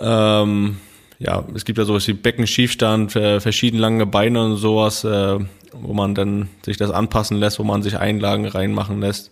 ähm, 0.00 0.78
ja, 1.18 1.44
es 1.54 1.64
gibt 1.64 1.78
ja 1.78 1.84
sowas 1.84 2.06
wie 2.06 2.12
Beckenschiefstand, 2.12 3.16
äh, 3.16 3.40
verschieden 3.40 3.78
lange 3.78 4.06
Beine 4.06 4.44
und 4.44 4.56
sowas, 4.56 5.04
äh, 5.04 5.38
wo 5.72 5.92
man 5.92 6.14
dann 6.14 6.48
sich 6.64 6.76
das 6.76 6.90
anpassen 6.90 7.36
lässt, 7.36 7.58
wo 7.58 7.64
man 7.64 7.82
sich 7.82 7.98
Einlagen 7.98 8.46
reinmachen 8.46 9.00
lässt. 9.00 9.30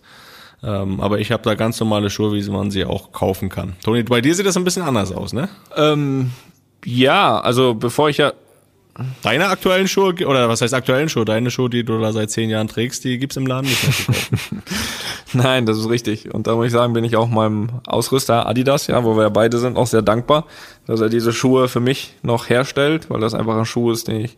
Ähm, 0.63 0.99
aber 0.99 1.19
ich 1.19 1.31
habe 1.31 1.43
da 1.43 1.55
ganz 1.55 1.79
normale 1.79 2.09
Schuhe, 2.09 2.33
wie 2.33 2.49
man 2.49 2.71
sie 2.71 2.83
auch 2.83 3.11
kaufen 3.11 3.49
kann. 3.49 3.75
Toni, 3.83 4.03
bei 4.03 4.21
dir 4.21 4.33
sieht 4.33 4.45
das 4.45 4.57
ein 4.57 4.63
bisschen 4.63 4.83
anders 4.83 5.11
aus, 5.11 5.31
ne? 5.31 5.49
Ähm, 5.75 6.31
ja, 6.83 7.39
also 7.39 7.73
bevor 7.73 8.09
ich 8.09 8.17
ja 8.17 8.33
Deine 9.21 9.49
aktuellen 9.49 9.87
Schuhe, 9.87 10.13
oder 10.25 10.49
was 10.49 10.61
heißt 10.61 10.73
aktuellen 10.73 11.09
Schuhe? 11.09 11.25
Deine 11.25 11.51
Schuhe, 11.51 11.69
die 11.69 11.83
du 11.83 11.99
da 11.99 12.11
seit 12.11 12.31
zehn 12.31 12.49
Jahren 12.49 12.67
trägst, 12.67 13.03
die 13.03 13.19
gibt's 13.19 13.37
im 13.37 13.45
Laden 13.45 13.67
nicht 13.67 14.09
mehr. 14.09 14.17
Nein, 15.33 15.65
das 15.65 15.77
ist 15.77 15.89
richtig. 15.89 16.33
Und 16.33 16.47
da 16.47 16.55
muss 16.55 16.67
ich 16.67 16.71
sagen, 16.71 16.93
bin 16.93 17.03
ich 17.03 17.15
auch 17.15 17.27
meinem 17.27 17.69
Ausrüster 17.85 18.47
Adidas, 18.47 18.87
ja, 18.87 19.03
wo 19.03 19.15
wir 19.15 19.23
ja 19.23 19.29
beide 19.29 19.59
sind, 19.59 19.77
auch 19.77 19.87
sehr 19.87 20.01
dankbar, 20.01 20.45
dass 20.87 21.01
er 21.01 21.09
diese 21.09 21.31
Schuhe 21.31 21.67
für 21.67 21.79
mich 21.79 22.15
noch 22.23 22.49
herstellt, 22.49 23.09
weil 23.09 23.19
das 23.19 23.35
einfach 23.35 23.57
ein 23.57 23.65
Schuh 23.65 23.91
ist, 23.91 24.07
den 24.07 24.21
ich, 24.21 24.37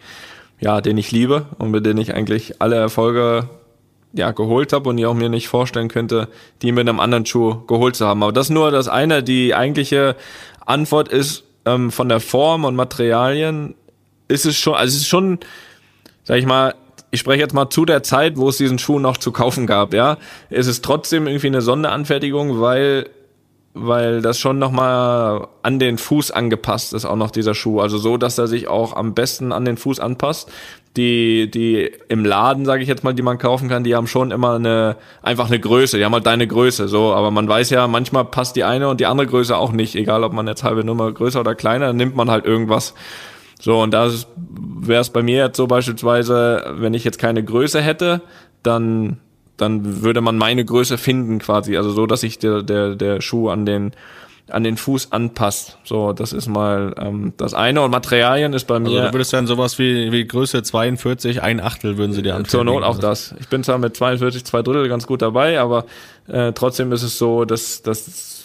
ja, 0.60 0.82
den 0.82 0.98
ich 0.98 1.12
liebe 1.12 1.46
und 1.58 1.72
mit 1.72 1.86
dem 1.86 1.98
ich 1.98 2.14
eigentlich 2.14 2.62
alle 2.62 2.76
Erfolge 2.76 3.48
ja, 4.12 4.32
geholt 4.32 4.74
habe 4.74 4.90
und 4.90 4.98
ich 4.98 5.06
auch 5.06 5.14
mir 5.14 5.30
nicht 5.30 5.48
vorstellen 5.48 5.88
könnte, 5.88 6.28
die 6.62 6.72
mit 6.72 6.90
einem 6.90 7.00
anderen 7.00 7.26
Schuh 7.26 7.66
geholt 7.68 7.96
zu 7.96 8.08
haben. 8.08 8.24
Aber 8.24 8.34
das 8.34 8.50
nur 8.50 8.72
das 8.72 8.88
eine, 8.88 9.24
die 9.24 9.56
eigentliche 9.56 10.16
Antwort 10.66 11.08
ist, 11.08 11.44
ähm, 11.66 11.92
von 11.92 12.10
der 12.10 12.20
Form 12.20 12.66
und 12.66 12.76
Materialien 12.76 13.76
ist 14.30 14.46
es 14.46 14.58
schon, 14.58 14.76
also 14.76 14.96
es 14.96 15.02
ist 15.02 15.08
schon, 15.08 15.40
sag 16.24 16.38
ich 16.38 16.46
mal, 16.46 16.76
ich 17.12 17.20
spreche 17.20 17.42
jetzt 17.42 17.54
mal 17.54 17.70
zu 17.70 17.86
der 17.86 18.04
Zeit, 18.04 18.38
wo 18.38 18.48
es 18.50 18.58
diesen 18.58 18.80
Schuh 18.80 19.00
noch 19.00 19.18
zu 19.18 19.32
kaufen 19.32 19.68
gab, 19.68 19.94
ja, 19.94 20.18
ist 20.50 20.68
es 20.68 20.82
trotzdem 20.82 21.28
irgendwie 21.28 21.48
eine 21.48 21.62
Sonderanfertigung, 21.62 22.62
weil 22.62 23.10
weil 23.74 24.22
das 24.22 24.40
schon 24.40 24.60
nochmal 24.60 25.48
an 25.62 25.80
den 25.80 25.98
Fuß 25.98 26.32
angepasst 26.32 26.94
ist, 26.94 27.06
auch 27.06 27.16
noch 27.16 27.32
dieser 27.32 27.54
Schuh. 27.54 27.80
Also 27.80 27.98
so, 27.98 28.18
dass 28.18 28.38
er 28.38 28.48
sich 28.48 28.68
auch 28.68 28.96
am 28.96 29.14
besten 29.14 29.52
an 29.52 29.64
den 29.66 29.78
Fuß 29.78 30.00
anpasst. 30.00 30.52
Die, 30.98 31.52
die 31.52 31.92
im 32.10 32.26
Laden, 32.26 32.66
sage 32.66 32.82
ich 32.82 32.90
jetzt 32.90 33.04
mal, 33.04 33.14
die 33.14 33.22
man 33.22 33.38
kaufen 33.38 33.70
kann, 33.70 33.84
die 33.84 33.96
haben 33.96 34.08
schon 34.08 34.32
immer 34.32 34.56
eine, 34.56 34.98
einfach 35.22 35.48
eine 35.48 35.60
Größe. 35.60 35.98
Die 35.98 36.04
haben 36.04 36.14
halt 36.14 36.26
deine 36.26 36.48
Größe, 36.48 36.88
so. 36.88 37.14
Aber 37.14 37.30
man 37.30 37.48
weiß 37.48 37.70
ja, 37.70 37.88
manchmal 37.88 38.26
passt 38.26 38.56
die 38.56 38.64
eine 38.64 38.90
und 38.90 39.00
die 39.00 39.06
andere 39.06 39.28
Größe 39.28 39.56
auch 39.56 39.72
nicht. 39.72 39.96
Egal, 39.96 40.24
ob 40.24 40.34
man 40.34 40.48
jetzt 40.48 40.64
halbe 40.64 40.84
Nummer 40.84 41.12
größer 41.12 41.40
oder 41.40 41.54
kleiner, 41.54 41.94
nimmt 41.94 42.16
man 42.16 42.32
halt 42.32 42.46
irgendwas. 42.46 42.96
So, 43.60 43.82
und 43.82 43.92
da 43.92 44.10
wäre 44.38 45.02
es 45.02 45.10
bei 45.10 45.22
mir 45.22 45.38
jetzt 45.38 45.58
so 45.58 45.68
beispielsweise, 45.68 46.74
wenn 46.78 46.94
ich 46.94 47.04
jetzt 47.04 47.20
keine 47.20 47.44
Größe 47.44 47.82
hätte, 47.82 48.22
dann, 48.64 49.18
dann 49.58 50.02
würde 50.02 50.22
man 50.22 50.38
meine 50.38 50.64
Größe 50.64 50.98
finden 50.98 51.40
quasi. 51.40 51.76
Also 51.76 51.92
so, 51.92 52.06
dass 52.06 52.22
sich 52.22 52.40
der, 52.40 52.64
der, 52.64 52.96
der 52.96 53.20
Schuh 53.20 53.50
an 53.50 53.66
den, 53.66 53.92
an 54.50 54.64
den 54.64 54.78
Fuß 54.78 55.12
anpasst. 55.12 55.78
So, 55.84 56.14
das 56.14 56.32
ist 56.32 56.48
mal 56.48 56.96
ähm, 56.98 57.34
das 57.36 57.54
eine. 57.54 57.82
Und 57.82 57.92
Materialien 57.92 58.54
ist 58.54 58.66
bei 58.66 58.76
also 58.76 58.90
mir. 58.90 58.98
Also 58.98 59.08
du 59.10 59.14
würdest 59.14 59.34
dann 59.34 59.46
sowas 59.46 59.78
wie, 59.78 60.12
wie 60.14 60.26
Größe 60.26 60.64
42, 60.64 61.42
ein 61.42 61.60
Achtel 61.60 61.98
würden 61.98 62.14
sie 62.14 62.22
dir 62.22 62.36
anfangen. 62.36 62.50
Zur 62.50 62.64
Not 62.64 62.84
auch 62.84 62.98
das. 62.98 63.36
Ich 63.42 63.50
bin 63.50 63.64
zwar 63.64 63.78
mit 63.78 63.96
42, 63.96 64.46
zwei 64.46 64.62
Drittel 64.62 64.88
ganz 64.88 65.06
gut 65.06 65.22
dabei, 65.22 65.60
aber 65.60 65.86
äh, 66.28 66.54
trotzdem 66.54 66.94
ist 66.94 67.04
es 67.04 67.18
so, 67.18 67.44
dass, 67.44 67.82
dass 67.82 68.39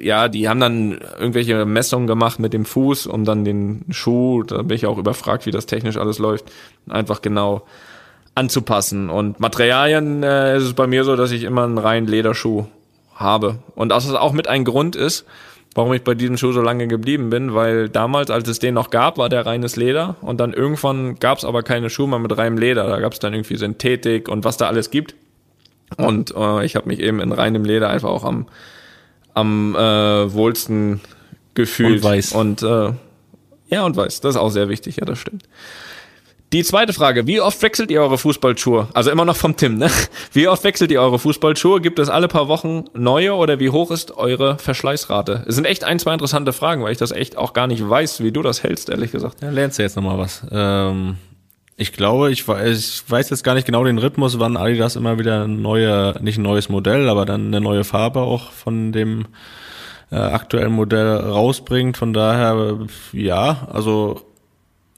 ja, 0.00 0.28
die 0.28 0.48
haben 0.48 0.60
dann 0.60 0.98
irgendwelche 1.18 1.64
Messungen 1.64 2.06
gemacht 2.06 2.38
mit 2.38 2.52
dem 2.52 2.64
Fuß, 2.64 3.06
um 3.06 3.24
dann 3.24 3.44
den 3.44 3.84
Schuh, 3.90 4.42
da 4.42 4.62
bin 4.62 4.76
ich 4.76 4.86
auch 4.86 4.98
überfragt, 4.98 5.46
wie 5.46 5.50
das 5.50 5.66
technisch 5.66 5.96
alles 5.96 6.18
läuft, 6.18 6.50
einfach 6.88 7.22
genau 7.22 7.62
anzupassen. 8.34 9.10
Und 9.10 9.40
Materialien 9.40 10.22
äh, 10.22 10.56
ist 10.56 10.64
es 10.64 10.74
bei 10.74 10.86
mir 10.86 11.04
so, 11.04 11.16
dass 11.16 11.30
ich 11.30 11.44
immer 11.44 11.64
einen 11.64 11.78
reinen 11.78 12.08
Lederschuh 12.08 12.66
habe. 13.14 13.58
Und 13.74 13.90
das 13.90 14.06
ist 14.06 14.14
auch 14.14 14.32
mit 14.32 14.48
ein 14.48 14.64
Grund 14.64 14.96
ist, 14.96 15.24
warum 15.74 15.92
ich 15.92 16.02
bei 16.02 16.14
diesem 16.14 16.36
Schuh 16.36 16.52
so 16.52 16.62
lange 16.62 16.88
geblieben 16.88 17.30
bin, 17.30 17.54
weil 17.54 17.88
damals, 17.88 18.30
als 18.30 18.48
es 18.48 18.58
den 18.58 18.74
noch 18.74 18.90
gab, 18.90 19.18
war 19.18 19.28
der 19.28 19.46
reines 19.46 19.76
Leder 19.76 20.16
und 20.20 20.38
dann 20.40 20.52
irgendwann 20.52 21.16
gab 21.16 21.38
es 21.38 21.44
aber 21.44 21.62
keine 21.62 21.90
Schuhe 21.90 22.08
mehr 22.08 22.18
mit 22.18 22.36
reinem 22.36 22.58
Leder. 22.58 22.86
Da 22.86 23.00
gab 23.00 23.12
es 23.12 23.18
dann 23.18 23.34
irgendwie 23.34 23.56
Synthetik 23.56 24.28
und 24.28 24.44
was 24.44 24.56
da 24.56 24.66
alles 24.66 24.90
gibt. 24.90 25.14
Und 25.96 26.34
äh, 26.36 26.64
ich 26.64 26.76
habe 26.76 26.88
mich 26.88 27.00
eben 27.00 27.20
in 27.20 27.32
reinem 27.32 27.64
Leder 27.64 27.88
einfach 27.90 28.08
auch 28.08 28.24
am 28.24 28.46
am 29.34 29.74
äh, 29.74 30.32
wohlsten 30.32 31.00
gefühlt. 31.54 32.02
Und 32.02 32.04
weiß. 32.04 32.32
Und 32.32 32.62
äh, 32.62 32.92
ja, 33.68 33.84
und 33.84 33.96
weiß. 33.96 34.20
Das 34.20 34.34
ist 34.34 34.40
auch 34.40 34.50
sehr 34.50 34.68
wichtig, 34.68 34.96
ja, 34.96 35.04
das 35.04 35.18
stimmt. 35.18 35.44
Die 36.52 36.62
zweite 36.62 36.92
Frage, 36.92 37.26
wie 37.26 37.40
oft 37.40 37.60
wechselt 37.62 37.90
ihr 37.90 38.00
eure 38.00 38.16
Fußballschuhe? 38.16 38.86
Also 38.94 39.10
immer 39.10 39.24
noch 39.24 39.34
vom 39.34 39.56
Tim, 39.56 39.76
ne? 39.76 39.90
Wie 40.32 40.46
oft 40.46 40.62
wechselt 40.62 40.92
ihr 40.92 41.00
eure 41.00 41.18
Fußballschuhe? 41.18 41.80
Gibt 41.80 41.98
es 41.98 42.08
alle 42.08 42.28
paar 42.28 42.46
Wochen 42.46 42.84
neue 42.94 43.34
oder 43.34 43.58
wie 43.58 43.70
hoch 43.70 43.90
ist 43.90 44.16
eure 44.16 44.56
Verschleißrate? 44.58 45.44
Es 45.48 45.56
sind 45.56 45.64
echt 45.64 45.82
ein, 45.82 45.98
zwei 45.98 46.12
interessante 46.12 46.52
Fragen, 46.52 46.84
weil 46.84 46.92
ich 46.92 46.98
das 46.98 47.10
echt 47.10 47.36
auch 47.36 47.54
gar 47.54 47.66
nicht 47.66 47.88
weiß, 47.88 48.22
wie 48.22 48.30
du 48.30 48.40
das 48.42 48.62
hältst, 48.62 48.88
ehrlich 48.88 49.10
gesagt. 49.10 49.42
Ja, 49.42 49.50
lernst 49.50 49.80
du 49.80 49.82
jetzt 49.82 49.96
nochmal 49.96 50.16
was. 50.16 50.46
Ähm, 50.52 51.16
ich 51.76 51.92
glaube, 51.92 52.30
ich 52.30 52.46
weiß, 52.46 53.02
ich 53.04 53.10
weiß 53.10 53.30
jetzt 53.30 53.42
gar 53.42 53.54
nicht 53.54 53.66
genau 53.66 53.84
den 53.84 53.98
Rhythmus, 53.98 54.38
wann 54.38 54.56
Adidas 54.56 54.96
immer 54.96 55.18
wieder 55.18 55.44
ein 55.44 55.60
neue, 55.60 56.14
nicht 56.20 56.38
ein 56.38 56.42
neues 56.42 56.68
Modell, 56.68 57.08
aber 57.08 57.24
dann 57.24 57.48
eine 57.48 57.60
neue 57.60 57.84
Farbe 57.84 58.20
auch 58.20 58.52
von 58.52 58.92
dem 58.92 59.26
äh, 60.12 60.16
aktuellen 60.16 60.72
Modell 60.72 61.16
rausbringt. 61.16 61.96
Von 61.96 62.12
daher, 62.12 62.78
ja, 63.12 63.66
also 63.72 64.20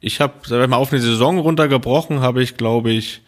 ich 0.00 0.20
habe, 0.20 0.34
sag 0.44 0.62
ich 0.62 0.68
mal, 0.68 0.76
auf 0.76 0.92
eine 0.92 1.00
Saison 1.00 1.38
runtergebrochen, 1.38 2.20
habe 2.20 2.42
ich, 2.42 2.58
glaube 2.58 2.90
ich, 2.90 3.22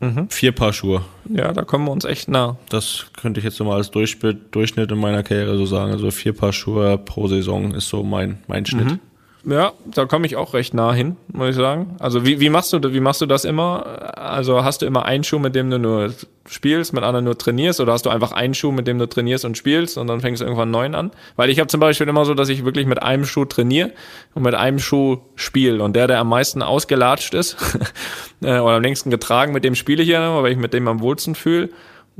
mhm. 0.00 0.30
vier 0.30 0.52
Paar 0.52 0.72
Schuhe. 0.72 1.02
Ja, 1.28 1.52
da 1.52 1.62
kommen 1.64 1.84
wir 1.84 1.92
uns 1.92 2.06
echt 2.06 2.28
nah. 2.28 2.56
Das 2.70 3.06
könnte 3.20 3.40
ich 3.40 3.44
jetzt 3.44 3.56
so 3.56 3.64
mal 3.64 3.76
als 3.76 3.90
Durchschnitt 3.90 4.90
in 4.90 4.98
meiner 4.98 5.22
Karriere 5.22 5.58
so 5.58 5.66
sagen. 5.66 5.92
Also 5.92 6.10
vier 6.10 6.32
Paar 6.32 6.54
Schuhe 6.54 6.96
pro 6.96 7.28
Saison 7.28 7.74
ist 7.74 7.90
so 7.90 8.02
mein, 8.02 8.38
mein 8.46 8.64
Schnitt. 8.64 8.86
Mhm. 8.86 9.00
Ja, 9.46 9.72
da 9.84 10.06
komme 10.06 10.26
ich 10.26 10.36
auch 10.36 10.54
recht 10.54 10.72
nah 10.72 10.94
hin, 10.94 11.16
muss 11.32 11.50
ich 11.50 11.56
sagen. 11.56 11.96
Also 11.98 12.24
wie, 12.24 12.40
wie 12.40 12.48
machst 12.48 12.72
du 12.72 12.80
wie 12.92 13.00
machst 13.00 13.20
du 13.20 13.26
das 13.26 13.44
immer? 13.44 14.16
Also 14.18 14.64
hast 14.64 14.80
du 14.80 14.86
immer 14.86 15.04
einen 15.04 15.22
Schuh, 15.22 15.38
mit 15.38 15.54
dem 15.54 15.68
du 15.68 15.78
nur 15.78 16.14
spielst, 16.46 16.94
mit 16.94 17.04
anderen 17.04 17.26
nur 17.26 17.36
trainierst, 17.36 17.80
oder 17.80 17.92
hast 17.92 18.06
du 18.06 18.10
einfach 18.10 18.32
einen 18.32 18.54
Schuh, 18.54 18.72
mit 18.72 18.86
dem 18.86 18.98
du 18.98 19.06
trainierst 19.06 19.44
und 19.44 19.58
spielst 19.58 19.98
und 19.98 20.06
dann 20.06 20.20
fängst 20.22 20.40
du 20.40 20.46
irgendwann 20.46 20.68
einen 20.68 20.72
neuen 20.72 20.94
an? 20.94 21.10
Weil 21.36 21.50
ich 21.50 21.58
habe 21.58 21.66
zum 21.66 21.80
Beispiel 21.80 22.08
immer 22.08 22.24
so, 22.24 22.32
dass 22.32 22.48
ich 22.48 22.64
wirklich 22.64 22.86
mit 22.86 23.02
einem 23.02 23.26
Schuh 23.26 23.44
trainiere 23.44 23.92
und 24.34 24.44
mit 24.44 24.54
einem 24.54 24.78
Schuh 24.78 25.18
spiele. 25.34 25.82
Und 25.82 25.94
der, 25.94 26.06
der 26.06 26.20
am 26.20 26.28
meisten 26.30 26.62
ausgelatscht 26.62 27.34
ist 27.34 27.56
äh, 28.42 28.58
oder 28.58 28.76
am 28.76 28.82
längsten 28.82 29.10
getragen, 29.10 29.52
mit 29.52 29.64
dem 29.64 29.74
spiele 29.74 30.02
ich 30.02 30.08
ja, 30.08 30.42
weil 30.42 30.52
ich 30.52 30.58
mit 30.58 30.72
dem 30.72 30.88
am 30.88 31.00
wohlsten 31.00 31.34
fühle 31.34 31.68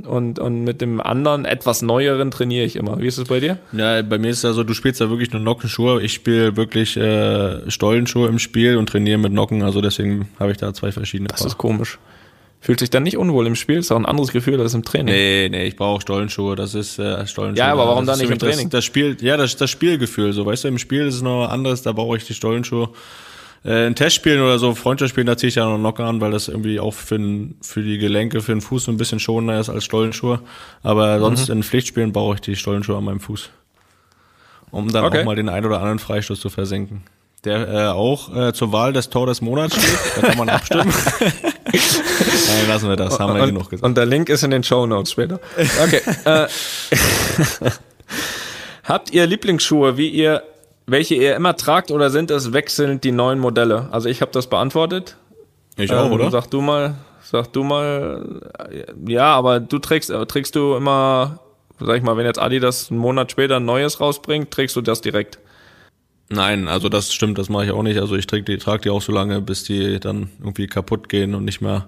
und, 0.03 0.39
und 0.39 0.63
mit 0.63 0.81
dem 0.81 0.99
anderen, 0.99 1.45
etwas 1.45 1.81
neueren 1.81 2.29
trainiere 2.29 2.65
ich 2.65 2.75
immer. 2.75 2.99
Wie 2.99 3.07
ist 3.07 3.17
es 3.17 3.27
bei 3.27 3.39
dir? 3.39 3.59
Ja, 3.71 4.01
bei 4.01 4.17
mir 4.17 4.29
ist 4.29 4.37
es 4.37 4.43
ja 4.43 4.51
so, 4.51 4.63
du 4.63 4.73
spielst 4.73 4.99
ja 4.99 5.09
wirklich 5.09 5.31
nur 5.31 5.41
Nockenschuhe. 5.41 6.01
Ich 6.01 6.13
spiele 6.13 6.57
wirklich 6.57 6.97
äh, 6.97 7.69
Stollenschuhe 7.71 8.27
im 8.27 8.39
Spiel 8.39 8.75
und 8.75 8.89
trainiere 8.89 9.17
mit 9.17 9.31
Nocken. 9.31 9.63
Also 9.63 9.79
deswegen 9.79 10.27
habe 10.37 10.51
ich 10.51 10.57
da 10.57 10.73
zwei 10.73 10.91
verschiedene. 10.91 11.29
Das 11.29 11.39
Paar. 11.39 11.47
ist 11.47 11.57
komisch. 11.57 11.97
Fühlt 12.59 12.79
sich 12.79 12.89
dann 12.89 13.03
nicht 13.03 13.15
unwohl 13.15 13.45
im 13.47 13.55
Spiel? 13.55 13.77
Ist 13.77 13.91
auch 13.91 13.97
ein 13.97 14.07
anderes 14.07 14.31
Gefühl 14.31 14.59
als 14.59 14.73
im 14.73 14.83
Training. 14.83 15.13
Nee, 15.13 15.49
nee, 15.49 15.67
ich 15.67 15.75
brauche 15.75 16.01
Stollenschuhe. 16.01 16.55
Das 16.55 16.73
ist 16.73 16.99
äh, 16.99 17.25
Stollenschuhe. 17.27 17.63
Ja, 17.63 17.71
aber 17.71 17.87
warum 17.87 18.05
dann 18.05 18.17
nicht 18.17 18.31
im 18.31 18.39
Training? 18.39 18.69
Das, 18.69 18.79
das 18.79 18.85
Spiel, 18.85 19.15
ja, 19.21 19.37
das, 19.37 19.55
das 19.55 19.69
Spielgefühl. 19.69 20.33
So, 20.33 20.45
weißt 20.45 20.63
du, 20.63 20.67
im 20.69 20.79
Spiel 20.79 21.05
ist 21.05 21.15
es 21.15 21.21
noch 21.21 21.47
anderes. 21.47 21.83
Da 21.83 21.91
brauche 21.91 22.17
ich 22.17 22.25
die 22.25 22.33
Stollenschuhe 22.33 22.89
äh, 23.65 23.87
in 23.87 23.95
Testspielen 23.95 24.41
oder 24.41 24.59
so, 24.59 24.75
Freundschaftsspielen, 24.75 25.25
da 25.25 25.35
ziehe 25.37 25.49
ich 25.49 25.55
ja 25.55 25.65
noch 25.65 25.77
Nocker 25.77 26.05
an, 26.05 26.21
weil 26.21 26.31
das 26.31 26.47
irgendwie 26.47 26.79
auch 26.79 26.93
für, 26.93 27.19
für 27.61 27.81
die 27.81 27.97
Gelenke, 27.97 28.41
für 28.41 28.53
den 28.53 28.61
Fuß 28.61 28.85
so 28.85 28.91
ein 28.91 28.97
bisschen 28.97 29.19
schonender 29.19 29.59
ist 29.59 29.69
als 29.69 29.83
Stollenschuhe. 29.83 30.39
Aber 30.83 31.19
sonst 31.19 31.49
mhm. 31.49 31.57
in 31.57 31.63
Pflichtspielen 31.63 32.13
brauche 32.13 32.35
ich 32.35 32.41
die 32.41 32.55
Stollenschuhe 32.55 32.97
an 32.97 33.03
meinem 33.03 33.19
Fuß. 33.19 33.49
Um 34.71 34.91
dann 34.91 35.05
okay. 35.05 35.21
auch 35.21 35.25
mal 35.25 35.35
den 35.35 35.49
einen 35.49 35.65
oder 35.65 35.77
anderen 35.77 35.99
Freistoß 35.99 36.39
zu 36.39 36.49
versenken. 36.49 37.03
Der 37.43 37.67
äh, 37.67 37.87
auch 37.87 38.35
äh, 38.35 38.53
zur 38.53 38.71
Wahl 38.71 38.91
des 38.93 39.09
Tor 39.09 39.27
des 39.27 39.41
Monats 39.41 39.75
steht. 39.75 39.99
Da 40.15 40.27
kann 40.27 40.37
man 40.37 40.49
abstimmen. 40.49 40.91
Nein, 41.19 42.67
lassen 42.67 42.89
wir 42.89 42.95
das, 42.95 43.19
haben 43.19 43.35
wir 43.35 43.43
und, 43.43 43.49
genug 43.49 43.69
gesagt. 43.69 43.83
Und 43.83 43.95
der 43.97 44.05
Link 44.05 44.29
ist 44.29 44.43
in 44.43 44.51
den 44.51 44.63
Show 44.63 44.85
Notes 44.85 45.11
später. 45.11 45.39
Okay. 45.83 46.01
äh, 46.25 46.47
Habt 48.83 49.11
ihr 49.11 49.25
Lieblingsschuhe, 49.25 49.97
wie 49.97 50.09
ihr 50.09 50.43
welche 50.87 51.15
ihr 51.15 51.35
immer 51.35 51.55
tragt 51.55 51.91
oder 51.91 52.09
sind 52.09 52.31
es 52.31 52.53
wechselnd 52.53 53.03
die 53.03 53.11
neuen 53.11 53.39
Modelle? 53.39 53.89
Also 53.91 54.09
ich 54.09 54.21
habe 54.21 54.31
das 54.31 54.47
beantwortet. 54.47 55.17
Ich 55.77 55.91
auch, 55.91 56.05
ähm, 56.05 56.11
oder? 56.13 56.31
Sag 56.31 56.49
du 56.49 56.61
mal, 56.61 56.95
sag 57.23 57.51
du 57.53 57.63
mal. 57.63 58.41
Ja, 59.07 59.33
aber 59.33 59.59
du 59.59 59.79
trägst, 59.79 60.13
trägst 60.27 60.55
du 60.55 60.75
immer, 60.75 61.39
sag 61.79 61.97
ich 61.97 62.03
mal, 62.03 62.17
wenn 62.17 62.25
jetzt 62.25 62.39
Adidas 62.39 62.91
einen 62.91 62.99
Monat 62.99 63.31
später 63.31 63.57
ein 63.57 63.65
neues 63.65 63.99
rausbringt, 63.99 64.51
trägst 64.51 64.75
du 64.75 64.81
das 64.81 65.01
direkt? 65.01 65.39
Nein, 66.29 66.67
also 66.67 66.89
das 66.89 67.13
stimmt, 67.13 67.37
das 67.37 67.49
mache 67.49 67.65
ich 67.65 67.71
auch 67.71 67.83
nicht. 67.83 67.99
Also 67.99 68.15
ich 68.15 68.25
trage 68.25 68.43
die, 68.43 68.57
trag 68.57 68.81
die 68.81 68.89
auch 68.89 69.01
so 69.01 69.11
lange, 69.11 69.41
bis 69.41 69.63
die 69.63 69.99
dann 69.99 70.29
irgendwie 70.39 70.67
kaputt 70.67 71.09
gehen 71.09 71.35
und 71.35 71.45
nicht 71.45 71.61
mehr 71.61 71.87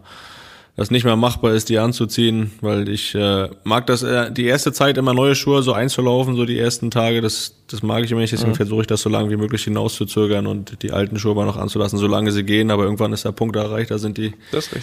das 0.78 0.92
nicht 0.92 1.04
mehr 1.04 1.16
machbar 1.16 1.54
ist, 1.54 1.70
die 1.70 1.80
anzuziehen, 1.80 2.52
weil 2.62 2.88
ich 2.88 3.16
äh, 3.16 3.50
mag 3.64 3.88
das 3.88 4.04
äh, 4.04 4.32
die 4.32 4.46
erste 4.46 4.72
Zeit 4.72 4.98
immer 4.98 5.14
neue 5.14 5.34
Schuhe 5.34 5.64
so 5.64 5.74
einzulaufen, 5.74 6.36
so 6.36 6.46
die 6.46 6.58
ersten 6.58 6.92
Tage, 6.92 7.20
das 7.22 7.56
das 7.70 7.84
mag 7.84 8.06
ich 8.06 8.12
immer 8.12 8.22
nicht, 8.22 8.32
deswegen 8.32 8.52
mhm. 8.52 8.56
versuche 8.56 8.82
ich 8.82 8.88
das 8.88 9.02
so 9.02 9.10
lange 9.10 9.30
wie 9.30 9.36
möglich 9.36 9.64
hinauszuzögern 9.64 10.48
und 10.48 10.84
die 10.84 10.92
alten 10.92 11.20
Schuhe 11.20 11.36
mal 11.36 11.46
noch 11.46 11.58
anzulassen, 11.58 11.98
solange 11.98 12.32
sie 12.32 12.44
gehen, 12.44 12.72
aber 12.72 12.84
irgendwann 12.84 13.12
ist 13.12 13.26
der 13.26 13.34
Punkt 13.34 13.56
erreicht, 13.56 13.92
da 13.92 13.98
sind 13.98 14.18
die 14.18 14.34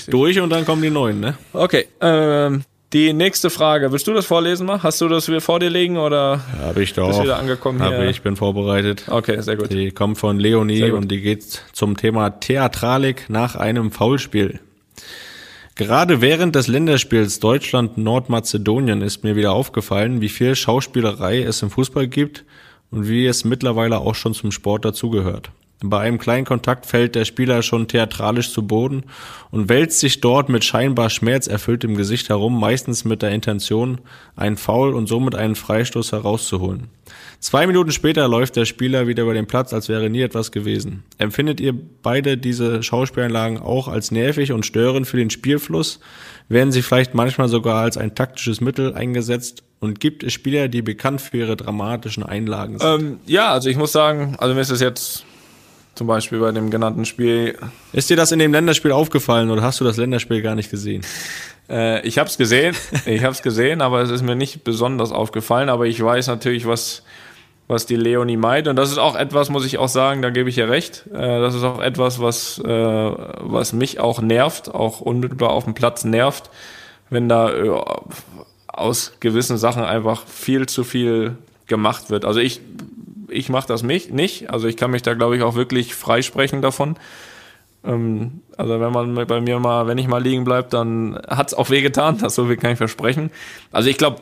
durch 0.09 0.41
und 0.41 0.51
dann 0.51 0.67
kommen 0.67 0.83
die 0.83 0.91
neuen, 0.91 1.21
ne? 1.21 1.39
Okay, 1.53 1.87
ähm, 2.01 2.65
die 2.93 3.13
nächste 3.13 3.49
Frage, 3.49 3.91
willst 3.91 4.07
du 4.07 4.13
das 4.13 4.27
vorlesen 4.27 4.67
mal? 4.67 4.83
Hast 4.83 5.01
du 5.01 5.09
das 5.09 5.29
wieder 5.29 5.41
vor 5.41 5.61
dir 5.61 5.71
liegen 5.71 5.97
oder? 5.97 6.41
Ja, 6.59 6.67
habe 6.67 6.83
ich 6.83 6.93
doch. 6.93 7.09
Bist 7.09 7.23
wieder 7.23 7.39
angekommen 7.39 7.81
hab 7.83 7.95
hier? 7.95 8.09
ich, 8.09 8.23
bin 8.23 8.37
vorbereitet. 8.37 9.07
Okay, 9.09 9.41
sehr 9.41 9.57
gut. 9.57 9.73
Die 9.73 9.91
kommt 9.91 10.19
von 10.19 10.39
Leonie 10.39 10.91
und 10.91 11.09
die 11.09 11.21
geht 11.21 11.43
zum 11.73 11.97
Thema 11.97 12.31
Theatralik 12.31 13.25
nach 13.29 13.57
einem 13.57 13.91
Foulspiel. 13.91 14.61
Gerade 15.77 16.21
während 16.21 16.55
des 16.55 16.69
Länderspiels 16.69 17.41
Deutschland-Nordmazedonien 17.41 19.03
ist 19.03 19.25
mir 19.25 19.35
wieder 19.35 19.53
aufgefallen, 19.53 20.21
wie 20.21 20.29
viel 20.29 20.55
Schauspielerei 20.55 21.43
es 21.43 21.63
im 21.63 21.71
Fußball 21.71 22.07
gibt 22.07 22.45
und 22.93 23.09
wie 23.09 23.27
es 23.27 23.45
mittlerweile 23.45 23.99
auch 23.99 24.15
schon 24.15 24.35
zum 24.35 24.53
Sport 24.53 24.85
dazugehört. 24.85 25.51
Bei 25.87 26.01
einem 26.01 26.19
kleinen 26.19 26.47
Kontakt 26.47 26.87
fällt 26.87 27.15
der 27.15 27.27
Spieler 27.27 27.61
schon 27.63 27.89
theatralisch 27.89 28.53
zu 28.53 28.67
Boden 28.67 29.05
und 29.51 29.69
wälzt 29.69 30.01
sich 30.01 30.23
dort 30.23 30.49
mit 30.49 30.65
scheinbar 30.65 31.11
schmerzerfülltem 31.11 31.95
Gesicht 31.95 32.31
herum, 32.31 32.59
meistens 32.59 33.05
mit 33.05 33.21
der 33.21 33.33
Intention, 33.33 34.01
einen 34.35 34.57
Foul 34.57 34.95
und 34.95 35.09
somit 35.09 35.35
einen 35.35 35.57
Freistoß 35.57 36.13
herauszuholen. 36.13 36.89
Zwei 37.39 37.67
Minuten 37.67 37.93
später 37.93 38.27
läuft 38.29 38.57
der 38.57 38.65
Spieler 38.65 39.07
wieder 39.07 39.25
über 39.25 39.35
den 39.35 39.47
Platz, 39.47 39.75
als 39.75 39.91
wäre 39.91 40.09
nie 40.09 40.23
etwas 40.23 40.53
gewesen. 40.53 41.05
Empfindet 41.19 41.61
ihr 41.61 41.75
beide 42.03 42.39
diese 42.39 42.83
Schauspielanlagen 42.83 43.59
auch 43.59 43.87
als 43.87 44.11
nervig 44.11 44.53
und 44.53 44.65
störend 44.65 45.07
für 45.07 45.19
den 45.19 45.29
Spielfluss? 45.29 46.01
Werden 46.49 46.73
sie 46.73 46.81
vielleicht 46.81 47.15
manchmal 47.15 47.49
sogar 47.49 47.83
als 47.83 47.99
ein 47.99 48.15
taktisches 48.15 48.63
Mittel 48.63 48.95
eingesetzt? 48.95 49.65
Und 49.81 50.01
gibt 50.01 50.23
es 50.23 50.33
Spieler, 50.33 50.69
die 50.69 50.81
bekannt 50.81 51.21
für 51.21 51.37
ihre 51.37 51.57
dramatischen 51.57 52.23
Einlagen 52.23 52.79
sind? 52.79 52.89
Ähm, 52.89 53.19
ja, 53.27 53.53
also 53.53 53.69
ich 53.69 53.77
muss 53.77 53.93
sagen, 53.93 54.37
also 54.39 54.55
mir 54.55 54.63
ist 54.63 54.71
es 54.71 54.81
jetzt 54.81 55.27
zum 55.95 56.07
Beispiel 56.07 56.39
bei 56.39 56.53
dem 56.53 56.71
genannten 56.71 57.05
Spiel. 57.05 57.57
Ist 57.93 58.11
dir 58.11 58.17
das 58.17 58.33
in 58.33 58.39
dem 58.39 58.53
Länderspiel 58.53 58.93
aufgefallen 58.93 59.51
oder 59.51 59.63
hast 59.63 59.81
du 59.81 59.85
das 59.85 59.97
Länderspiel 59.97 60.43
gar 60.43 60.55
nicht 60.55 60.71
gesehen? 60.71 61.03
Äh, 61.69 62.07
ich 62.07 62.19
habe 62.19 62.29
es 62.29 62.37
gesehen, 62.37 62.75
ich 63.07 63.23
habe 63.23 63.33
es 63.33 63.43
gesehen, 63.43 63.81
aber 63.81 64.03
es 64.03 64.11
ist 64.11 64.23
mir 64.23 64.37
nicht 64.37 64.65
besonders 64.65 65.13
aufgefallen. 65.13 65.69
Aber 65.69 65.87
ich 65.87 66.03
weiß 66.03 66.27
natürlich, 66.29 66.67
was 66.67 67.03
was 67.67 67.87
die 67.87 67.97
Leonie 67.97 68.37
meint. 68.37 68.69
Und 68.69 68.77
das 68.77 68.91
ist 68.91 68.99
auch 68.99 69.17
etwas, 69.17 69.49
muss 69.49 69.65
ich 69.65 69.79
auch 69.79 69.89
sagen, 69.89 70.23
da 70.23 70.31
gebe 70.31 70.49
ich 70.49 70.59
ihr 70.59 70.69
recht. 70.69 71.07
Äh, 71.13 71.41
das 71.41 71.55
ist 71.55 71.63
auch 71.63 71.81
etwas, 71.81 72.21
was, 72.21 72.59
äh, 72.59 72.69
was 72.69 73.73
mich 73.73 74.01
auch 74.01 74.21
nervt, 74.21 74.75
auch 74.75 75.01
unmittelbar 75.01 75.51
auf 75.51 75.65
dem 75.65 75.75
Platz 75.75 76.05
nervt, 76.05 76.51
wenn 77.11 77.29
da 77.29 77.53
äh, 77.53 77.71
aus 78.67 79.15
gewissen 79.21 79.57
Sachen 79.57 79.83
einfach 79.83 80.27
viel 80.27 80.67
zu 80.67 80.85
viel 80.85 81.37
gemacht 81.67 82.11
wird. 82.11 82.25
Also 82.25 82.41
ich, 82.41 82.61
ich 83.29 83.49
mache 83.49 83.69
das 83.69 83.83
mich 83.83 84.11
nicht. 84.11 84.51
Also 84.51 84.67
ich 84.67 84.77
kann 84.77 84.91
mich 84.91 85.03
da, 85.03 85.15
glaube 85.15 85.37
ich, 85.37 85.43
auch 85.43 85.55
wirklich 85.55 85.95
freisprechen 85.95 86.63
davon. 86.63 86.97
Ähm, 87.85 88.41
also 88.57 88.81
wenn 88.81 88.93
man 88.93 89.27
bei 89.27 89.41
mir 89.41 89.59
mal, 89.59 89.87
wenn 89.87 89.99
ich 89.99 90.09
mal 90.09 90.23
liegen 90.23 90.45
bleibt, 90.45 90.73
dann 90.73 91.19
hat's 91.29 91.55
auch 91.55 91.71
wehgetan. 91.71 92.19
Das 92.25 92.35
so 92.35 92.47
viel 92.47 92.57
kann 92.57 92.73
ich 92.73 92.79
versprechen. 92.79 93.31
Also 93.73 93.89
ich 93.89 93.99
glaube, 93.99 94.19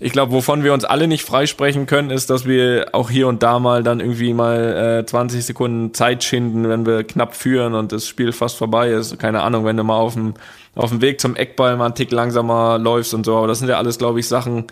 ich 0.00 0.12
glaube, 0.12 0.30
wovon 0.30 0.62
wir 0.62 0.72
uns 0.72 0.84
alle 0.84 1.08
nicht 1.08 1.24
freisprechen 1.24 1.86
können, 1.86 2.10
ist, 2.10 2.30
dass 2.30 2.46
wir 2.46 2.90
auch 2.92 3.10
hier 3.10 3.26
und 3.26 3.42
da 3.42 3.58
mal 3.58 3.82
dann 3.82 3.98
irgendwie 3.98 4.32
mal 4.32 5.00
äh, 5.00 5.06
20 5.06 5.44
Sekunden 5.44 5.92
Zeit 5.92 6.22
schinden, 6.22 6.68
wenn 6.68 6.86
wir 6.86 7.02
knapp 7.02 7.34
führen 7.34 7.74
und 7.74 7.90
das 7.90 8.06
Spiel 8.06 8.30
fast 8.30 8.56
vorbei 8.56 8.90
ist. 8.90 9.18
Keine 9.18 9.42
Ahnung, 9.42 9.64
wenn 9.64 9.76
du 9.76 9.82
mal 9.82 9.96
auf 9.96 10.14
dem, 10.14 10.34
auf 10.76 10.90
dem 10.90 11.00
Weg 11.00 11.20
zum 11.20 11.34
Eckball 11.34 11.76
mal 11.76 11.86
einen 11.86 11.94
Tick 11.96 12.12
langsamer 12.12 12.78
läufst 12.78 13.12
und 13.12 13.26
so. 13.26 13.36
Aber 13.36 13.48
das 13.48 13.58
sind 13.58 13.68
ja 13.68 13.78
alles, 13.78 13.98
glaube 13.98 14.20
ich, 14.20 14.28
Sachen, 14.28 14.66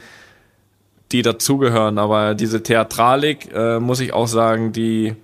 die 1.13 1.23
dazugehören. 1.23 1.99
Aber 1.99 2.35
diese 2.35 2.63
Theatralik, 2.63 3.53
äh, 3.53 3.81
muss 3.81 4.01
ich 4.01 4.13
auch 4.13 4.29
sagen, 4.29 4.73
die, 4.73 5.15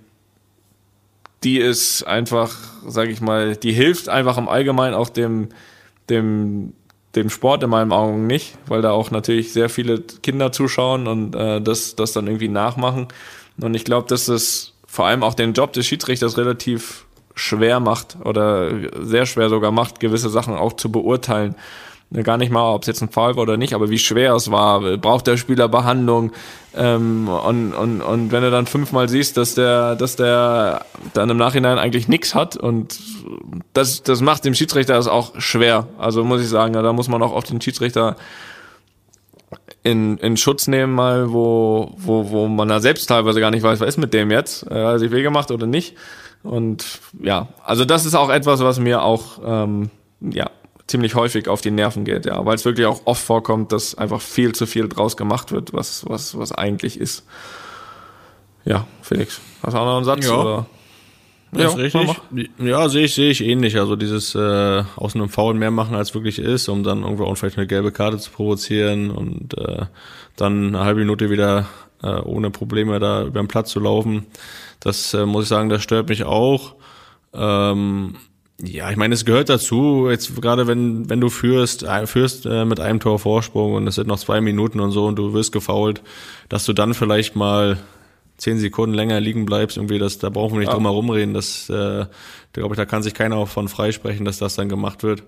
die 1.43 1.57
ist 1.57 2.03
einfach, 2.03 2.55
sage 2.87 3.11
ich 3.11 3.21
mal, 3.21 3.55
die 3.55 3.73
hilft 3.73 4.09
einfach 4.09 4.37
im 4.37 4.47
Allgemeinen 4.47 4.95
auch 4.95 5.09
dem, 5.09 5.49
dem 6.09 6.73
dem 7.15 7.29
Sport 7.29 7.63
in 7.63 7.69
meinen 7.69 7.91
Augen 7.91 8.25
nicht, 8.27 8.57
weil 8.67 8.81
da 8.81 8.91
auch 8.91 9.11
natürlich 9.11 9.53
sehr 9.53 9.69
viele 9.69 10.01
Kinder 10.01 10.51
zuschauen 10.51 11.07
und 11.07 11.35
äh, 11.35 11.61
das, 11.61 11.95
das 11.95 12.11
dann 12.13 12.27
irgendwie 12.27 12.47
nachmachen. 12.47 13.07
Und 13.61 13.75
ich 13.75 13.85
glaube, 13.85 14.07
dass 14.07 14.25
das 14.25 14.73
vor 14.87 15.05
allem 15.05 15.23
auch 15.23 15.35
den 15.35 15.53
Job 15.53 15.73
des 15.73 15.85
Schiedsrichters 15.85 16.37
relativ 16.37 17.05
schwer 17.35 17.79
macht 17.79 18.17
oder 18.23 18.71
sehr 19.01 19.25
schwer 19.25 19.49
sogar 19.49 19.71
macht, 19.71 19.99
gewisse 19.99 20.29
Sachen 20.29 20.55
auch 20.55 20.73
zu 20.73 20.91
beurteilen. 20.91 21.55
Gar 22.21 22.37
nicht 22.37 22.51
mal, 22.51 22.73
ob 22.73 22.83
es 22.83 22.87
jetzt 22.87 23.01
ein 23.01 23.09
Fall 23.09 23.35
war 23.35 23.43
oder 23.43 23.57
nicht, 23.57 23.73
aber 23.73 23.89
wie 23.89 23.97
schwer 23.97 24.35
es 24.35 24.51
war. 24.51 24.97
Braucht 24.97 25.25
der 25.25 25.37
Spieler 25.37 25.67
Behandlung? 25.67 26.31
Ähm, 26.75 27.27
und, 27.27 27.73
und, 27.73 28.01
und 28.01 28.31
wenn 28.31 28.43
du 28.43 28.51
dann 28.51 28.67
fünfmal 28.67 29.09
siehst, 29.09 29.37
dass 29.37 29.55
der, 29.55 29.95
dass 29.95 30.15
der 30.15 30.85
dann 31.13 31.29
im 31.29 31.37
Nachhinein 31.37 31.79
eigentlich 31.79 32.07
nichts 32.07 32.35
hat 32.35 32.55
und 32.55 32.99
das, 33.73 34.03
das 34.03 34.21
macht 34.21 34.45
dem 34.45 34.53
Schiedsrichter 34.53 34.93
das 34.93 35.07
auch 35.07 35.39
schwer. 35.39 35.87
Also 35.97 36.23
muss 36.23 36.41
ich 36.41 36.49
sagen, 36.49 36.73
da 36.73 36.93
muss 36.93 37.07
man 37.07 37.21
auch 37.23 37.33
oft 37.33 37.49
den 37.49 37.61
Schiedsrichter 37.61 38.15
in, 39.83 40.17
in 40.17 40.37
Schutz 40.37 40.67
nehmen, 40.67 40.93
mal, 40.93 41.31
wo, 41.31 41.93
wo, 41.97 42.29
wo 42.29 42.47
man 42.47 42.69
da 42.69 42.79
selbst 42.79 43.07
teilweise 43.07 43.39
gar 43.39 43.51
nicht 43.51 43.63
weiß, 43.63 43.79
was 43.79 43.89
ist 43.89 43.97
mit 43.97 44.13
dem 44.13 44.31
jetzt, 44.31 44.69
äh, 44.71 44.85
hat 44.85 44.99
sich 44.99 45.11
weh 45.11 45.23
gemacht 45.23 45.51
oder 45.51 45.67
nicht. 45.67 45.95
Und 46.43 46.99
ja, 47.21 47.47
also 47.63 47.85
das 47.85 48.05
ist 48.05 48.15
auch 48.15 48.29
etwas, 48.29 48.61
was 48.61 48.79
mir 48.79 49.01
auch 49.01 49.39
ähm, 49.45 49.89
ja, 50.21 50.49
ziemlich 50.87 51.15
häufig 51.15 51.47
auf 51.47 51.61
die 51.61 51.71
Nerven 51.71 52.05
geht, 52.05 52.25
ja, 52.25 52.45
weil 52.45 52.55
es 52.55 52.65
wirklich 52.65 52.85
auch 52.87 53.01
oft 53.05 53.23
vorkommt, 53.23 53.71
dass 53.71 53.95
einfach 53.95 54.21
viel 54.21 54.53
zu 54.53 54.65
viel 54.65 54.89
draus 54.89 55.17
gemacht 55.17 55.51
wird, 55.51 55.73
was, 55.73 56.05
was, 56.07 56.37
was 56.37 56.51
eigentlich 56.51 56.99
ist. 56.99 57.25
Ja, 58.65 58.87
Felix, 59.01 59.41
hast 59.61 59.73
du 59.73 59.77
auch 59.77 59.85
noch 59.85 59.95
einen 59.97 60.05
Satz? 60.05 60.25
Ja. 60.25 60.41
Oder? 60.41 60.65
Ja, 61.55 61.67
ist 61.67 61.77
richtig. 61.77 62.19
Ja, 62.57 62.89
sehe 62.89 63.05
ich, 63.05 63.13
sehe 63.13 63.29
ich 63.29 63.41
ähnlich. 63.41 63.77
Also 63.77 63.95
dieses 63.95 64.33
äh, 64.33 64.83
aus 64.95 65.15
einem 65.15 65.29
Foul 65.29 65.53
mehr 65.53 65.71
machen, 65.71 65.95
als 65.95 66.13
wirklich 66.15 66.39
ist, 66.39 66.67
um 66.67 66.83
dann 66.83 67.03
irgendwo 67.03 67.25
auch 67.25 67.35
vielleicht 67.35 67.57
eine 67.57 67.67
gelbe 67.67 67.91
Karte 67.91 68.17
zu 68.17 68.31
provozieren 68.31 69.11
und 69.11 69.57
äh, 69.57 69.85
dann 70.35 70.69
eine 70.69 70.79
halbe 70.83 71.01
Minute 71.01 71.29
wieder 71.29 71.67
äh, 72.01 72.19
ohne 72.21 72.49
Probleme 72.49 72.99
da 72.99 73.23
über 73.23 73.39
den 73.39 73.47
Platz 73.47 73.69
zu 73.69 73.79
laufen. 73.79 74.25
Das 74.79 75.13
äh, 75.13 75.25
muss 75.25 75.43
ich 75.43 75.49
sagen, 75.49 75.69
das 75.69 75.83
stört 75.83 76.09
mich 76.09 76.23
auch. 76.23 76.75
Ähm, 77.33 78.15
ja, 78.65 78.89
ich 78.89 78.97
meine, 78.97 79.13
es 79.13 79.25
gehört 79.25 79.49
dazu, 79.49 80.07
jetzt 80.09 80.41
gerade 80.41 80.67
wenn, 80.67 81.09
wenn 81.09 81.19
du 81.19 81.29
führst, 81.29 81.83
äh, 81.83 82.07
führst 82.07 82.45
äh, 82.45 82.65
mit 82.65 82.79
einem 82.79 82.99
Tor 82.99 83.19
Vorsprung 83.19 83.73
und 83.73 83.87
es 83.87 83.95
sind 83.95 84.07
noch 84.07 84.19
zwei 84.19 84.41
Minuten 84.41 84.79
und 84.79 84.91
so 84.91 85.05
und 85.05 85.17
du 85.17 85.33
wirst 85.33 85.51
gefoult, 85.51 86.01
dass 86.49 86.65
du 86.65 86.73
dann 86.73 86.93
vielleicht 86.93 87.35
mal 87.35 87.77
zehn 88.37 88.57
Sekunden 88.57 88.95
länger 88.95 89.19
liegen 89.19 89.45
bleibst, 89.45 89.77
irgendwie, 89.77 89.99
das, 89.99 90.17
da 90.17 90.29
brauchen 90.29 90.53
wir 90.53 90.59
nicht 90.59 90.67
Ja. 90.67 90.73
drum 90.73 90.85
herum 90.85 91.09
reden. 91.09 91.33
Das, 91.33 91.69
äh, 91.69 92.05
glaube 92.53 92.73
ich, 92.73 92.77
da 92.77 92.85
kann 92.85 93.03
sich 93.03 93.13
keiner 93.13 93.35
auch 93.37 93.47
von 93.47 93.67
freisprechen, 93.67 94.25
dass 94.25 94.37
das 94.37 94.55
dann 94.55 94.69
gemacht 94.69 95.03
wird. 95.03 95.23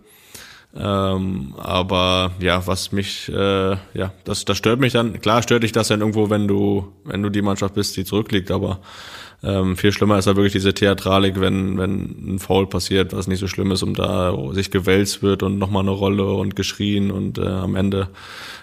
Ähm, 0.77 1.53
aber 1.57 2.31
ja, 2.39 2.67
was 2.67 2.91
mich, 2.91 3.29
äh, 3.29 3.71
ja, 3.93 4.13
das, 4.25 4.43
das 4.43 4.57
stört 4.57 4.79
mich 4.81 4.91
dann. 4.91 5.21
Klar 5.21 5.41
stört 5.41 5.63
dich 5.63 5.71
das 5.71 5.87
dann 5.87 6.01
irgendwo, 6.01 6.29
wenn 6.29 6.47
du, 6.47 6.91
wenn 7.05 7.21
du 7.23 7.29
die 7.29 7.41
Mannschaft 7.41 7.75
bist, 7.75 7.95
die 7.95 8.03
zurückliegt, 8.03 8.51
aber 8.51 8.79
ähm, 9.45 9.77
viel 9.77 9.91
schlimmer 9.91 10.17
ist 10.17 10.25
da 10.25 10.35
wirklich 10.35 10.53
diese 10.53 10.73
Theatralik, 10.73 11.39
wenn, 11.39 11.77
wenn 11.77 12.35
ein 12.35 12.39
Foul 12.39 12.67
passiert, 12.67 13.13
was 13.13 13.27
nicht 13.27 13.39
so 13.39 13.47
schlimm 13.47 13.71
ist, 13.71 13.83
um 13.83 13.93
da 13.93 14.35
sich 14.53 14.71
gewälzt 14.71 15.21
wird 15.21 15.43
und 15.43 15.59
nochmal 15.59 15.83
eine 15.83 15.91
Rolle 15.91 16.25
und 16.25 16.55
geschrien 16.55 17.11
und 17.11 17.37
äh, 17.37 17.45
am 17.45 17.75
Ende 17.75 18.09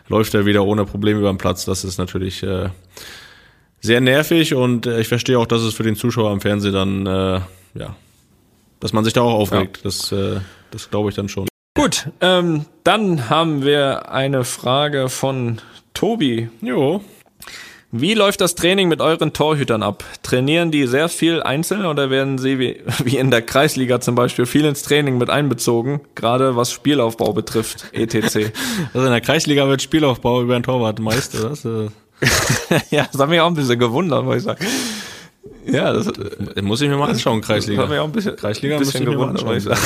läuft 0.08 0.34
er 0.34 0.44
wieder 0.44 0.64
ohne 0.64 0.84
Probleme 0.84 1.20
über 1.20 1.32
den 1.32 1.38
Platz. 1.38 1.64
Das 1.64 1.84
ist 1.84 1.98
natürlich 1.98 2.42
äh, 2.42 2.70
sehr 3.80 4.00
nervig 4.00 4.54
und 4.54 4.86
äh, 4.86 5.00
ich 5.00 5.08
verstehe 5.08 5.38
auch, 5.38 5.46
dass 5.46 5.62
es 5.62 5.72
für 5.72 5.84
den 5.84 5.94
Zuschauer 5.94 6.30
am 6.30 6.40
Fernsehen 6.40 6.72
dann, 6.74 7.06
äh, 7.06 7.40
ja, 7.78 7.96
dass 8.80 8.92
man 8.92 9.04
sich 9.04 9.12
da 9.12 9.20
auch 9.20 9.34
aufregt. 9.34 9.84
Das, 9.84 10.10
äh, 10.10 10.40
das 10.72 10.90
glaube 10.90 11.10
ich 11.10 11.14
dann 11.14 11.28
schon. 11.28 11.46
Gut, 11.76 12.08
ähm, 12.20 12.64
dann 12.82 13.30
haben 13.30 13.64
wir 13.64 14.10
eine 14.10 14.44
Frage 14.44 15.08
von 15.08 15.60
Tobi. 15.94 16.48
Jo. 16.60 17.02
Wie 17.94 18.14
läuft 18.14 18.40
das 18.40 18.54
Training 18.54 18.88
mit 18.88 19.02
euren 19.02 19.34
Torhütern 19.34 19.82
ab? 19.82 20.02
Trainieren 20.22 20.70
die 20.70 20.86
sehr 20.86 21.10
viel 21.10 21.42
einzeln 21.42 21.84
oder 21.84 22.08
werden 22.08 22.38
sie 22.38 22.58
wie, 22.58 22.80
wie 23.04 23.18
in 23.18 23.30
der 23.30 23.42
Kreisliga 23.42 24.00
zum 24.00 24.14
Beispiel 24.14 24.46
viel 24.46 24.64
ins 24.64 24.82
Training 24.82 25.18
mit 25.18 25.28
einbezogen, 25.28 26.00
gerade 26.14 26.56
was 26.56 26.72
Spielaufbau 26.72 27.34
betrifft, 27.34 27.84
etc. 27.92 28.50
Also 28.94 29.06
in 29.06 29.12
der 29.12 29.20
Kreisliga 29.20 29.68
wird 29.68 29.82
Spielaufbau 29.82 30.40
über 30.40 30.56
ein 30.56 30.62
Torwart 30.62 31.00
meist, 31.00 31.38
oder? 31.38 31.50
Das, 31.50 31.66
äh, 31.66 31.90
ja, 32.90 33.06
das 33.12 33.20
hat 33.20 33.28
mich 33.28 33.40
auch 33.40 33.48
ein 33.48 33.54
bisschen 33.54 33.78
gewundert, 33.78 34.24
muss 34.24 34.36
ich 34.36 34.42
sagen. 34.44 34.64
Ja, 35.66 35.92
das, 35.92 36.06
das 36.06 36.14
das 36.54 36.64
muss 36.64 36.80
ich 36.80 36.88
mir 36.88 36.96
mal 36.96 37.10
anschauen, 37.10 37.42
Kreisliga. 37.42 37.82
hat 37.82 37.90
mich 37.90 37.98
auch 37.98 38.04
ein 38.04 38.12
bisschen, 38.12 38.36
Kreisliga 38.36 38.76
ein 38.76 38.80
bisschen 38.80 39.04
gewundert, 39.04 39.44
muss 39.44 39.56
ich 39.56 39.64
sagen. 39.64 39.80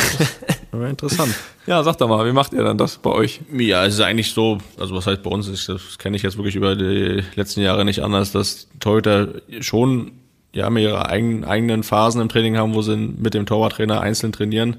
Interessant. 0.85 1.35
Ja, 1.66 1.83
sag 1.83 1.99
doch 1.99 2.09
mal, 2.09 2.24
wie 2.24 2.33
macht 2.33 2.53
ihr 2.53 2.62
dann 2.62 2.79
das 2.79 2.99
bei 2.99 3.11
euch? 3.11 3.41
Ja, 3.53 3.85
es 3.85 3.95
ist 3.95 4.01
eigentlich 4.01 4.31
so, 4.31 4.59
also 4.79 4.95
was 4.95 5.09
heißt 5.09 5.24
bei 5.24 5.31
uns, 5.31 5.49
ist, 5.49 5.68
das 5.68 5.99
kenne 5.99 6.16
ich 6.16 6.22
jetzt 6.22 6.37
wirklich 6.37 6.55
über 6.55 6.77
die 6.77 7.24
letzten 7.35 7.61
Jahre 7.61 7.85
nicht 7.85 8.05
anders, 8.05 8.31
dass 8.31 8.68
Torhüter 8.79 9.31
schon 9.59 10.12
ja 10.53 10.70
ihre 10.70 11.09
eigenen, 11.09 11.45
eigenen 11.45 11.83
Phasen 11.83 12.20
im 12.20 12.29
Training 12.29 12.57
haben, 12.57 12.74
wo 12.74 12.83
sie 12.83 12.97
mit 12.97 13.35
dem 13.35 13.47
Torwarttrainer 13.47 14.01
einzeln 14.01 14.31
trainieren. 14.31 14.77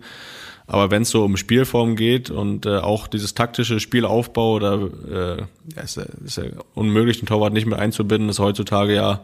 Aber 0.66 0.89
wenn 0.91 1.02
es 1.02 1.10
so 1.10 1.24
um 1.24 1.36
Spielform 1.36 1.98
geht 1.98 2.30
und 2.30 2.66
äh, 2.66 2.78
auch 2.78 3.08
dieses 3.08 3.34
taktische 3.34 3.82
Spielaufbau, 3.82 4.60
da 4.60 4.76
äh, 4.76 5.38
ja, 5.76 5.82
ist, 5.82 5.98
ist 5.98 6.38
ja 6.38 6.43
unmöglich, 6.74 7.20
den 7.20 7.26
Torwart 7.26 7.52
nicht 7.52 7.66
mit 7.66 7.80
einzubinden, 7.80 8.30
ist 8.30 8.39
heutzutage 8.39 8.95
ja 8.95 9.22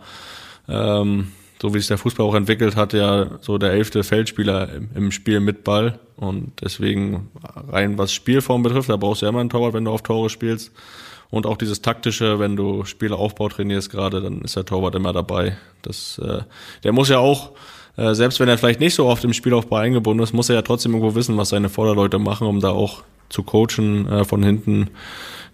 ähm, 0.69 1.32
so 1.64 1.74
wie 1.74 1.80
sich 1.80 1.88
der 1.88 1.97
Fußball 1.97 2.26
auch 2.26 2.36
entwickelt 2.36 2.76
hat, 2.76 2.91
ja 2.91 3.39
so 3.39 3.57
der 3.57 3.72
elfte 3.72 4.03
Feldspieler 4.03 4.70
im, 4.74 4.89
im 4.95 5.11
Spiel 5.11 5.39
mit 5.39 5.64
Ball. 5.64 5.97
Und 6.18 6.51
deswegen 6.61 7.32
rein 7.70 7.97
was 7.97 8.11
Spielform 8.11 8.64
betrifft, 8.64 8.89
da 8.89 8.97
brauchst 8.97 9.22
du 9.22 9.28
ja 9.28 9.30
immer 9.30 9.39
einen 9.39 9.49
Torwart, 9.49 9.74
wenn 9.74 9.86
du 9.86 9.91
auf 9.91 10.01
Tore 10.01 10.30
spielst. 10.30 10.74
Und 11.30 11.45
auch 11.45 11.55
dieses 11.55 11.82
taktische, 11.82 12.38
wenn 12.38 12.57
du 12.57 12.84
Spielaufbau 12.84 13.47
trainierst 13.47 13.89
gerade, 13.89 14.20
dann 14.20 14.41
ist 14.41 14.57
der 14.57 14.66
Torwart 14.66 14.93
immer 14.95 15.14
dabei. 15.14 15.55
Das, 15.84 16.20
äh, 16.20 16.41
der 16.84 16.91
muss 16.91 17.07
ja 17.07 17.20
auch, 17.20 17.51
äh, 17.95 18.14
selbst 18.14 18.41
wenn 18.41 18.49
er 18.49 18.57
vielleicht 18.57 18.82
nicht 18.82 18.95
so 18.95 19.05
oft 19.05 19.24
im 19.24 19.32
Spielaufbau 19.32 19.78
eingebunden 19.78 20.22
ist, 20.22 20.34
muss 20.34 20.49
er 20.49 20.55
ja 20.55 20.64
trotzdem 20.64 20.91
irgendwo 20.91 21.16
wissen, 21.16 21.38
was 21.38 21.47
seine 21.47 21.70
Vorderleute 21.70 22.20
machen, 22.20 22.45
um 22.45 22.59
da 22.59 22.72
auch 22.72 23.03
zu 23.30 23.41
coachen 23.43 24.05
äh, 24.09 24.26
von 24.26 24.43
hinten. 24.43 24.89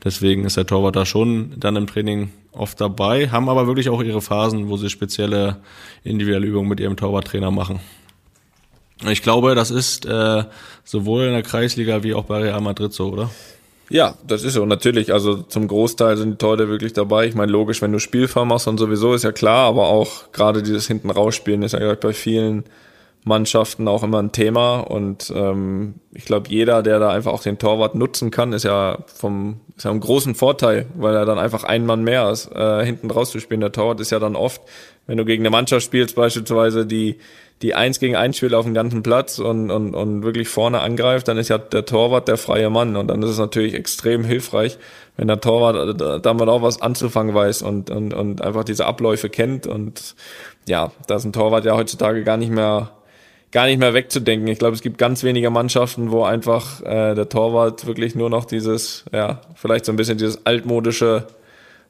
Deswegen 0.03 0.45
ist 0.45 0.57
der 0.57 0.65
Torwart 0.65 0.95
da 0.95 1.05
schon 1.05 1.53
dann 1.57 1.75
im 1.75 1.87
Training 1.87 2.31
oft 2.51 2.79
dabei, 2.79 3.29
haben 3.29 3.49
aber 3.49 3.67
wirklich 3.67 3.89
auch 3.89 4.01
ihre 4.01 4.21
Phasen, 4.21 4.69
wo 4.69 4.77
sie 4.77 4.89
spezielle 4.89 5.57
individuelle 6.03 6.47
Übungen 6.47 6.69
mit 6.69 6.79
ihrem 6.79 6.95
Torwarttrainer 6.95 7.51
machen. 7.51 7.79
Ich 9.07 9.21
glaube, 9.21 9.55
das 9.55 9.71
ist 9.71 10.05
äh, 10.05 10.43
sowohl 10.83 11.23
in 11.25 11.33
der 11.33 11.43
Kreisliga 11.43 12.03
wie 12.03 12.13
auch 12.13 12.25
bei 12.25 12.39
Real 12.39 12.61
Madrid 12.61 12.91
so, 12.91 13.09
oder? 13.09 13.29
Ja, 13.89 14.15
das 14.27 14.43
ist 14.43 14.53
so. 14.53 14.65
Natürlich, 14.65 15.13
also 15.13 15.37
zum 15.37 15.67
Großteil 15.67 16.15
sind 16.17 16.31
die 16.31 16.37
Torhüter 16.37 16.69
wirklich 16.69 16.93
dabei. 16.93 17.25
Ich 17.25 17.33
meine, 17.33 17.51
logisch, 17.51 17.81
wenn 17.81 17.91
du 17.91 17.99
Spielform 17.99 18.49
machst 18.49 18.67
und 18.67 18.77
sowieso, 18.77 19.13
ist 19.13 19.23
ja 19.23 19.31
klar, 19.31 19.67
aber 19.67 19.87
auch 19.87 20.31
gerade 20.31 20.61
dieses 20.61 20.87
hinten 20.87 21.09
rausspielen 21.09 21.63
ist 21.63 21.71
ja 21.71 21.79
glaub 21.79 21.93
ich, 21.93 21.99
bei 21.99 22.13
vielen 22.13 22.65
Mannschaften 23.23 23.87
auch 23.87 24.03
immer 24.03 24.21
ein 24.21 24.31
Thema. 24.31 24.79
Und 24.79 25.31
ähm, 25.35 25.95
ich 26.13 26.25
glaube, 26.25 26.49
jeder, 26.49 26.83
der 26.83 26.99
da 26.99 27.11
einfach 27.11 27.33
auch 27.33 27.43
den 27.43 27.57
Torwart 27.57 27.95
nutzen 27.95 28.31
kann, 28.31 28.53
ist 28.53 28.63
ja 28.63 28.99
vom 29.05 29.61
ist 29.75 29.85
ja 29.85 29.91
ein 29.91 29.99
großen 29.99 30.35
Vorteil, 30.35 30.87
weil 30.95 31.15
er 31.15 31.25
dann 31.25 31.39
einfach 31.39 31.63
ein 31.63 31.85
Mann 31.85 32.03
mehr 32.03 32.29
ist, 32.29 32.51
äh, 32.53 32.85
hinten 32.85 33.09
rauszuspielen. 33.11 33.61
Der 33.61 33.71
Torwart 33.71 33.99
ist 34.01 34.11
ja 34.11 34.19
dann 34.19 34.35
oft, 34.35 34.61
wenn 35.07 35.17
du 35.17 35.25
gegen 35.25 35.43
eine 35.43 35.49
Mannschaft 35.49 35.85
spielst, 35.85 36.15
beispielsweise 36.15 36.85
die 36.85 37.17
die 37.61 37.75
eins 37.75 37.99
gegen 37.99 38.15
eins 38.15 38.37
spielt 38.37 38.53
auf 38.53 38.63
dem 38.63 38.73
ganzen 38.73 39.03
Platz 39.03 39.37
und, 39.37 39.69
und, 39.69 39.93
und 39.93 40.23
wirklich 40.23 40.47
vorne 40.47 40.79
angreift, 40.79 41.27
dann 41.27 41.37
ist 41.37 41.49
ja 41.49 41.57
der 41.57 41.85
Torwart 41.85 42.27
der 42.27 42.37
freie 42.37 42.69
Mann. 42.69 42.95
Und 42.95 43.07
dann 43.07 43.21
ist 43.21 43.31
es 43.31 43.37
natürlich 43.37 43.73
extrem 43.73 44.23
hilfreich, 44.23 44.77
wenn 45.17 45.27
der 45.27 45.41
Torwart 45.41 46.01
äh, 46.01 46.21
damit 46.21 46.47
auch 46.47 46.61
was 46.61 46.81
anzufangen 46.81 47.35
weiß 47.35 47.61
und, 47.63 47.89
und, 47.89 48.13
und 48.13 48.41
einfach 48.41 48.63
diese 48.63 48.85
Abläufe 48.85 49.29
kennt. 49.29 49.67
Und 49.67 50.15
ja, 50.67 50.91
da 51.07 51.15
ist 51.15 51.25
ein 51.25 51.33
Torwart 51.33 51.65
ja 51.65 51.75
heutzutage 51.75 52.23
gar 52.23 52.37
nicht 52.37 52.51
mehr 52.51 52.91
gar 53.51 53.65
nicht 53.65 53.79
mehr 53.79 53.93
wegzudenken. 53.93 54.47
Ich 54.47 54.59
glaube, 54.59 54.75
es 54.75 54.81
gibt 54.81 54.97
ganz 54.97 55.23
wenige 55.23 55.49
Mannschaften, 55.49 56.11
wo 56.11 56.23
einfach 56.23 56.81
äh, 56.81 57.15
der 57.15 57.29
Torwart 57.29 57.85
wirklich 57.85 58.15
nur 58.15 58.29
noch 58.29 58.45
dieses, 58.45 59.05
ja, 59.11 59.41
vielleicht 59.55 59.85
so 59.85 59.91
ein 59.91 59.95
bisschen 59.95 60.17
dieses 60.17 60.45
altmodische 60.45 61.27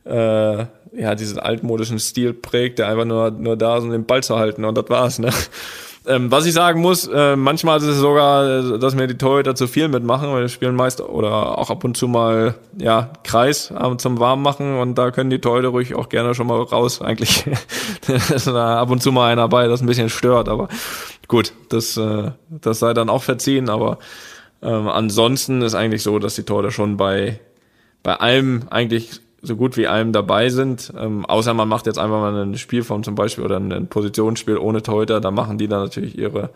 äh, 0.05 0.65
ja, 0.93 1.15
diesen 1.15 1.39
altmodischen 1.39 1.99
Stil 1.99 2.33
prägt, 2.33 2.79
der 2.79 2.87
einfach 2.87 3.05
nur, 3.05 3.31
nur 3.31 3.57
da 3.57 3.77
ist, 3.77 3.83
um 3.83 3.91
den 3.91 4.05
Ball 4.05 4.23
zu 4.23 4.37
halten 4.37 4.65
und 4.65 4.77
das 4.77 4.89
war's, 4.89 5.19
ne? 5.19 5.29
Ähm, 6.09 6.31
was 6.31 6.47
ich 6.47 6.53
sagen 6.53 6.81
muss, 6.81 7.05
äh, 7.05 7.35
manchmal 7.35 7.77
ist 7.77 7.83
es 7.83 7.97
sogar, 7.97 8.73
äh, 8.73 8.79
dass 8.79 8.95
mir 8.95 9.05
die 9.05 9.17
Torhüter 9.17 9.53
zu 9.53 9.67
viel 9.67 9.89
mitmachen, 9.89 10.31
weil 10.31 10.41
wir 10.41 10.49
spielen 10.49 10.73
meist 10.75 11.01
oder 11.01 11.59
auch 11.59 11.69
ab 11.69 11.83
und 11.83 11.95
zu 11.95 12.07
mal, 12.07 12.55
ja, 12.79 13.13
Kreis 13.23 13.69
äh, 13.69 13.97
zum 13.97 14.19
Warmmachen 14.19 14.79
und 14.79 14.95
da 14.95 15.11
können 15.11 15.29
die 15.29 15.39
Torhüter 15.39 15.67
ruhig 15.67 15.93
auch 15.93 16.09
gerne 16.09 16.33
schon 16.33 16.47
mal 16.47 16.59
raus, 16.59 16.99
eigentlich. 16.99 17.45
ist 18.07 18.47
da 18.47 18.81
ab 18.81 18.89
und 18.89 19.03
zu 19.03 19.11
mal 19.11 19.31
einer 19.31 19.43
dabei, 19.43 19.67
das 19.67 19.81
ein 19.81 19.85
bisschen 19.85 20.09
stört, 20.09 20.49
aber 20.49 20.67
gut, 21.27 21.53
das, 21.69 21.95
äh, 21.95 22.31
das 22.49 22.79
sei 22.79 22.95
dann 22.95 23.09
auch 23.09 23.21
verziehen, 23.21 23.69
aber 23.69 23.99
ähm, 24.63 24.87
ansonsten 24.87 25.61
ist 25.61 25.75
eigentlich 25.75 26.01
so, 26.01 26.17
dass 26.17 26.33
die 26.33 26.43
Torhüter 26.43 26.71
schon 26.71 26.97
bei, 26.97 27.39
bei 28.01 28.15
allem 28.15 28.63
eigentlich 28.71 29.21
so 29.41 29.55
gut 29.55 29.77
wie 29.77 29.87
allem 29.87 30.11
dabei 30.11 30.49
sind. 30.49 30.93
Ähm, 30.97 31.25
außer 31.25 31.53
man 31.53 31.67
macht 31.67 31.85
jetzt 31.85 31.99
einfach 31.99 32.19
mal 32.19 32.35
eine 32.35 32.57
Spielform 32.57 33.03
zum 33.03 33.15
Beispiel 33.15 33.43
oder 33.43 33.57
ein 33.57 33.87
Positionsspiel 33.87 34.57
ohne 34.57 34.81
Torhüter, 34.81 35.21
da 35.21 35.31
machen 35.31 35.57
die 35.57 35.67
dann 35.67 35.83
natürlich 35.83 36.17
ihre 36.17 36.49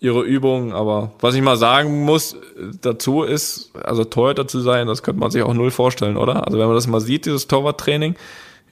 ihre 0.00 0.22
Übungen. 0.22 0.72
Aber 0.72 1.12
was 1.20 1.34
ich 1.34 1.42
mal 1.42 1.56
sagen 1.56 2.04
muss 2.04 2.36
dazu 2.82 3.22
ist, 3.22 3.72
also 3.82 4.04
Torhüter 4.04 4.46
zu 4.46 4.60
sein, 4.60 4.86
das 4.86 5.02
könnte 5.02 5.20
man 5.20 5.30
sich 5.30 5.42
auch 5.42 5.54
null 5.54 5.70
vorstellen, 5.70 6.16
oder? 6.16 6.46
Also 6.46 6.58
wenn 6.58 6.66
man 6.66 6.74
das 6.74 6.86
mal 6.86 7.00
sieht, 7.00 7.26
dieses 7.26 7.48
Torwarttraining, 7.48 8.14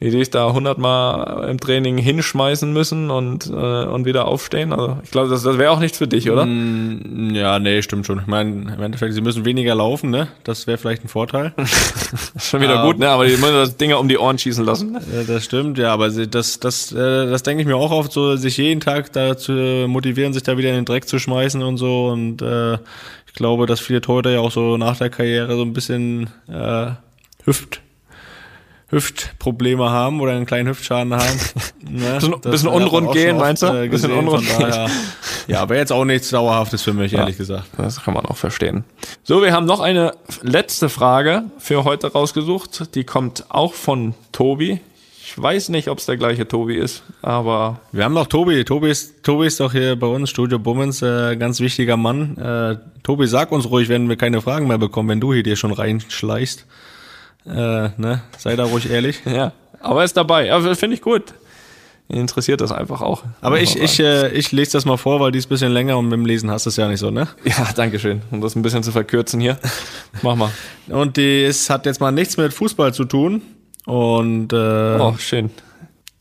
die 0.03 0.11
dich 0.11 0.31
da 0.31 0.53
hundertmal 0.53 1.49
im 1.49 1.61
Training 1.61 1.97
hinschmeißen 1.97 2.73
müssen 2.73 3.11
und, 3.11 3.47
äh, 3.47 3.53
und 3.85 4.05
wieder 4.05 4.27
aufstehen. 4.27 4.73
Also 4.73 4.99
ich 5.05 5.11
glaube, 5.11 5.29
das, 5.31 5.43
das 5.43 5.59
wäre 5.59 5.71
auch 5.71 5.79
nichts 5.79 5.99
für 5.99 6.09
dich, 6.09 6.31
oder? 6.31 6.45
Mm, 6.45 7.31
ja, 7.35 7.59
nee, 7.59 7.81
stimmt 7.83 8.07
schon. 8.07 8.19
Ich 8.19 8.27
meine, 8.27 8.51
im 8.75 8.83
Endeffekt, 8.83 9.15
sie 9.15 9.21
müssen 9.21 9.45
weniger 9.45 9.75
laufen, 9.75 10.11
ne? 10.11 10.29
Das 10.45 10.67
wäre 10.67 10.77
vielleicht 10.79 11.05
ein 11.05 11.09
Vorteil. 11.09 11.53
Schon 12.39 12.61
wieder 12.61 12.75
Ja. 12.77 12.85
gut, 12.85 12.99
ne? 12.99 13.09
Aber 13.11 13.27
die 13.27 13.33
müssen 13.37 13.55
das 13.55 13.77
Dinger 13.77 13.99
um 14.01 14.09
die 14.09 14.19
Ohren 14.19 14.39
schießen 14.39 14.65
lassen. 14.65 14.95
Ja, 15.15 15.23
das 15.27 15.45
stimmt, 15.45 15.79
ja, 15.79 15.93
aber 15.93 16.11
sie- 16.11 16.29
das, 16.29 16.59
das, 16.61 16.91
äh, 16.93 16.97
das 17.31 17.43
denke 17.43 17.63
ich 17.63 17.67
mir 17.69 17.77
auch 17.77 17.91
oft, 17.93 18.13
so 18.13 18.37
sich 18.37 18.57
jeden 18.57 18.81
Tag 18.81 19.13
dazu 19.13 19.53
motivieren, 19.87 20.33
sich 20.33 20.43
da 20.43 20.57
wieder 20.59 20.71
in 20.71 20.75
den 20.77 20.85
Dreck 20.85 21.07
zu 21.09 21.19
schmeißen 21.19 21.63
und 21.63 21.77
so. 21.77 22.09
Und 22.09 22.43
äh, 22.43 22.75
ich 22.75 23.35
glaube, 23.35 23.67
dass 23.67 23.81
viele 23.81 24.01
Torhüter 24.01 24.31
ja 24.31 24.41
auch 24.41 24.51
so 24.51 24.77
nach 24.77 24.99
der 24.99 25.11
Karriere 25.11 25.55
so 25.57 25.63
ein 25.63 25.73
bisschen 25.73 26.29
äh, 26.49 26.89
Hüft, 27.45 27.81
Hüftprobleme 28.93 29.91
haben 29.91 30.21
oder 30.21 30.33
einen 30.33 30.47
kleinen 30.47 30.69
Hüftschaden 30.69 31.15
haben. 31.15 31.39
Ne? 31.93 32.15
Bisschen- 32.15 32.41
bisschen 32.41 32.69
unrund 32.71 33.13
gehen, 33.13 33.37
meinst 33.37 33.63
du? 33.63 33.67
äh, 33.67 33.87
Bisschen 33.89 34.13
unrund 34.13 34.45
daher. 34.59 34.89
Ja, 35.49 35.61
aber 35.61 35.77
jetzt 35.77 35.93
auch 35.93 36.07
nichts 36.07 36.31
Dauerhaftes 36.31 36.81
für 36.83 36.95
mich, 36.95 37.13
ehrlich 37.13 37.37
gesagt. 37.37 37.67
Das 37.77 38.03
kann 38.03 38.15
man 38.15 38.25
auch 38.25 38.37
verstehen. 38.39 38.85
So, 39.25 39.43
wir 39.43 39.53
haben 39.53 39.67
noch 39.67 39.81
eine 39.81 40.13
letzte 40.43 40.89
Frage 40.89 41.43
für 41.59 41.85
heute 41.85 42.11
rausgesucht. 42.13 42.95
Die 42.95 43.05
kommt 43.05 43.45
auch 43.51 43.75
von 43.75 44.15
Tobi. 44.31 44.81
Ich 45.23 45.41
weiß 45.43 45.69
nicht, 45.71 45.89
ob 45.89 45.99
es 45.99 46.07
der 46.07 46.17
gleiche 46.17 46.49
Tobi 46.49 46.77
ist, 46.77 47.03
aber 47.21 47.81
Wir 47.91 48.05
haben 48.05 48.15
noch 48.15 48.27
Tobi. 48.27 48.65
Tobi 48.65 48.91
ist, 48.91 49.23
Tobi 49.23 49.47
ist 49.49 49.61
doch 49.61 49.73
hier 49.73 49.97
bei 49.97 50.07
uns, 50.07 50.31
Studio 50.31 50.59
Bummens, 50.59 51.03
äh, 51.03 51.37
ganz 51.37 51.61
wichtiger 51.61 51.97
Mann. 51.99 52.37
Äh, 52.39 52.77
Tobi, 53.03 53.27
sag 53.27 53.53
uns 53.53 53.69
ruhig, 53.69 53.89
wenn 53.91 54.09
wir 54.09 54.17
keine 54.17 54.41
Fragen 54.41 54.67
mehr 54.69 54.79
bekommen, 54.79 55.09
wenn 55.11 55.21
du 55.21 55.35
hier 55.35 55.43
dir 55.43 55.57
schon 55.57 55.73
reinschleichst. 55.73 56.65
Äh, 57.47 57.91
ne? 57.97 58.23
Sei 58.39 58.57
da 58.57 58.65
ruhig 58.65 58.91
ehrlich. 58.91 59.21
ja, 59.27 59.53
aber 59.81 60.01
er 60.01 60.05
ist 60.05 60.17
dabei. 60.17 60.47
Ja, 60.47 60.61
finde 60.75 60.95
ich 60.95 61.03
gut. 61.03 61.35
Ihn 62.09 62.19
interessiert 62.21 62.61
das 62.61 62.73
einfach 62.73 63.01
auch. 63.01 63.23
Aber 63.41 63.61
ich, 63.61 63.77
ich, 63.81 63.99
äh, 64.01 64.29
ich 64.33 64.53
lese 64.53 64.73
das 64.73 64.85
mal 64.85 64.97
vor, 64.99 65.21
weil 65.21 65.33
die 65.33 65.39
ist 65.39 65.47
ein 65.47 65.49
bisschen 65.51 65.73
länger 65.73 65.97
und 65.97 66.07
mit 66.07 66.15
dem 66.15 66.27
Lesen 66.27 66.51
hast 66.51 66.67
du 66.67 66.71
es 66.71 66.77
ja 66.77 66.87
nicht 66.89 67.01
so, 67.01 67.11
ne? 67.11 67.29
Ja, 67.45 67.69
danke 67.75 67.99
schön. 67.99 68.23
Um 68.31 68.41
das 68.41 68.55
ein 68.55 68.63
bisschen 68.63 68.83
zu 68.83 68.93
verkürzen 68.93 69.41
hier. 69.41 69.59
Mach 70.21 70.35
mal. 70.37 70.51
Und 70.89 71.17
die 71.17 71.43
ist, 71.45 71.71
hat 71.71 71.87
jetzt 71.87 72.01
mal 72.01 72.11
nichts 72.13 72.37
mit 72.37 72.53
Fußball 72.53 72.93
zu 72.93 73.05
tun. 73.05 73.41
Und 73.87 74.53
äh, 74.53 74.99
Oh, 74.99 75.15
schön. 75.19 75.51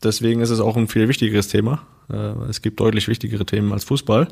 Deswegen 0.02 0.40
ist 0.40 0.50
es 0.50 0.60
auch 0.60 0.76
ein 0.76 0.88
viel 0.88 1.08
wichtigeres 1.08 1.48
Thema. 1.48 1.82
Äh, 2.10 2.16
Es 2.48 2.62
gibt 2.62 2.80
deutlich 2.80 3.06
wichtigere 3.08 3.44
Themen 3.44 3.72
als 3.72 3.84
Fußball. 3.84 4.28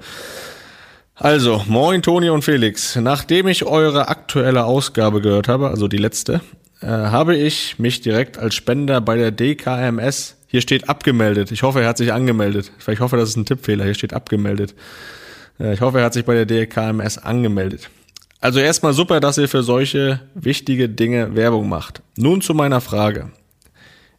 Also, 1.14 1.62
moin 1.68 2.00
Toni 2.02 2.30
und 2.30 2.42
Felix. 2.42 2.96
Nachdem 2.96 3.48
ich 3.48 3.64
eure 3.66 4.08
aktuelle 4.08 4.64
Ausgabe 4.64 5.20
gehört 5.20 5.48
habe, 5.48 5.68
also 5.68 5.86
die 5.88 5.98
letzte, 5.98 6.40
äh, 6.80 6.86
habe 6.86 7.36
ich 7.36 7.78
mich 7.78 8.00
direkt 8.00 8.38
als 8.38 8.54
Spender 8.54 9.00
bei 9.00 9.16
der 9.16 9.30
DKMS, 9.30 10.36
hier 10.46 10.60
steht 10.60 10.88
abgemeldet. 10.88 11.52
Ich 11.52 11.62
hoffe, 11.62 11.80
er 11.80 11.88
hat 11.88 11.96
sich 11.98 12.12
angemeldet. 12.12 12.72
Ich 12.88 12.98
hoffe, 13.00 13.16
das 13.16 13.28
ist 13.28 13.36
ein 13.36 13.46
Tippfehler. 13.46 13.84
Hier 13.84 13.94
steht 13.94 14.12
abgemeldet. 14.12 14.74
Äh, 15.60 15.74
Ich 15.74 15.80
hoffe, 15.80 15.98
er 15.98 16.06
hat 16.06 16.14
sich 16.14 16.24
bei 16.24 16.34
der 16.34 16.46
DKMS 16.46 17.18
angemeldet. 17.18 17.88
Also 18.40 18.58
erstmal 18.58 18.92
super, 18.92 19.20
dass 19.20 19.38
ihr 19.38 19.48
für 19.48 19.62
solche 19.62 20.20
wichtige 20.34 20.88
Dinge 20.88 21.36
Werbung 21.36 21.68
macht. 21.68 22.02
Nun 22.16 22.40
zu 22.40 22.54
meiner 22.54 22.80
Frage. 22.80 23.30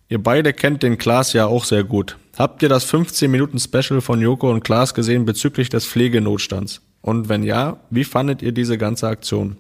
Ihr 0.08 0.22
beide 0.24 0.54
kennt 0.54 0.84
den 0.84 0.98
Klaas 0.98 1.34
ja 1.34 1.48
auch 1.48 1.66
sehr 1.66 1.84
gut. 1.84 2.18
Habt 2.38 2.64
ihr 2.64 2.70
das 2.70 2.86
15 2.86 3.30
Minuten 3.30 3.60
Special 3.60 4.00
von 4.00 4.22
Joko 4.22 4.52
und 4.52 4.64
Klaas 4.64 4.94
gesehen 4.94 5.26
bezüglich 5.26 5.70
des 5.70 5.86
Pflegenotstands? 5.86 6.82
Und 7.02 7.30
wenn 7.30 7.44
ja, 7.44 7.78
wie 7.90 8.04
fandet 8.04 8.42
ihr 8.42 8.52
diese 8.52 8.78
ganze 8.78 9.08
Aktion? 9.08 9.58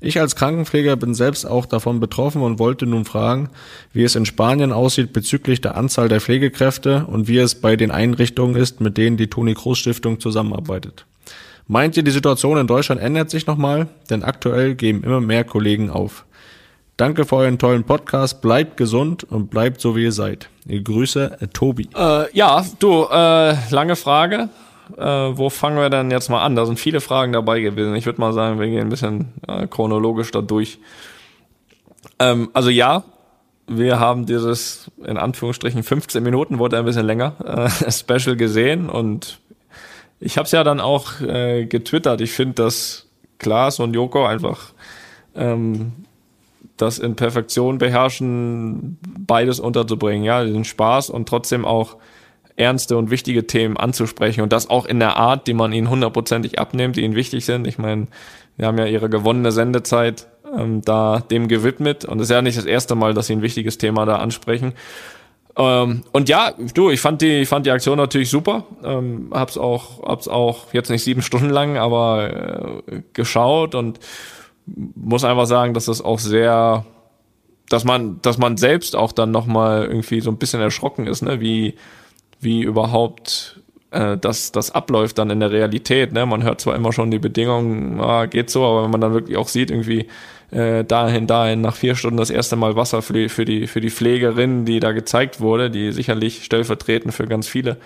Ich 0.00 0.18
als 0.18 0.34
Krankenpfleger 0.34 0.96
bin 0.96 1.14
selbst 1.14 1.44
auch 1.44 1.66
davon 1.66 2.00
betroffen 2.00 2.40
und 2.40 2.58
wollte 2.58 2.86
nun 2.86 3.04
fragen, 3.04 3.50
wie 3.92 4.02
es 4.02 4.16
in 4.16 4.24
Spanien 4.24 4.72
aussieht 4.72 5.12
bezüglich 5.12 5.60
der 5.60 5.76
Anzahl 5.76 6.08
der 6.08 6.22
Pflegekräfte 6.22 7.04
und 7.06 7.28
wie 7.28 7.38
es 7.38 7.54
bei 7.54 7.76
den 7.76 7.90
Einrichtungen 7.90 8.56
ist, 8.56 8.80
mit 8.80 8.96
denen 8.96 9.18
die 9.18 9.28
Toni 9.28 9.54
Kroos 9.54 9.78
Stiftung 9.78 10.18
zusammenarbeitet. 10.18 11.04
Meint 11.66 11.96
ihr, 11.96 12.02
die 12.02 12.10
Situation 12.10 12.58
in 12.58 12.66
Deutschland 12.66 13.00
ändert 13.00 13.30
sich 13.30 13.46
nochmal? 13.46 13.88
Denn 14.08 14.24
aktuell 14.24 14.74
geben 14.74 15.04
immer 15.04 15.20
mehr 15.20 15.44
Kollegen 15.44 15.90
auf. 15.90 16.24
Danke 16.96 17.24
für 17.24 17.36
euren 17.36 17.58
tollen 17.58 17.84
Podcast. 17.84 18.42
Bleibt 18.42 18.76
gesund 18.76 19.24
und 19.24 19.50
bleibt 19.50 19.80
so, 19.80 19.96
wie 19.96 20.04
ihr 20.04 20.12
seid. 20.12 20.48
Grüße, 20.66 21.38
Tobi. 21.52 21.88
Äh, 21.94 22.36
ja, 22.36 22.64
du, 22.78 23.04
äh, 23.04 23.54
lange 23.70 23.96
Frage. 23.96 24.48
Äh, 24.96 25.36
wo 25.36 25.50
fangen 25.50 25.78
wir 25.78 25.90
denn 25.90 26.10
jetzt 26.10 26.28
mal 26.28 26.42
an? 26.42 26.56
Da 26.56 26.66
sind 26.66 26.78
viele 26.78 27.00
Fragen 27.00 27.32
dabei 27.32 27.60
gewesen. 27.60 27.94
Ich 27.94 28.06
würde 28.06 28.20
mal 28.20 28.32
sagen, 28.32 28.60
wir 28.60 28.66
gehen 28.66 28.80
ein 28.80 28.88
bisschen 28.88 29.32
äh, 29.46 29.66
chronologisch 29.66 30.30
da 30.30 30.40
durch. 30.40 30.78
Ähm, 32.18 32.50
also 32.52 32.70
ja, 32.70 33.04
wir 33.66 34.00
haben 34.00 34.26
dieses, 34.26 34.90
in 35.04 35.16
Anführungsstrichen, 35.16 35.82
15 35.82 36.22
Minuten, 36.22 36.58
wurde 36.58 36.78
ein 36.78 36.84
bisschen 36.84 37.06
länger, 37.06 37.34
äh, 37.44 37.90
Special 37.90 38.36
gesehen 38.36 38.88
und 38.88 39.38
ich 40.18 40.36
habe 40.36 40.44
es 40.44 40.52
ja 40.52 40.64
dann 40.64 40.80
auch 40.80 41.20
äh, 41.20 41.64
getwittert. 41.66 42.20
Ich 42.20 42.32
finde, 42.32 42.54
dass 42.54 43.06
Klaas 43.38 43.80
und 43.80 43.94
Joko 43.94 44.26
einfach 44.26 44.72
ähm, 45.34 45.92
das 46.76 46.98
in 46.98 47.16
Perfektion 47.16 47.78
beherrschen, 47.78 48.98
beides 49.18 49.60
unterzubringen, 49.60 50.24
ja, 50.24 50.44
den 50.44 50.64
Spaß 50.64 51.10
und 51.10 51.28
trotzdem 51.28 51.64
auch 51.64 51.96
ernste 52.60 52.96
und 52.96 53.10
wichtige 53.10 53.46
Themen 53.46 53.76
anzusprechen 53.76 54.42
und 54.42 54.52
das 54.52 54.68
auch 54.68 54.86
in 54.86 55.00
der 55.00 55.16
Art, 55.16 55.46
die 55.46 55.54
man 55.54 55.72
ihnen 55.72 55.90
hundertprozentig 55.90 56.58
abnimmt, 56.58 56.96
die 56.96 57.00
ihnen 57.00 57.14
wichtig 57.16 57.44
sind. 57.44 57.66
Ich 57.66 57.78
meine, 57.78 58.06
wir 58.56 58.66
haben 58.66 58.78
ja 58.78 58.86
ihre 58.86 59.08
gewonnene 59.08 59.50
Sendezeit 59.50 60.26
ähm, 60.56 60.82
da 60.82 61.20
dem 61.20 61.48
gewidmet 61.48 62.04
und 62.04 62.20
es 62.20 62.24
ist 62.24 62.30
ja 62.30 62.42
nicht 62.42 62.58
das 62.58 62.66
erste 62.66 62.94
Mal, 62.94 63.14
dass 63.14 63.26
sie 63.26 63.34
ein 63.34 63.42
wichtiges 63.42 63.78
Thema 63.78 64.04
da 64.04 64.16
ansprechen. 64.16 64.74
Ähm, 65.56 66.02
und 66.12 66.28
ja, 66.28 66.52
du, 66.74 66.90
ich 66.90 67.00
fand 67.00 67.22
die, 67.22 67.40
ich 67.40 67.48
fand 67.48 67.66
die 67.66 67.70
Aktion 67.70 67.96
natürlich 67.96 68.30
super. 68.30 68.64
Ähm, 68.84 69.30
hab's 69.32 69.58
auch, 69.58 70.02
hab's 70.02 70.28
auch 70.28 70.72
jetzt 70.72 70.90
nicht 70.90 71.02
sieben 71.02 71.22
Stunden 71.22 71.50
lang, 71.50 71.76
aber 71.76 72.82
äh, 72.86 73.02
geschaut 73.12 73.74
und 73.74 73.98
muss 74.66 75.24
einfach 75.24 75.46
sagen, 75.46 75.74
dass 75.74 75.86
das 75.86 76.02
auch 76.02 76.18
sehr, 76.18 76.84
dass 77.68 77.84
man, 77.84 78.20
dass 78.22 78.38
man 78.38 78.56
selbst 78.56 78.94
auch 78.94 79.12
dann 79.12 79.30
nochmal 79.30 79.86
irgendwie 79.86 80.20
so 80.20 80.30
ein 80.30 80.38
bisschen 80.38 80.60
erschrocken 80.60 81.06
ist, 81.06 81.22
ne, 81.22 81.40
wie, 81.40 81.74
wie 82.40 82.62
überhaupt 82.62 83.60
äh, 83.90 84.16
das, 84.16 84.52
das 84.52 84.70
abläuft 84.70 85.18
dann 85.18 85.30
in 85.30 85.40
der 85.40 85.50
Realität. 85.50 86.12
Ne? 86.12 86.26
Man 86.26 86.42
hört 86.42 86.60
zwar 86.60 86.74
immer 86.74 86.92
schon 86.92 87.10
die 87.10 87.18
Bedingungen, 87.18 88.00
ah, 88.00 88.26
geht 88.26 88.50
so, 88.50 88.64
aber 88.64 88.84
wenn 88.84 88.90
man 88.90 89.00
dann 89.00 89.14
wirklich 89.14 89.36
auch 89.36 89.48
sieht, 89.48 89.70
irgendwie 89.70 90.06
äh, 90.50 90.84
dahin, 90.84 91.26
dahin, 91.26 91.60
nach 91.60 91.76
vier 91.76 91.94
Stunden 91.94 92.16
das 92.16 92.30
erste 92.30 92.56
Mal 92.56 92.76
Wasser 92.76 93.02
für 93.02 93.12
die, 93.12 93.28
für 93.28 93.44
die, 93.44 93.66
für 93.66 93.80
die 93.80 93.90
Pflegerin, 93.90 94.64
die 94.64 94.80
da 94.80 94.92
gezeigt 94.92 95.40
wurde, 95.40 95.70
die 95.70 95.92
sicherlich 95.92 96.44
stellvertretend 96.44 97.14
für 97.14 97.26
ganz 97.26 97.48
viele 97.48 97.76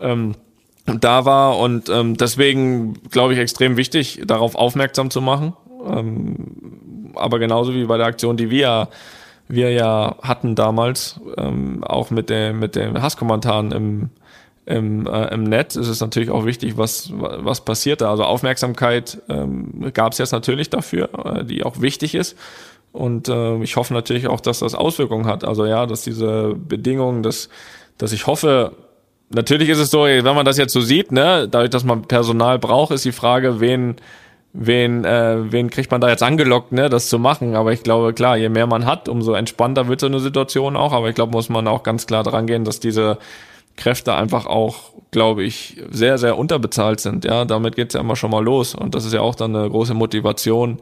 ähm, 0.00 0.34
da 0.86 1.24
war 1.24 1.58
und 1.58 1.88
ähm, 1.88 2.16
deswegen 2.16 2.94
glaube 3.10 3.32
ich 3.32 3.40
extrem 3.40 3.76
wichtig, 3.76 4.22
darauf 4.24 4.54
aufmerksam 4.54 5.10
zu 5.10 5.20
machen. 5.20 5.54
Ähm, 5.84 7.12
aber 7.16 7.38
genauso 7.38 7.74
wie 7.74 7.84
bei 7.84 7.96
der 7.96 8.06
Aktion, 8.06 8.36
die 8.36 8.50
wir 8.50 8.88
wir 9.48 9.70
ja 9.70 10.16
hatten 10.22 10.54
damals, 10.54 11.20
ähm, 11.36 11.84
auch 11.84 12.10
mit 12.10 12.30
dem 12.30 12.58
mit 12.58 12.76
den 12.76 13.00
Hasskommentaren 13.00 13.72
im 13.72 14.10
im, 14.68 15.06
äh, 15.06 15.32
im 15.32 15.44
Netz 15.44 15.76
ist 15.76 15.86
es 15.86 16.00
natürlich 16.00 16.30
auch 16.30 16.44
wichtig, 16.44 16.76
was 16.76 17.12
was 17.14 17.64
passiert 17.64 18.00
da. 18.00 18.10
Also 18.10 18.24
Aufmerksamkeit 18.24 19.22
ähm, 19.28 19.92
gab 19.94 20.12
es 20.12 20.18
jetzt 20.18 20.32
natürlich 20.32 20.70
dafür, 20.70 21.08
äh, 21.24 21.44
die 21.44 21.62
auch 21.62 21.80
wichtig 21.80 22.16
ist. 22.16 22.36
Und 22.92 23.28
äh, 23.28 23.62
ich 23.62 23.76
hoffe 23.76 23.94
natürlich 23.94 24.26
auch, 24.26 24.40
dass 24.40 24.60
das 24.60 24.74
Auswirkungen 24.74 25.26
hat. 25.26 25.44
Also 25.44 25.66
ja, 25.66 25.86
dass 25.86 26.02
diese 26.02 26.54
Bedingungen, 26.56 27.22
dass 27.22 27.48
dass 27.98 28.12
ich 28.12 28.26
hoffe, 28.26 28.72
natürlich 29.30 29.68
ist 29.68 29.78
es 29.78 29.90
so, 29.90 30.04
wenn 30.04 30.24
man 30.24 30.44
das 30.44 30.58
jetzt 30.58 30.72
so 30.72 30.80
sieht, 30.80 31.12
ne, 31.12 31.48
dadurch, 31.48 31.70
dass 31.70 31.84
man 31.84 32.02
Personal 32.02 32.58
braucht, 32.58 32.92
ist 32.92 33.04
die 33.04 33.12
Frage, 33.12 33.60
wen 33.60 33.96
wen, 34.58 35.04
äh, 35.04 35.52
wen 35.52 35.70
kriegt 35.70 35.90
man 35.90 36.00
da 36.00 36.08
jetzt 36.08 36.22
angelockt, 36.22 36.72
ne, 36.72 36.88
das 36.88 37.08
zu 37.08 37.18
machen. 37.18 37.54
Aber 37.54 37.72
ich 37.72 37.82
glaube, 37.82 38.14
klar, 38.14 38.36
je 38.36 38.48
mehr 38.48 38.66
man 38.66 38.86
hat, 38.86 39.08
umso 39.08 39.34
entspannter 39.34 39.88
wird 39.88 40.00
so 40.00 40.06
eine 40.06 40.20
Situation 40.20 40.76
auch. 40.76 40.92
Aber 40.92 41.08
ich 41.08 41.14
glaube, 41.14 41.32
muss 41.32 41.48
man 41.48 41.68
auch 41.68 41.82
ganz 41.82 42.06
klar 42.06 42.22
dran 42.22 42.46
gehen, 42.46 42.64
dass 42.64 42.80
diese 42.80 43.18
Kräfte 43.76 44.14
einfach 44.14 44.46
auch, 44.46 44.92
glaube 45.10 45.44
ich, 45.44 45.82
sehr, 45.90 46.16
sehr 46.16 46.38
unterbezahlt 46.38 47.00
sind. 47.00 47.24
Ja, 47.24 47.44
damit 47.44 47.76
geht's 47.76 47.94
ja 47.94 48.00
immer 48.00 48.16
schon 48.16 48.30
mal 48.30 48.42
los. 48.42 48.74
Und 48.74 48.94
das 48.94 49.04
ist 49.04 49.12
ja 49.12 49.20
auch 49.20 49.34
dann 49.34 49.54
eine 49.54 49.68
große 49.68 49.94
Motivation, 49.94 50.78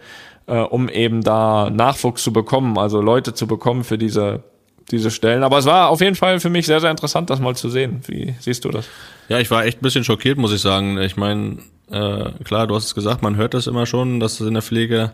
äh, 0.46 0.58
um 0.58 0.88
eben 0.88 1.22
da 1.22 1.70
Nachwuchs 1.70 2.22
zu 2.22 2.32
bekommen, 2.32 2.78
also 2.78 3.00
Leute 3.00 3.34
zu 3.34 3.48
bekommen 3.48 3.82
für 3.82 3.98
diese, 3.98 4.44
diese 4.92 5.10
Stellen. 5.10 5.42
Aber 5.42 5.58
es 5.58 5.66
war 5.66 5.88
auf 5.88 6.00
jeden 6.00 6.16
Fall 6.16 6.38
für 6.38 6.50
mich 6.50 6.66
sehr, 6.66 6.80
sehr 6.80 6.92
interessant, 6.92 7.30
das 7.30 7.40
mal 7.40 7.56
zu 7.56 7.68
sehen. 7.68 8.02
Wie 8.06 8.34
siehst 8.38 8.64
du 8.64 8.70
das? 8.70 8.86
Ja, 9.28 9.40
ich 9.40 9.50
war 9.50 9.64
echt 9.64 9.80
ein 9.80 9.82
bisschen 9.82 10.04
schockiert, 10.04 10.38
muss 10.38 10.52
ich 10.52 10.60
sagen. 10.60 10.98
Ich 10.98 11.16
meine, 11.16 11.58
äh, 11.90 12.30
klar, 12.44 12.66
du 12.66 12.74
hast 12.74 12.86
es 12.86 12.94
gesagt, 12.94 13.22
man 13.22 13.36
hört 13.36 13.54
das 13.54 13.66
immer 13.66 13.86
schon, 13.86 14.20
dass 14.20 14.40
es 14.40 14.46
in 14.46 14.54
der 14.54 14.62
Pflege 14.62 15.12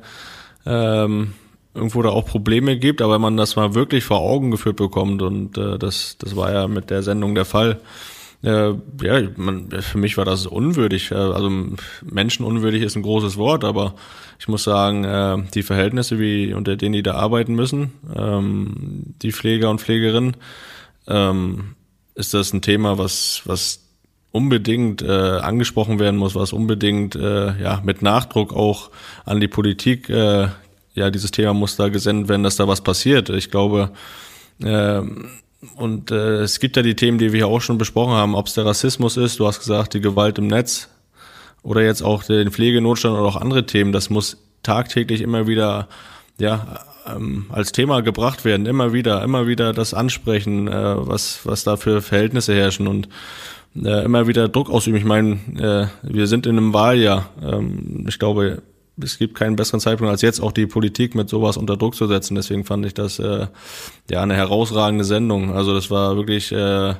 ähm, 0.66 1.34
irgendwo 1.74 2.02
da 2.02 2.10
auch 2.10 2.26
Probleme 2.26 2.78
gibt, 2.78 3.02
aber 3.02 3.14
wenn 3.14 3.20
man 3.20 3.36
das 3.36 3.56
mal 3.56 3.74
wirklich 3.74 4.04
vor 4.04 4.20
Augen 4.20 4.50
geführt 4.50 4.76
bekommt 4.76 5.22
und 5.22 5.56
äh, 5.58 5.78
das, 5.78 6.16
das 6.18 6.34
war 6.36 6.52
ja 6.52 6.68
mit 6.68 6.90
der 6.90 7.02
Sendung 7.02 7.34
der 7.34 7.44
Fall, 7.44 7.80
Äh, 8.42 8.72
ja, 9.02 9.20
man, 9.36 9.70
für 9.70 9.98
mich 9.98 10.16
war 10.16 10.24
das 10.24 10.46
unwürdig. 10.46 11.10
Äh, 11.10 11.14
also 11.14 11.50
menschenunwürdig 12.02 12.82
ist 12.82 12.96
ein 12.96 13.02
großes 13.02 13.36
Wort, 13.36 13.64
aber 13.64 13.94
ich 14.38 14.48
muss 14.48 14.64
sagen, 14.64 15.04
äh, 15.04 15.36
die 15.54 15.62
Verhältnisse, 15.62 16.18
wie 16.18 16.54
unter 16.54 16.76
denen 16.76 16.94
die 16.94 17.02
da 17.02 17.16
arbeiten 17.16 17.54
müssen, 17.54 17.92
ähm, 18.16 19.14
die 19.20 19.32
Pfleger 19.32 19.68
und 19.68 19.82
Pflegerinnen, 19.82 20.36
ähm, 21.06 21.76
ist 22.14 22.32
das 22.32 22.54
ein 22.54 22.62
Thema, 22.62 22.96
was, 22.96 23.42
was 23.44 23.80
unbedingt 24.32 25.02
äh, 25.02 25.08
angesprochen 25.08 25.98
werden 25.98 26.16
muss, 26.16 26.34
was 26.34 26.52
unbedingt 26.52 27.16
äh, 27.16 27.60
ja 27.60 27.80
mit 27.84 28.02
Nachdruck 28.02 28.52
auch 28.52 28.90
an 29.24 29.40
die 29.40 29.48
Politik 29.48 30.08
äh, 30.08 30.48
ja 30.94 31.10
dieses 31.10 31.30
Thema 31.30 31.54
muss 31.54 31.76
da 31.76 31.88
gesendet 31.88 32.28
werden, 32.28 32.42
dass 32.42 32.56
da 32.56 32.68
was 32.68 32.82
passiert. 32.82 33.28
Ich 33.30 33.50
glaube 33.50 33.90
äh, 34.62 35.02
und 35.76 36.10
äh, 36.10 36.40
es 36.40 36.60
gibt 36.60 36.76
ja 36.76 36.82
die 36.82 36.96
Themen, 36.96 37.18
die 37.18 37.32
wir 37.32 37.40
ja 37.40 37.46
auch 37.46 37.60
schon 37.60 37.76
besprochen 37.76 38.14
haben, 38.14 38.34
ob 38.34 38.46
es 38.46 38.54
der 38.54 38.64
Rassismus 38.64 39.16
ist, 39.16 39.40
du 39.40 39.46
hast 39.46 39.58
gesagt, 39.58 39.94
die 39.94 40.00
Gewalt 40.00 40.38
im 40.38 40.46
Netz 40.46 40.88
oder 41.62 41.82
jetzt 41.82 42.02
auch 42.02 42.22
den 42.22 42.50
Pflegenotstand 42.50 43.16
oder 43.16 43.26
auch 43.26 43.36
andere 43.36 43.66
Themen, 43.66 43.92
das 43.92 44.10
muss 44.10 44.38
tagtäglich 44.62 45.20
immer 45.20 45.46
wieder 45.46 45.88
ja 46.38 46.80
ähm, 47.06 47.46
als 47.50 47.72
Thema 47.72 48.00
gebracht 48.00 48.44
werden, 48.44 48.66
immer 48.66 48.92
wieder, 48.92 49.22
immer 49.22 49.46
wieder 49.46 49.72
das 49.72 49.94
ansprechen, 49.94 50.68
äh, 50.68 51.06
was 51.06 51.40
was 51.44 51.64
da 51.64 51.76
für 51.76 52.02
Verhältnisse 52.02 52.54
herrschen. 52.54 52.86
Und 52.86 53.08
äh, 53.76 54.04
immer 54.04 54.26
wieder 54.26 54.48
Druck 54.48 54.70
ausüben. 54.70 54.96
Ich 54.96 55.04
meine, 55.04 55.38
äh, 55.58 55.86
wir 56.02 56.26
sind 56.26 56.46
in 56.46 56.56
einem 56.56 56.72
Wahljahr. 56.72 57.30
Ähm, 57.42 58.06
ich 58.08 58.18
glaube, 58.18 58.62
es 59.02 59.18
gibt 59.18 59.34
keinen 59.34 59.56
besseren 59.56 59.80
Zeitpunkt 59.80 60.10
als 60.10 60.22
jetzt 60.22 60.40
auch 60.40 60.52
die 60.52 60.66
Politik 60.66 61.14
mit 61.14 61.28
sowas 61.28 61.56
unter 61.56 61.76
Druck 61.76 61.94
zu 61.94 62.06
setzen. 62.06 62.34
Deswegen 62.34 62.64
fand 62.64 62.84
ich 62.86 62.94
das 62.94 63.18
äh, 63.18 63.46
ja 64.10 64.22
eine 64.22 64.34
herausragende 64.34 65.04
Sendung. 65.04 65.54
Also 65.54 65.74
das 65.74 65.90
war 65.90 66.16
wirklich 66.16 66.52
äh, 66.52 66.94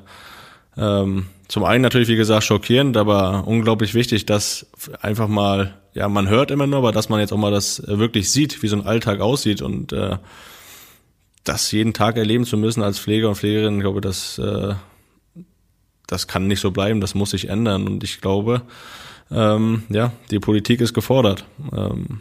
ähm, 0.77 1.27
zum 1.49 1.65
einen 1.65 1.83
natürlich 1.83 2.09
wie 2.09 2.17
gesagt 2.17 2.45
schockierend, 2.45 2.97
aber 2.97 3.47
unglaublich 3.47 3.95
wichtig, 3.95 4.27
dass 4.27 4.67
einfach 5.01 5.29
mal 5.29 5.75
ja 5.95 6.09
man 6.09 6.29
hört 6.29 6.51
immer 6.51 6.67
nur, 6.67 6.79
aber 6.79 6.93
dass 6.93 7.09
man 7.09 7.21
jetzt 7.21 7.33
auch 7.33 7.39
mal 7.39 7.51
das 7.51 7.83
wirklich 7.87 8.31
sieht, 8.31 8.63
wie 8.63 8.69
so 8.69 8.77
ein 8.77 8.87
Alltag 8.87 9.21
aussieht 9.21 9.61
und 9.61 9.93
äh, 9.93 10.17
das 11.45 11.73
jeden 11.73 11.95
Tag 11.95 12.17
erleben 12.17 12.45
zu 12.45 12.57
müssen 12.57 12.83
als 12.83 12.99
Pfleger 12.99 13.29
und 13.29 13.35
Pflegerin, 13.37 13.77
ich 13.77 13.81
glaube, 13.81 14.01
das 14.01 14.39
äh, 14.39 14.75
das 16.11 16.27
kann 16.27 16.47
nicht 16.47 16.61
so 16.61 16.71
bleiben, 16.71 17.01
das 17.01 17.15
muss 17.15 17.31
sich 17.31 17.49
ändern. 17.49 17.87
Und 17.87 18.03
ich 18.03 18.21
glaube, 18.21 18.63
ähm, 19.31 19.85
ja, 19.89 20.13
die 20.31 20.41
Politik 20.41 20.81
ist 20.81 20.93
gefordert. 20.93 21.45
Ähm, 21.73 22.21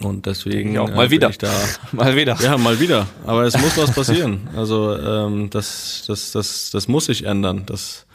und 0.00 0.26
deswegen 0.26 0.74
ja, 0.74 0.82
auch 0.82 0.90
mal 0.90 1.06
äh, 1.06 1.10
wieder. 1.10 1.30
Da, 1.30 1.50
mal 1.92 2.16
wieder. 2.16 2.36
Ja, 2.40 2.58
mal 2.58 2.78
wieder. 2.78 3.06
Aber 3.24 3.44
es 3.44 3.56
muss 3.56 3.78
was 3.78 3.92
passieren. 3.92 4.48
Also 4.54 4.94
ähm, 4.94 5.48
das, 5.48 6.04
das, 6.06 6.32
das, 6.32 6.70
das 6.70 6.86
muss 6.86 7.06
sich 7.06 7.24
ändern. 7.24 7.62
Das 7.64 8.06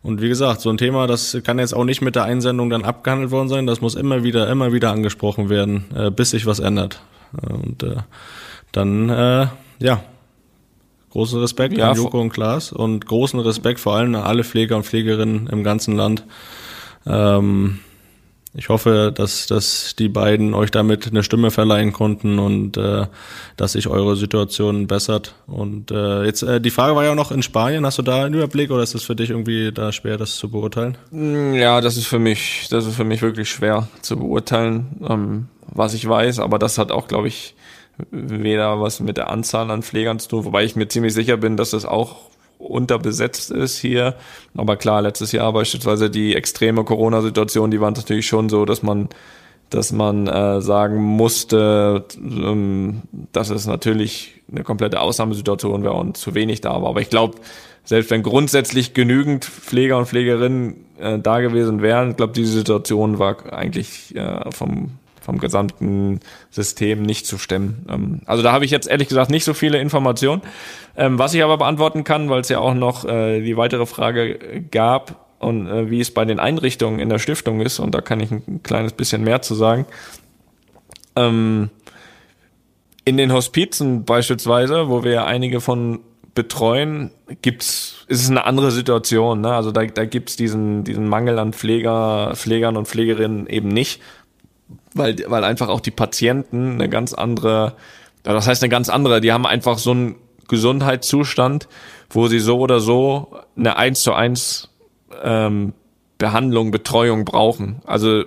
und 0.00 0.22
wie 0.22 0.28
gesagt, 0.28 0.60
so 0.60 0.70
ein 0.70 0.78
Thema, 0.78 1.08
das 1.08 1.36
kann 1.44 1.58
jetzt 1.58 1.74
auch 1.74 1.84
nicht 1.84 2.02
mit 2.02 2.14
der 2.14 2.22
Einsendung 2.22 2.70
dann 2.70 2.84
abgehandelt 2.84 3.32
worden 3.32 3.48
sein. 3.48 3.66
Das 3.66 3.80
muss 3.80 3.96
immer 3.96 4.22
wieder, 4.22 4.48
immer 4.48 4.72
wieder 4.72 4.92
angesprochen 4.92 5.48
werden, 5.48 5.86
äh, 5.92 6.12
bis 6.12 6.30
sich 6.30 6.46
was 6.46 6.60
ändert. 6.60 7.00
Und 7.42 7.82
äh, 7.82 7.96
dann, 8.70 9.08
äh, 9.08 9.48
ja, 9.80 10.04
Großen 11.10 11.40
Respekt 11.40 11.76
ja, 11.76 11.90
an 11.90 11.96
Joko 11.96 12.20
und 12.20 12.30
Klaas 12.30 12.72
und 12.72 13.06
großen 13.06 13.40
Respekt 13.40 13.80
vor 13.80 13.94
allem 13.94 14.14
an 14.14 14.22
alle 14.22 14.44
Pfleger 14.44 14.76
und 14.76 14.84
Pflegerinnen 14.84 15.46
im 15.46 15.64
ganzen 15.64 15.96
Land. 15.96 16.24
Ähm, 17.06 17.78
ich 18.54 18.70
hoffe, 18.70 19.12
dass, 19.14 19.46
dass 19.46 19.94
die 19.96 20.08
beiden 20.08 20.54
euch 20.54 20.70
damit 20.70 21.06
eine 21.06 21.22
Stimme 21.22 21.50
verleihen 21.50 21.92
konnten 21.92 22.38
und 22.38 22.76
äh, 22.76 23.06
dass 23.56 23.72
sich 23.72 23.86
eure 23.88 24.16
Situation 24.16 24.86
bessert. 24.86 25.34
Und 25.46 25.90
äh, 25.90 26.24
jetzt 26.24 26.42
äh, 26.42 26.60
die 26.60 26.70
Frage 26.70 26.96
war 26.96 27.04
ja 27.04 27.12
auch 27.12 27.16
noch 27.16 27.30
in 27.30 27.42
Spanien. 27.42 27.84
Hast 27.84 27.98
du 27.98 28.02
da 28.02 28.24
einen 28.24 28.34
Überblick 28.34 28.70
oder 28.70 28.82
ist 28.82 28.94
es 28.94 29.04
für 29.04 29.14
dich 29.14 29.30
irgendwie 29.30 29.70
da 29.70 29.92
schwer, 29.92 30.16
das 30.16 30.36
zu 30.36 30.50
beurteilen? 30.50 30.96
Mm, 31.10 31.54
ja, 31.54 31.80
das 31.80 31.96
ist 31.96 32.06
für 32.06 32.18
mich, 32.18 32.66
das 32.70 32.86
ist 32.86 32.96
für 32.96 33.04
mich 33.04 33.22
wirklich 33.22 33.50
schwer 33.50 33.86
zu 34.00 34.16
beurteilen, 34.16 34.96
ähm, 35.08 35.48
was 35.66 35.94
ich 35.94 36.08
weiß. 36.08 36.40
Aber 36.40 36.58
das 36.58 36.78
hat 36.78 36.90
auch, 36.90 37.06
glaube 37.06 37.28
ich, 37.28 37.54
weder 38.10 38.80
was 38.80 39.00
mit 39.00 39.16
der 39.16 39.30
Anzahl 39.30 39.70
an 39.70 39.82
Pflegern 39.82 40.18
zu 40.18 40.28
tun, 40.28 40.44
wobei 40.44 40.64
ich 40.64 40.76
mir 40.76 40.88
ziemlich 40.88 41.14
sicher 41.14 41.36
bin, 41.36 41.56
dass 41.56 41.72
es 41.72 41.84
auch 41.84 42.16
unterbesetzt 42.58 43.50
ist 43.50 43.78
hier. 43.78 44.14
Aber 44.56 44.76
klar, 44.76 45.02
letztes 45.02 45.32
Jahr 45.32 45.52
beispielsweise 45.52 46.10
die 46.10 46.34
extreme 46.34 46.84
Corona-Situation, 46.84 47.70
die 47.70 47.80
war 47.80 47.90
natürlich 47.90 48.26
schon 48.26 48.48
so, 48.48 48.64
dass 48.64 48.82
man 48.82 49.08
dass 49.70 49.92
man 49.92 50.26
äh, 50.26 50.60
sagen 50.60 50.96
musste, 51.02 52.04
ähm, 52.16 53.02
dass 53.32 53.50
es 53.50 53.66
natürlich 53.66 54.40
eine 54.50 54.64
komplette 54.64 55.00
Ausnahmesituation 55.00 55.82
wäre 55.82 55.94
und 55.94 56.16
zu 56.16 56.34
wenig 56.34 56.60
da 56.62 56.80
war. 56.80 56.88
Aber 56.88 57.00
ich 57.00 57.10
glaube, 57.10 57.36
selbst 57.84 58.10
wenn 58.10 58.22
grundsätzlich 58.22 58.94
genügend 58.94 59.44
Pfleger 59.44 59.98
und 59.98 60.06
Pflegerinnen 60.06 60.86
äh, 60.98 61.18
da 61.18 61.40
gewesen 61.40 61.82
wären, 61.82 62.10
ich 62.10 62.16
glaube, 62.16 62.32
diese 62.32 62.52
Situation 62.52 63.18
war 63.18 63.52
eigentlich 63.52 64.14
äh, 64.16 64.50
vom 64.50 64.92
vom 65.28 65.38
gesamten 65.38 66.20
System 66.48 67.02
nicht 67.02 67.26
zu 67.26 67.36
stemmen. 67.36 67.84
Ähm, 67.90 68.20
also 68.24 68.42
da 68.42 68.50
habe 68.50 68.64
ich 68.64 68.70
jetzt 68.70 68.88
ehrlich 68.88 69.08
gesagt 69.08 69.30
nicht 69.30 69.44
so 69.44 69.52
viele 69.52 69.78
Informationen. 69.78 70.40
Ähm, 70.96 71.18
was 71.18 71.34
ich 71.34 71.44
aber 71.44 71.58
beantworten 71.58 72.02
kann, 72.02 72.30
weil 72.30 72.40
es 72.40 72.48
ja 72.48 72.60
auch 72.60 72.72
noch 72.72 73.04
äh, 73.04 73.42
die 73.42 73.58
weitere 73.58 73.84
Frage 73.84 74.64
gab 74.70 75.26
und 75.38 75.66
äh, 75.66 75.90
wie 75.90 76.00
es 76.00 76.12
bei 76.12 76.24
den 76.24 76.40
Einrichtungen 76.40 76.98
in 76.98 77.10
der 77.10 77.18
Stiftung 77.18 77.60
ist, 77.60 77.78
und 77.78 77.94
da 77.94 78.00
kann 78.00 78.20
ich 78.20 78.30
ein 78.30 78.62
kleines 78.62 78.94
bisschen 78.94 79.22
mehr 79.22 79.42
zu 79.42 79.54
sagen. 79.54 79.84
Ähm, 81.14 81.68
in 83.04 83.18
den 83.18 83.30
Hospizen 83.30 84.06
beispielsweise, 84.06 84.88
wo 84.88 85.04
wir 85.04 85.26
einige 85.26 85.60
von 85.60 86.00
betreuen, 86.34 87.10
gibt's, 87.42 88.04
ist 88.06 88.22
es 88.22 88.30
eine 88.30 88.44
andere 88.44 88.70
Situation. 88.70 89.40
Ne? 89.40 89.52
Also 89.52 89.72
da, 89.72 89.84
da 89.84 90.04
gibt's 90.04 90.36
diesen, 90.36 90.84
diesen 90.84 91.08
Mangel 91.08 91.38
an 91.38 91.52
Pfleger, 91.52 92.32
Pflegern 92.36 92.76
und 92.76 92.86
Pflegerinnen 92.86 93.46
eben 93.48 93.68
nicht 93.68 94.00
weil, 94.94 95.16
weil 95.26 95.44
einfach 95.44 95.68
auch 95.68 95.80
die 95.80 95.90
Patienten 95.90 96.72
eine 96.72 96.88
ganz 96.88 97.12
andere, 97.12 97.74
das 98.22 98.46
heißt 98.46 98.62
eine 98.62 98.70
ganz 98.70 98.88
andere, 98.88 99.20
die 99.20 99.32
haben 99.32 99.46
einfach 99.46 99.78
so 99.78 99.90
einen 99.90 100.16
Gesundheitszustand, 100.48 101.68
wo 102.10 102.26
sie 102.28 102.40
so 102.40 102.58
oder 102.58 102.80
so 102.80 103.38
eine 103.56 103.76
eins 103.76 104.02
zu 104.02 104.12
eins 104.14 104.70
ähm, 105.22 105.74
Behandlung, 106.16 106.70
Betreuung 106.70 107.24
brauchen. 107.24 107.80
Also 107.84 108.24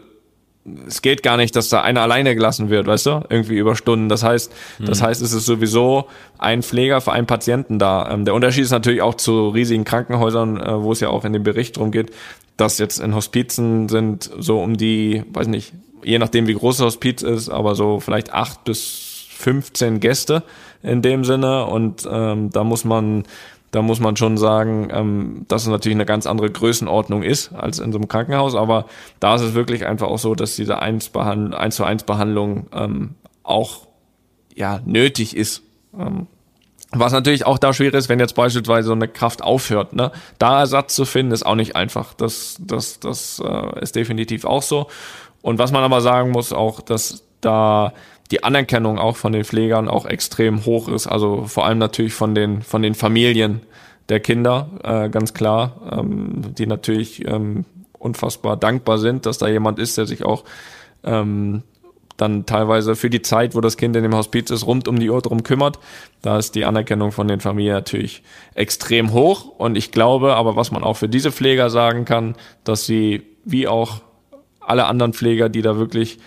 es 0.87 1.01
geht 1.01 1.23
gar 1.23 1.37
nicht, 1.37 1.55
dass 1.55 1.69
da 1.69 1.81
einer 1.81 2.01
alleine 2.01 2.35
gelassen 2.35 2.69
wird, 2.69 2.85
weißt 2.85 3.05
du, 3.07 3.23
irgendwie 3.29 3.57
über 3.57 3.75
Stunden. 3.75 4.09
Das 4.09 4.23
heißt, 4.23 4.53
mhm. 4.79 4.85
das 4.85 5.01
heißt, 5.01 5.21
es 5.21 5.33
ist 5.33 5.45
sowieso 5.45 6.07
ein 6.37 6.61
Pfleger 6.61 7.01
für 7.01 7.11
einen 7.11 7.25
Patienten 7.25 7.79
da. 7.79 8.09
Ähm, 8.11 8.25
der 8.25 8.35
Unterschied 8.35 8.63
ist 8.63 8.71
natürlich 8.71 9.01
auch 9.01 9.15
zu 9.15 9.49
riesigen 9.49 9.83
Krankenhäusern, 9.83 10.57
äh, 10.57 10.81
wo 10.83 10.91
es 10.91 10.99
ja 10.99 11.09
auch 11.09 11.25
in 11.25 11.33
dem 11.33 11.43
Bericht 11.43 11.77
drum 11.77 11.91
geht, 11.91 12.11
dass 12.57 12.77
jetzt 12.77 12.99
in 12.99 13.15
Hospizen 13.15 13.89
sind 13.89 14.29
so 14.37 14.61
um 14.61 14.77
die, 14.77 15.23
weiß 15.33 15.47
nicht, 15.47 15.73
je 16.03 16.19
nachdem 16.19 16.47
wie 16.47 16.53
groß 16.53 16.77
das 16.77 16.85
Hospiz 16.85 17.21
ist, 17.21 17.49
aber 17.49 17.75
so 17.75 17.99
vielleicht 17.99 18.33
acht 18.33 18.63
bis 18.63 19.27
15 19.37 19.99
Gäste 19.99 20.43
in 20.83 21.01
dem 21.01 21.23
Sinne 21.23 21.65
und 21.65 22.07
ähm, 22.09 22.49
da 22.51 22.63
muss 22.63 22.83
man 22.85 23.23
da 23.71 23.81
muss 23.81 24.01
man 24.01 24.17
schon 24.17 24.37
sagen, 24.37 24.89
ähm, 24.91 25.45
dass 25.47 25.63
es 25.63 25.69
natürlich 25.69 25.95
eine 25.95 26.05
ganz 26.05 26.27
andere 26.27 26.51
Größenordnung 26.51 27.23
ist 27.23 27.53
als 27.53 27.79
in 27.79 27.93
so 27.93 27.97
einem 27.97 28.09
Krankenhaus, 28.09 28.53
aber 28.53 28.85
da 29.21 29.35
ist 29.35 29.41
es 29.41 29.53
wirklich 29.53 29.85
einfach 29.85 30.07
auch 30.07 30.19
so, 30.19 30.35
dass 30.35 30.57
diese 30.57 30.79
1, 30.79 31.11
zu 31.69 31.83
1 31.85 32.03
Behandlung 32.03 32.67
ähm, 32.73 33.15
auch 33.43 33.87
ja 34.53 34.81
nötig 34.85 35.35
ist. 35.35 35.63
Ähm, 35.97 36.27
was 36.93 37.13
natürlich 37.13 37.45
auch 37.45 37.57
da 37.57 37.71
schwierig 37.71 37.93
ist, 37.93 38.09
wenn 38.09 38.19
jetzt 38.19 38.35
beispielsweise 38.35 38.87
so 38.87 38.93
eine 38.93 39.07
Kraft 39.07 39.41
aufhört, 39.41 39.93
ne? 39.93 40.11
Da 40.39 40.59
Ersatz 40.59 40.93
zu 40.93 41.05
finden, 41.05 41.31
ist 41.31 41.45
auch 41.45 41.55
nicht 41.55 41.77
einfach. 41.77 42.13
Das, 42.13 42.57
das, 42.59 42.99
das 42.99 43.41
äh, 43.45 43.79
ist 43.79 43.95
definitiv 43.95 44.43
auch 44.43 44.61
so. 44.61 44.87
Und 45.41 45.59
was 45.59 45.71
man 45.71 45.83
aber 45.83 46.01
sagen 46.01 46.31
muss, 46.31 46.53
auch, 46.53 46.81
dass 46.81 47.23
da 47.41 47.93
die 48.31 48.43
Anerkennung 48.43 48.97
auch 48.97 49.17
von 49.17 49.33
den 49.33 49.43
Pflegern 49.43 49.89
auch 49.89 50.05
extrem 50.05 50.65
hoch 50.65 50.87
ist. 50.87 51.07
Also 51.07 51.45
vor 51.47 51.65
allem 51.65 51.79
natürlich 51.79 52.13
von 52.13 52.33
den, 52.33 52.61
von 52.61 52.81
den 52.81 52.95
Familien 52.95 53.61
der 54.09 54.19
Kinder, 54.19 54.69
äh, 54.83 55.09
ganz 55.09 55.33
klar, 55.33 55.81
ähm, 55.91 56.53
die 56.57 56.65
natürlich 56.65 57.27
ähm, 57.27 57.65
unfassbar 57.97 58.57
dankbar 58.57 58.97
sind, 58.97 59.25
dass 59.25 59.37
da 59.37 59.47
jemand 59.47 59.79
ist, 59.79 59.97
der 59.97 60.05
sich 60.05 60.23
auch 60.23 60.43
ähm, 61.03 61.63
dann 62.17 62.45
teilweise 62.45 62.95
für 62.95 63.09
die 63.09 63.21
Zeit, 63.21 63.55
wo 63.55 63.61
das 63.61 63.77
Kind 63.77 63.95
in 63.95 64.03
dem 64.03 64.15
Hospiz 64.15 64.49
ist, 64.51 64.65
rund 64.65 64.87
um 64.87 64.99
die 64.99 65.09
Uhr 65.09 65.21
drum 65.21 65.43
kümmert. 65.43 65.79
Da 66.21 66.37
ist 66.37 66.55
die 66.55 66.65
Anerkennung 66.65 67.11
von 67.11 67.27
den 67.27 67.39
Familien 67.39 67.73
natürlich 67.73 68.21
extrem 68.53 69.11
hoch. 69.11 69.45
Und 69.57 69.75
ich 69.75 69.91
glaube, 69.91 70.35
aber 70.35 70.55
was 70.55 70.71
man 70.71 70.83
auch 70.83 70.97
für 70.97 71.09
diese 71.09 71.31
Pfleger 71.31 71.69
sagen 71.69 72.05
kann, 72.05 72.35
dass 72.63 72.85
sie 72.85 73.23
wie 73.43 73.67
auch 73.67 74.01
alle 74.61 74.85
anderen 74.85 75.13
Pfleger, 75.13 75.49
die 75.49 75.61
da 75.61 75.77
wirklich 75.77 76.19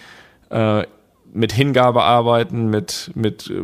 äh, 0.50 0.84
mit 1.32 1.52
Hingabe 1.52 2.02
arbeiten, 2.02 2.68
mit, 2.68 3.10
mit 3.14 3.50
äh, 3.50 3.60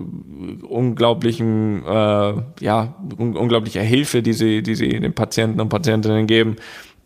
unglaublichen, 0.65 1.85
äh, 1.87 2.35
ja, 2.61 2.95
un 3.19 3.37
unglaublicher 3.37 3.83
Hilfe, 3.83 4.23
die 4.23 4.33
sie, 4.33 4.63
die 4.63 4.75
sie 4.75 4.89
den 5.01 5.15
Patienten 5.15 5.61
und 5.61 5.69
Patientinnen 5.69 6.27
geben, 6.27 6.57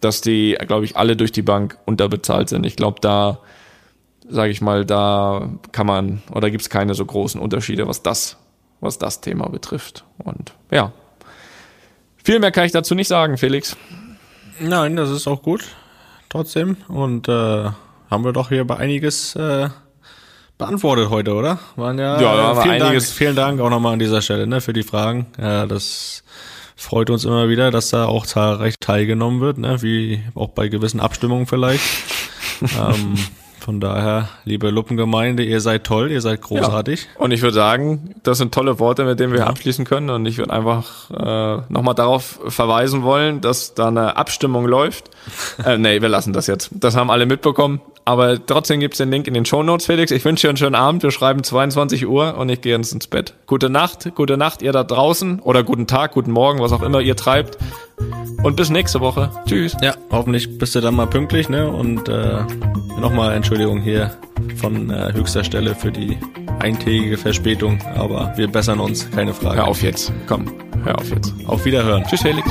dass 0.00 0.20
die, 0.20 0.56
glaube 0.66 0.84
ich, 0.84 0.96
alle 0.96 1.16
durch 1.16 1.32
die 1.32 1.42
Bank 1.42 1.78
unterbezahlt 1.86 2.48
sind. 2.48 2.66
Ich 2.66 2.76
glaube, 2.76 3.00
da, 3.00 3.40
sage 4.28 4.50
ich 4.50 4.60
mal, 4.60 4.84
da 4.84 5.50
kann 5.72 5.86
man 5.86 6.22
oder 6.32 6.50
gibt 6.50 6.62
es 6.62 6.70
keine 6.70 6.94
so 6.94 7.04
großen 7.04 7.40
Unterschiede, 7.40 7.86
was 7.86 8.02
das, 8.02 8.38
was 8.80 8.98
das 8.98 9.20
Thema 9.20 9.48
betrifft. 9.48 10.04
Und 10.18 10.54
ja, 10.70 10.92
Viel 12.24 12.38
mehr 12.38 12.52
kann 12.52 12.64
ich 12.64 12.72
dazu 12.72 12.94
nicht 12.94 13.08
sagen, 13.08 13.36
Felix. 13.36 13.76
Nein, 14.58 14.96
das 14.96 15.10
ist 15.10 15.28
auch 15.28 15.42
gut. 15.42 15.62
Trotzdem. 16.34 16.76
Und 16.88 17.28
äh, 17.28 17.32
haben 18.10 18.24
wir 18.24 18.32
doch 18.32 18.48
hier 18.48 18.64
bei 18.66 18.76
einiges 18.76 19.36
äh, 19.36 19.68
beantwortet 20.58 21.08
heute, 21.08 21.32
oder? 21.34 21.60
Waren 21.76 21.96
ja, 21.96 22.20
Ja, 22.20 22.54
vielen, 22.60 22.80
Dank, 22.80 22.90
einiges- 22.90 23.12
vielen 23.12 23.36
Dank 23.36 23.60
auch 23.60 23.70
nochmal 23.70 23.92
an 23.92 24.00
dieser 24.00 24.20
Stelle 24.20 24.48
ne, 24.48 24.60
für 24.60 24.72
die 24.72 24.82
Fragen. 24.82 25.26
Ja, 25.40 25.66
das 25.66 26.24
freut 26.74 27.08
uns 27.10 27.24
immer 27.24 27.48
wieder, 27.48 27.70
dass 27.70 27.90
da 27.90 28.06
auch 28.06 28.26
zahlreich 28.26 28.80
teilgenommen 28.80 29.40
wird, 29.40 29.58
ne, 29.58 29.80
wie 29.80 30.24
auch 30.34 30.48
bei 30.48 30.66
gewissen 30.66 30.98
Abstimmungen 30.98 31.46
vielleicht. 31.46 31.84
ähm, 32.62 33.14
von 33.64 33.80
daher, 33.80 34.28
liebe 34.44 34.68
Luppengemeinde, 34.68 35.42
ihr 35.42 35.62
seid 35.62 35.84
toll, 35.84 36.10
ihr 36.10 36.20
seid 36.20 36.42
großartig. 36.42 37.08
Und 37.16 37.30
ich 37.30 37.40
würde 37.40 37.54
sagen, 37.54 38.14
das 38.22 38.36
sind 38.36 38.52
tolle 38.52 38.78
Worte, 38.78 39.06
mit 39.06 39.18
denen 39.18 39.32
wir 39.32 39.46
abschließen 39.46 39.86
können. 39.86 40.10
Und 40.10 40.26
ich 40.26 40.36
würde 40.36 40.52
einfach 40.52 41.10
äh, 41.10 41.62
nochmal 41.70 41.94
darauf 41.94 42.40
verweisen 42.46 43.04
wollen, 43.04 43.40
dass 43.40 43.72
da 43.72 43.88
eine 43.88 44.18
Abstimmung 44.18 44.66
läuft. 44.66 45.08
äh, 45.64 45.78
nee, 45.78 46.02
wir 46.02 46.10
lassen 46.10 46.34
das 46.34 46.46
jetzt. 46.46 46.72
Das 46.72 46.94
haben 46.94 47.10
alle 47.10 47.24
mitbekommen. 47.24 47.80
Aber 48.04 48.44
trotzdem 48.44 48.80
gibt's 48.80 48.98
den 48.98 49.10
Link 49.10 49.26
in 49.26 49.34
den 49.34 49.46
Shownotes, 49.46 49.86
Felix. 49.86 50.10
Ich 50.10 50.24
wünsche 50.24 50.42
dir 50.42 50.50
einen 50.50 50.58
schönen 50.58 50.74
Abend. 50.74 51.02
Wir 51.02 51.10
schreiben 51.10 51.42
22 51.42 52.06
Uhr 52.06 52.36
und 52.36 52.48
ich 52.50 52.60
gehe 52.60 52.76
jetzt 52.76 52.92
ins 52.92 53.06
Bett. 53.06 53.34
Gute 53.46 53.70
Nacht, 53.70 54.14
gute 54.14 54.36
Nacht 54.36 54.60
ihr 54.60 54.72
da 54.72 54.84
draußen. 54.84 55.40
Oder 55.40 55.62
guten 55.62 55.86
Tag, 55.86 56.12
guten 56.12 56.30
Morgen, 56.30 56.60
was 56.60 56.72
auch 56.72 56.82
immer 56.82 57.00
ihr 57.00 57.16
treibt. 57.16 57.56
Und 58.42 58.56
bis 58.56 58.68
nächste 58.68 59.00
Woche. 59.00 59.30
Tschüss. 59.46 59.74
Ja, 59.80 59.94
hoffentlich 60.10 60.58
bist 60.58 60.74
du 60.74 60.80
dann 60.80 60.94
mal 60.94 61.06
pünktlich, 61.06 61.48
ne? 61.48 61.68
Und 61.68 62.08
äh, 62.08 62.42
nochmal 63.00 63.32
Entschuldigung 63.34 63.80
hier 63.80 64.14
von 64.56 64.90
äh, 64.90 65.12
höchster 65.14 65.42
Stelle 65.42 65.74
für 65.74 65.90
die 65.90 66.18
eintägige 66.60 67.16
Verspätung, 67.16 67.78
aber 67.94 68.32
wir 68.36 68.48
bessern 68.48 68.80
uns, 68.80 69.10
keine 69.10 69.32
Frage. 69.32 69.56
Hör 69.56 69.68
auf 69.68 69.82
jetzt. 69.82 70.12
Komm, 70.26 70.52
hör 70.84 70.98
auf 70.98 71.10
jetzt. 71.10 71.32
Auf 71.46 71.64
Wiederhören. 71.64 72.04
Tschüss, 72.04 72.22
Felix. 72.22 72.50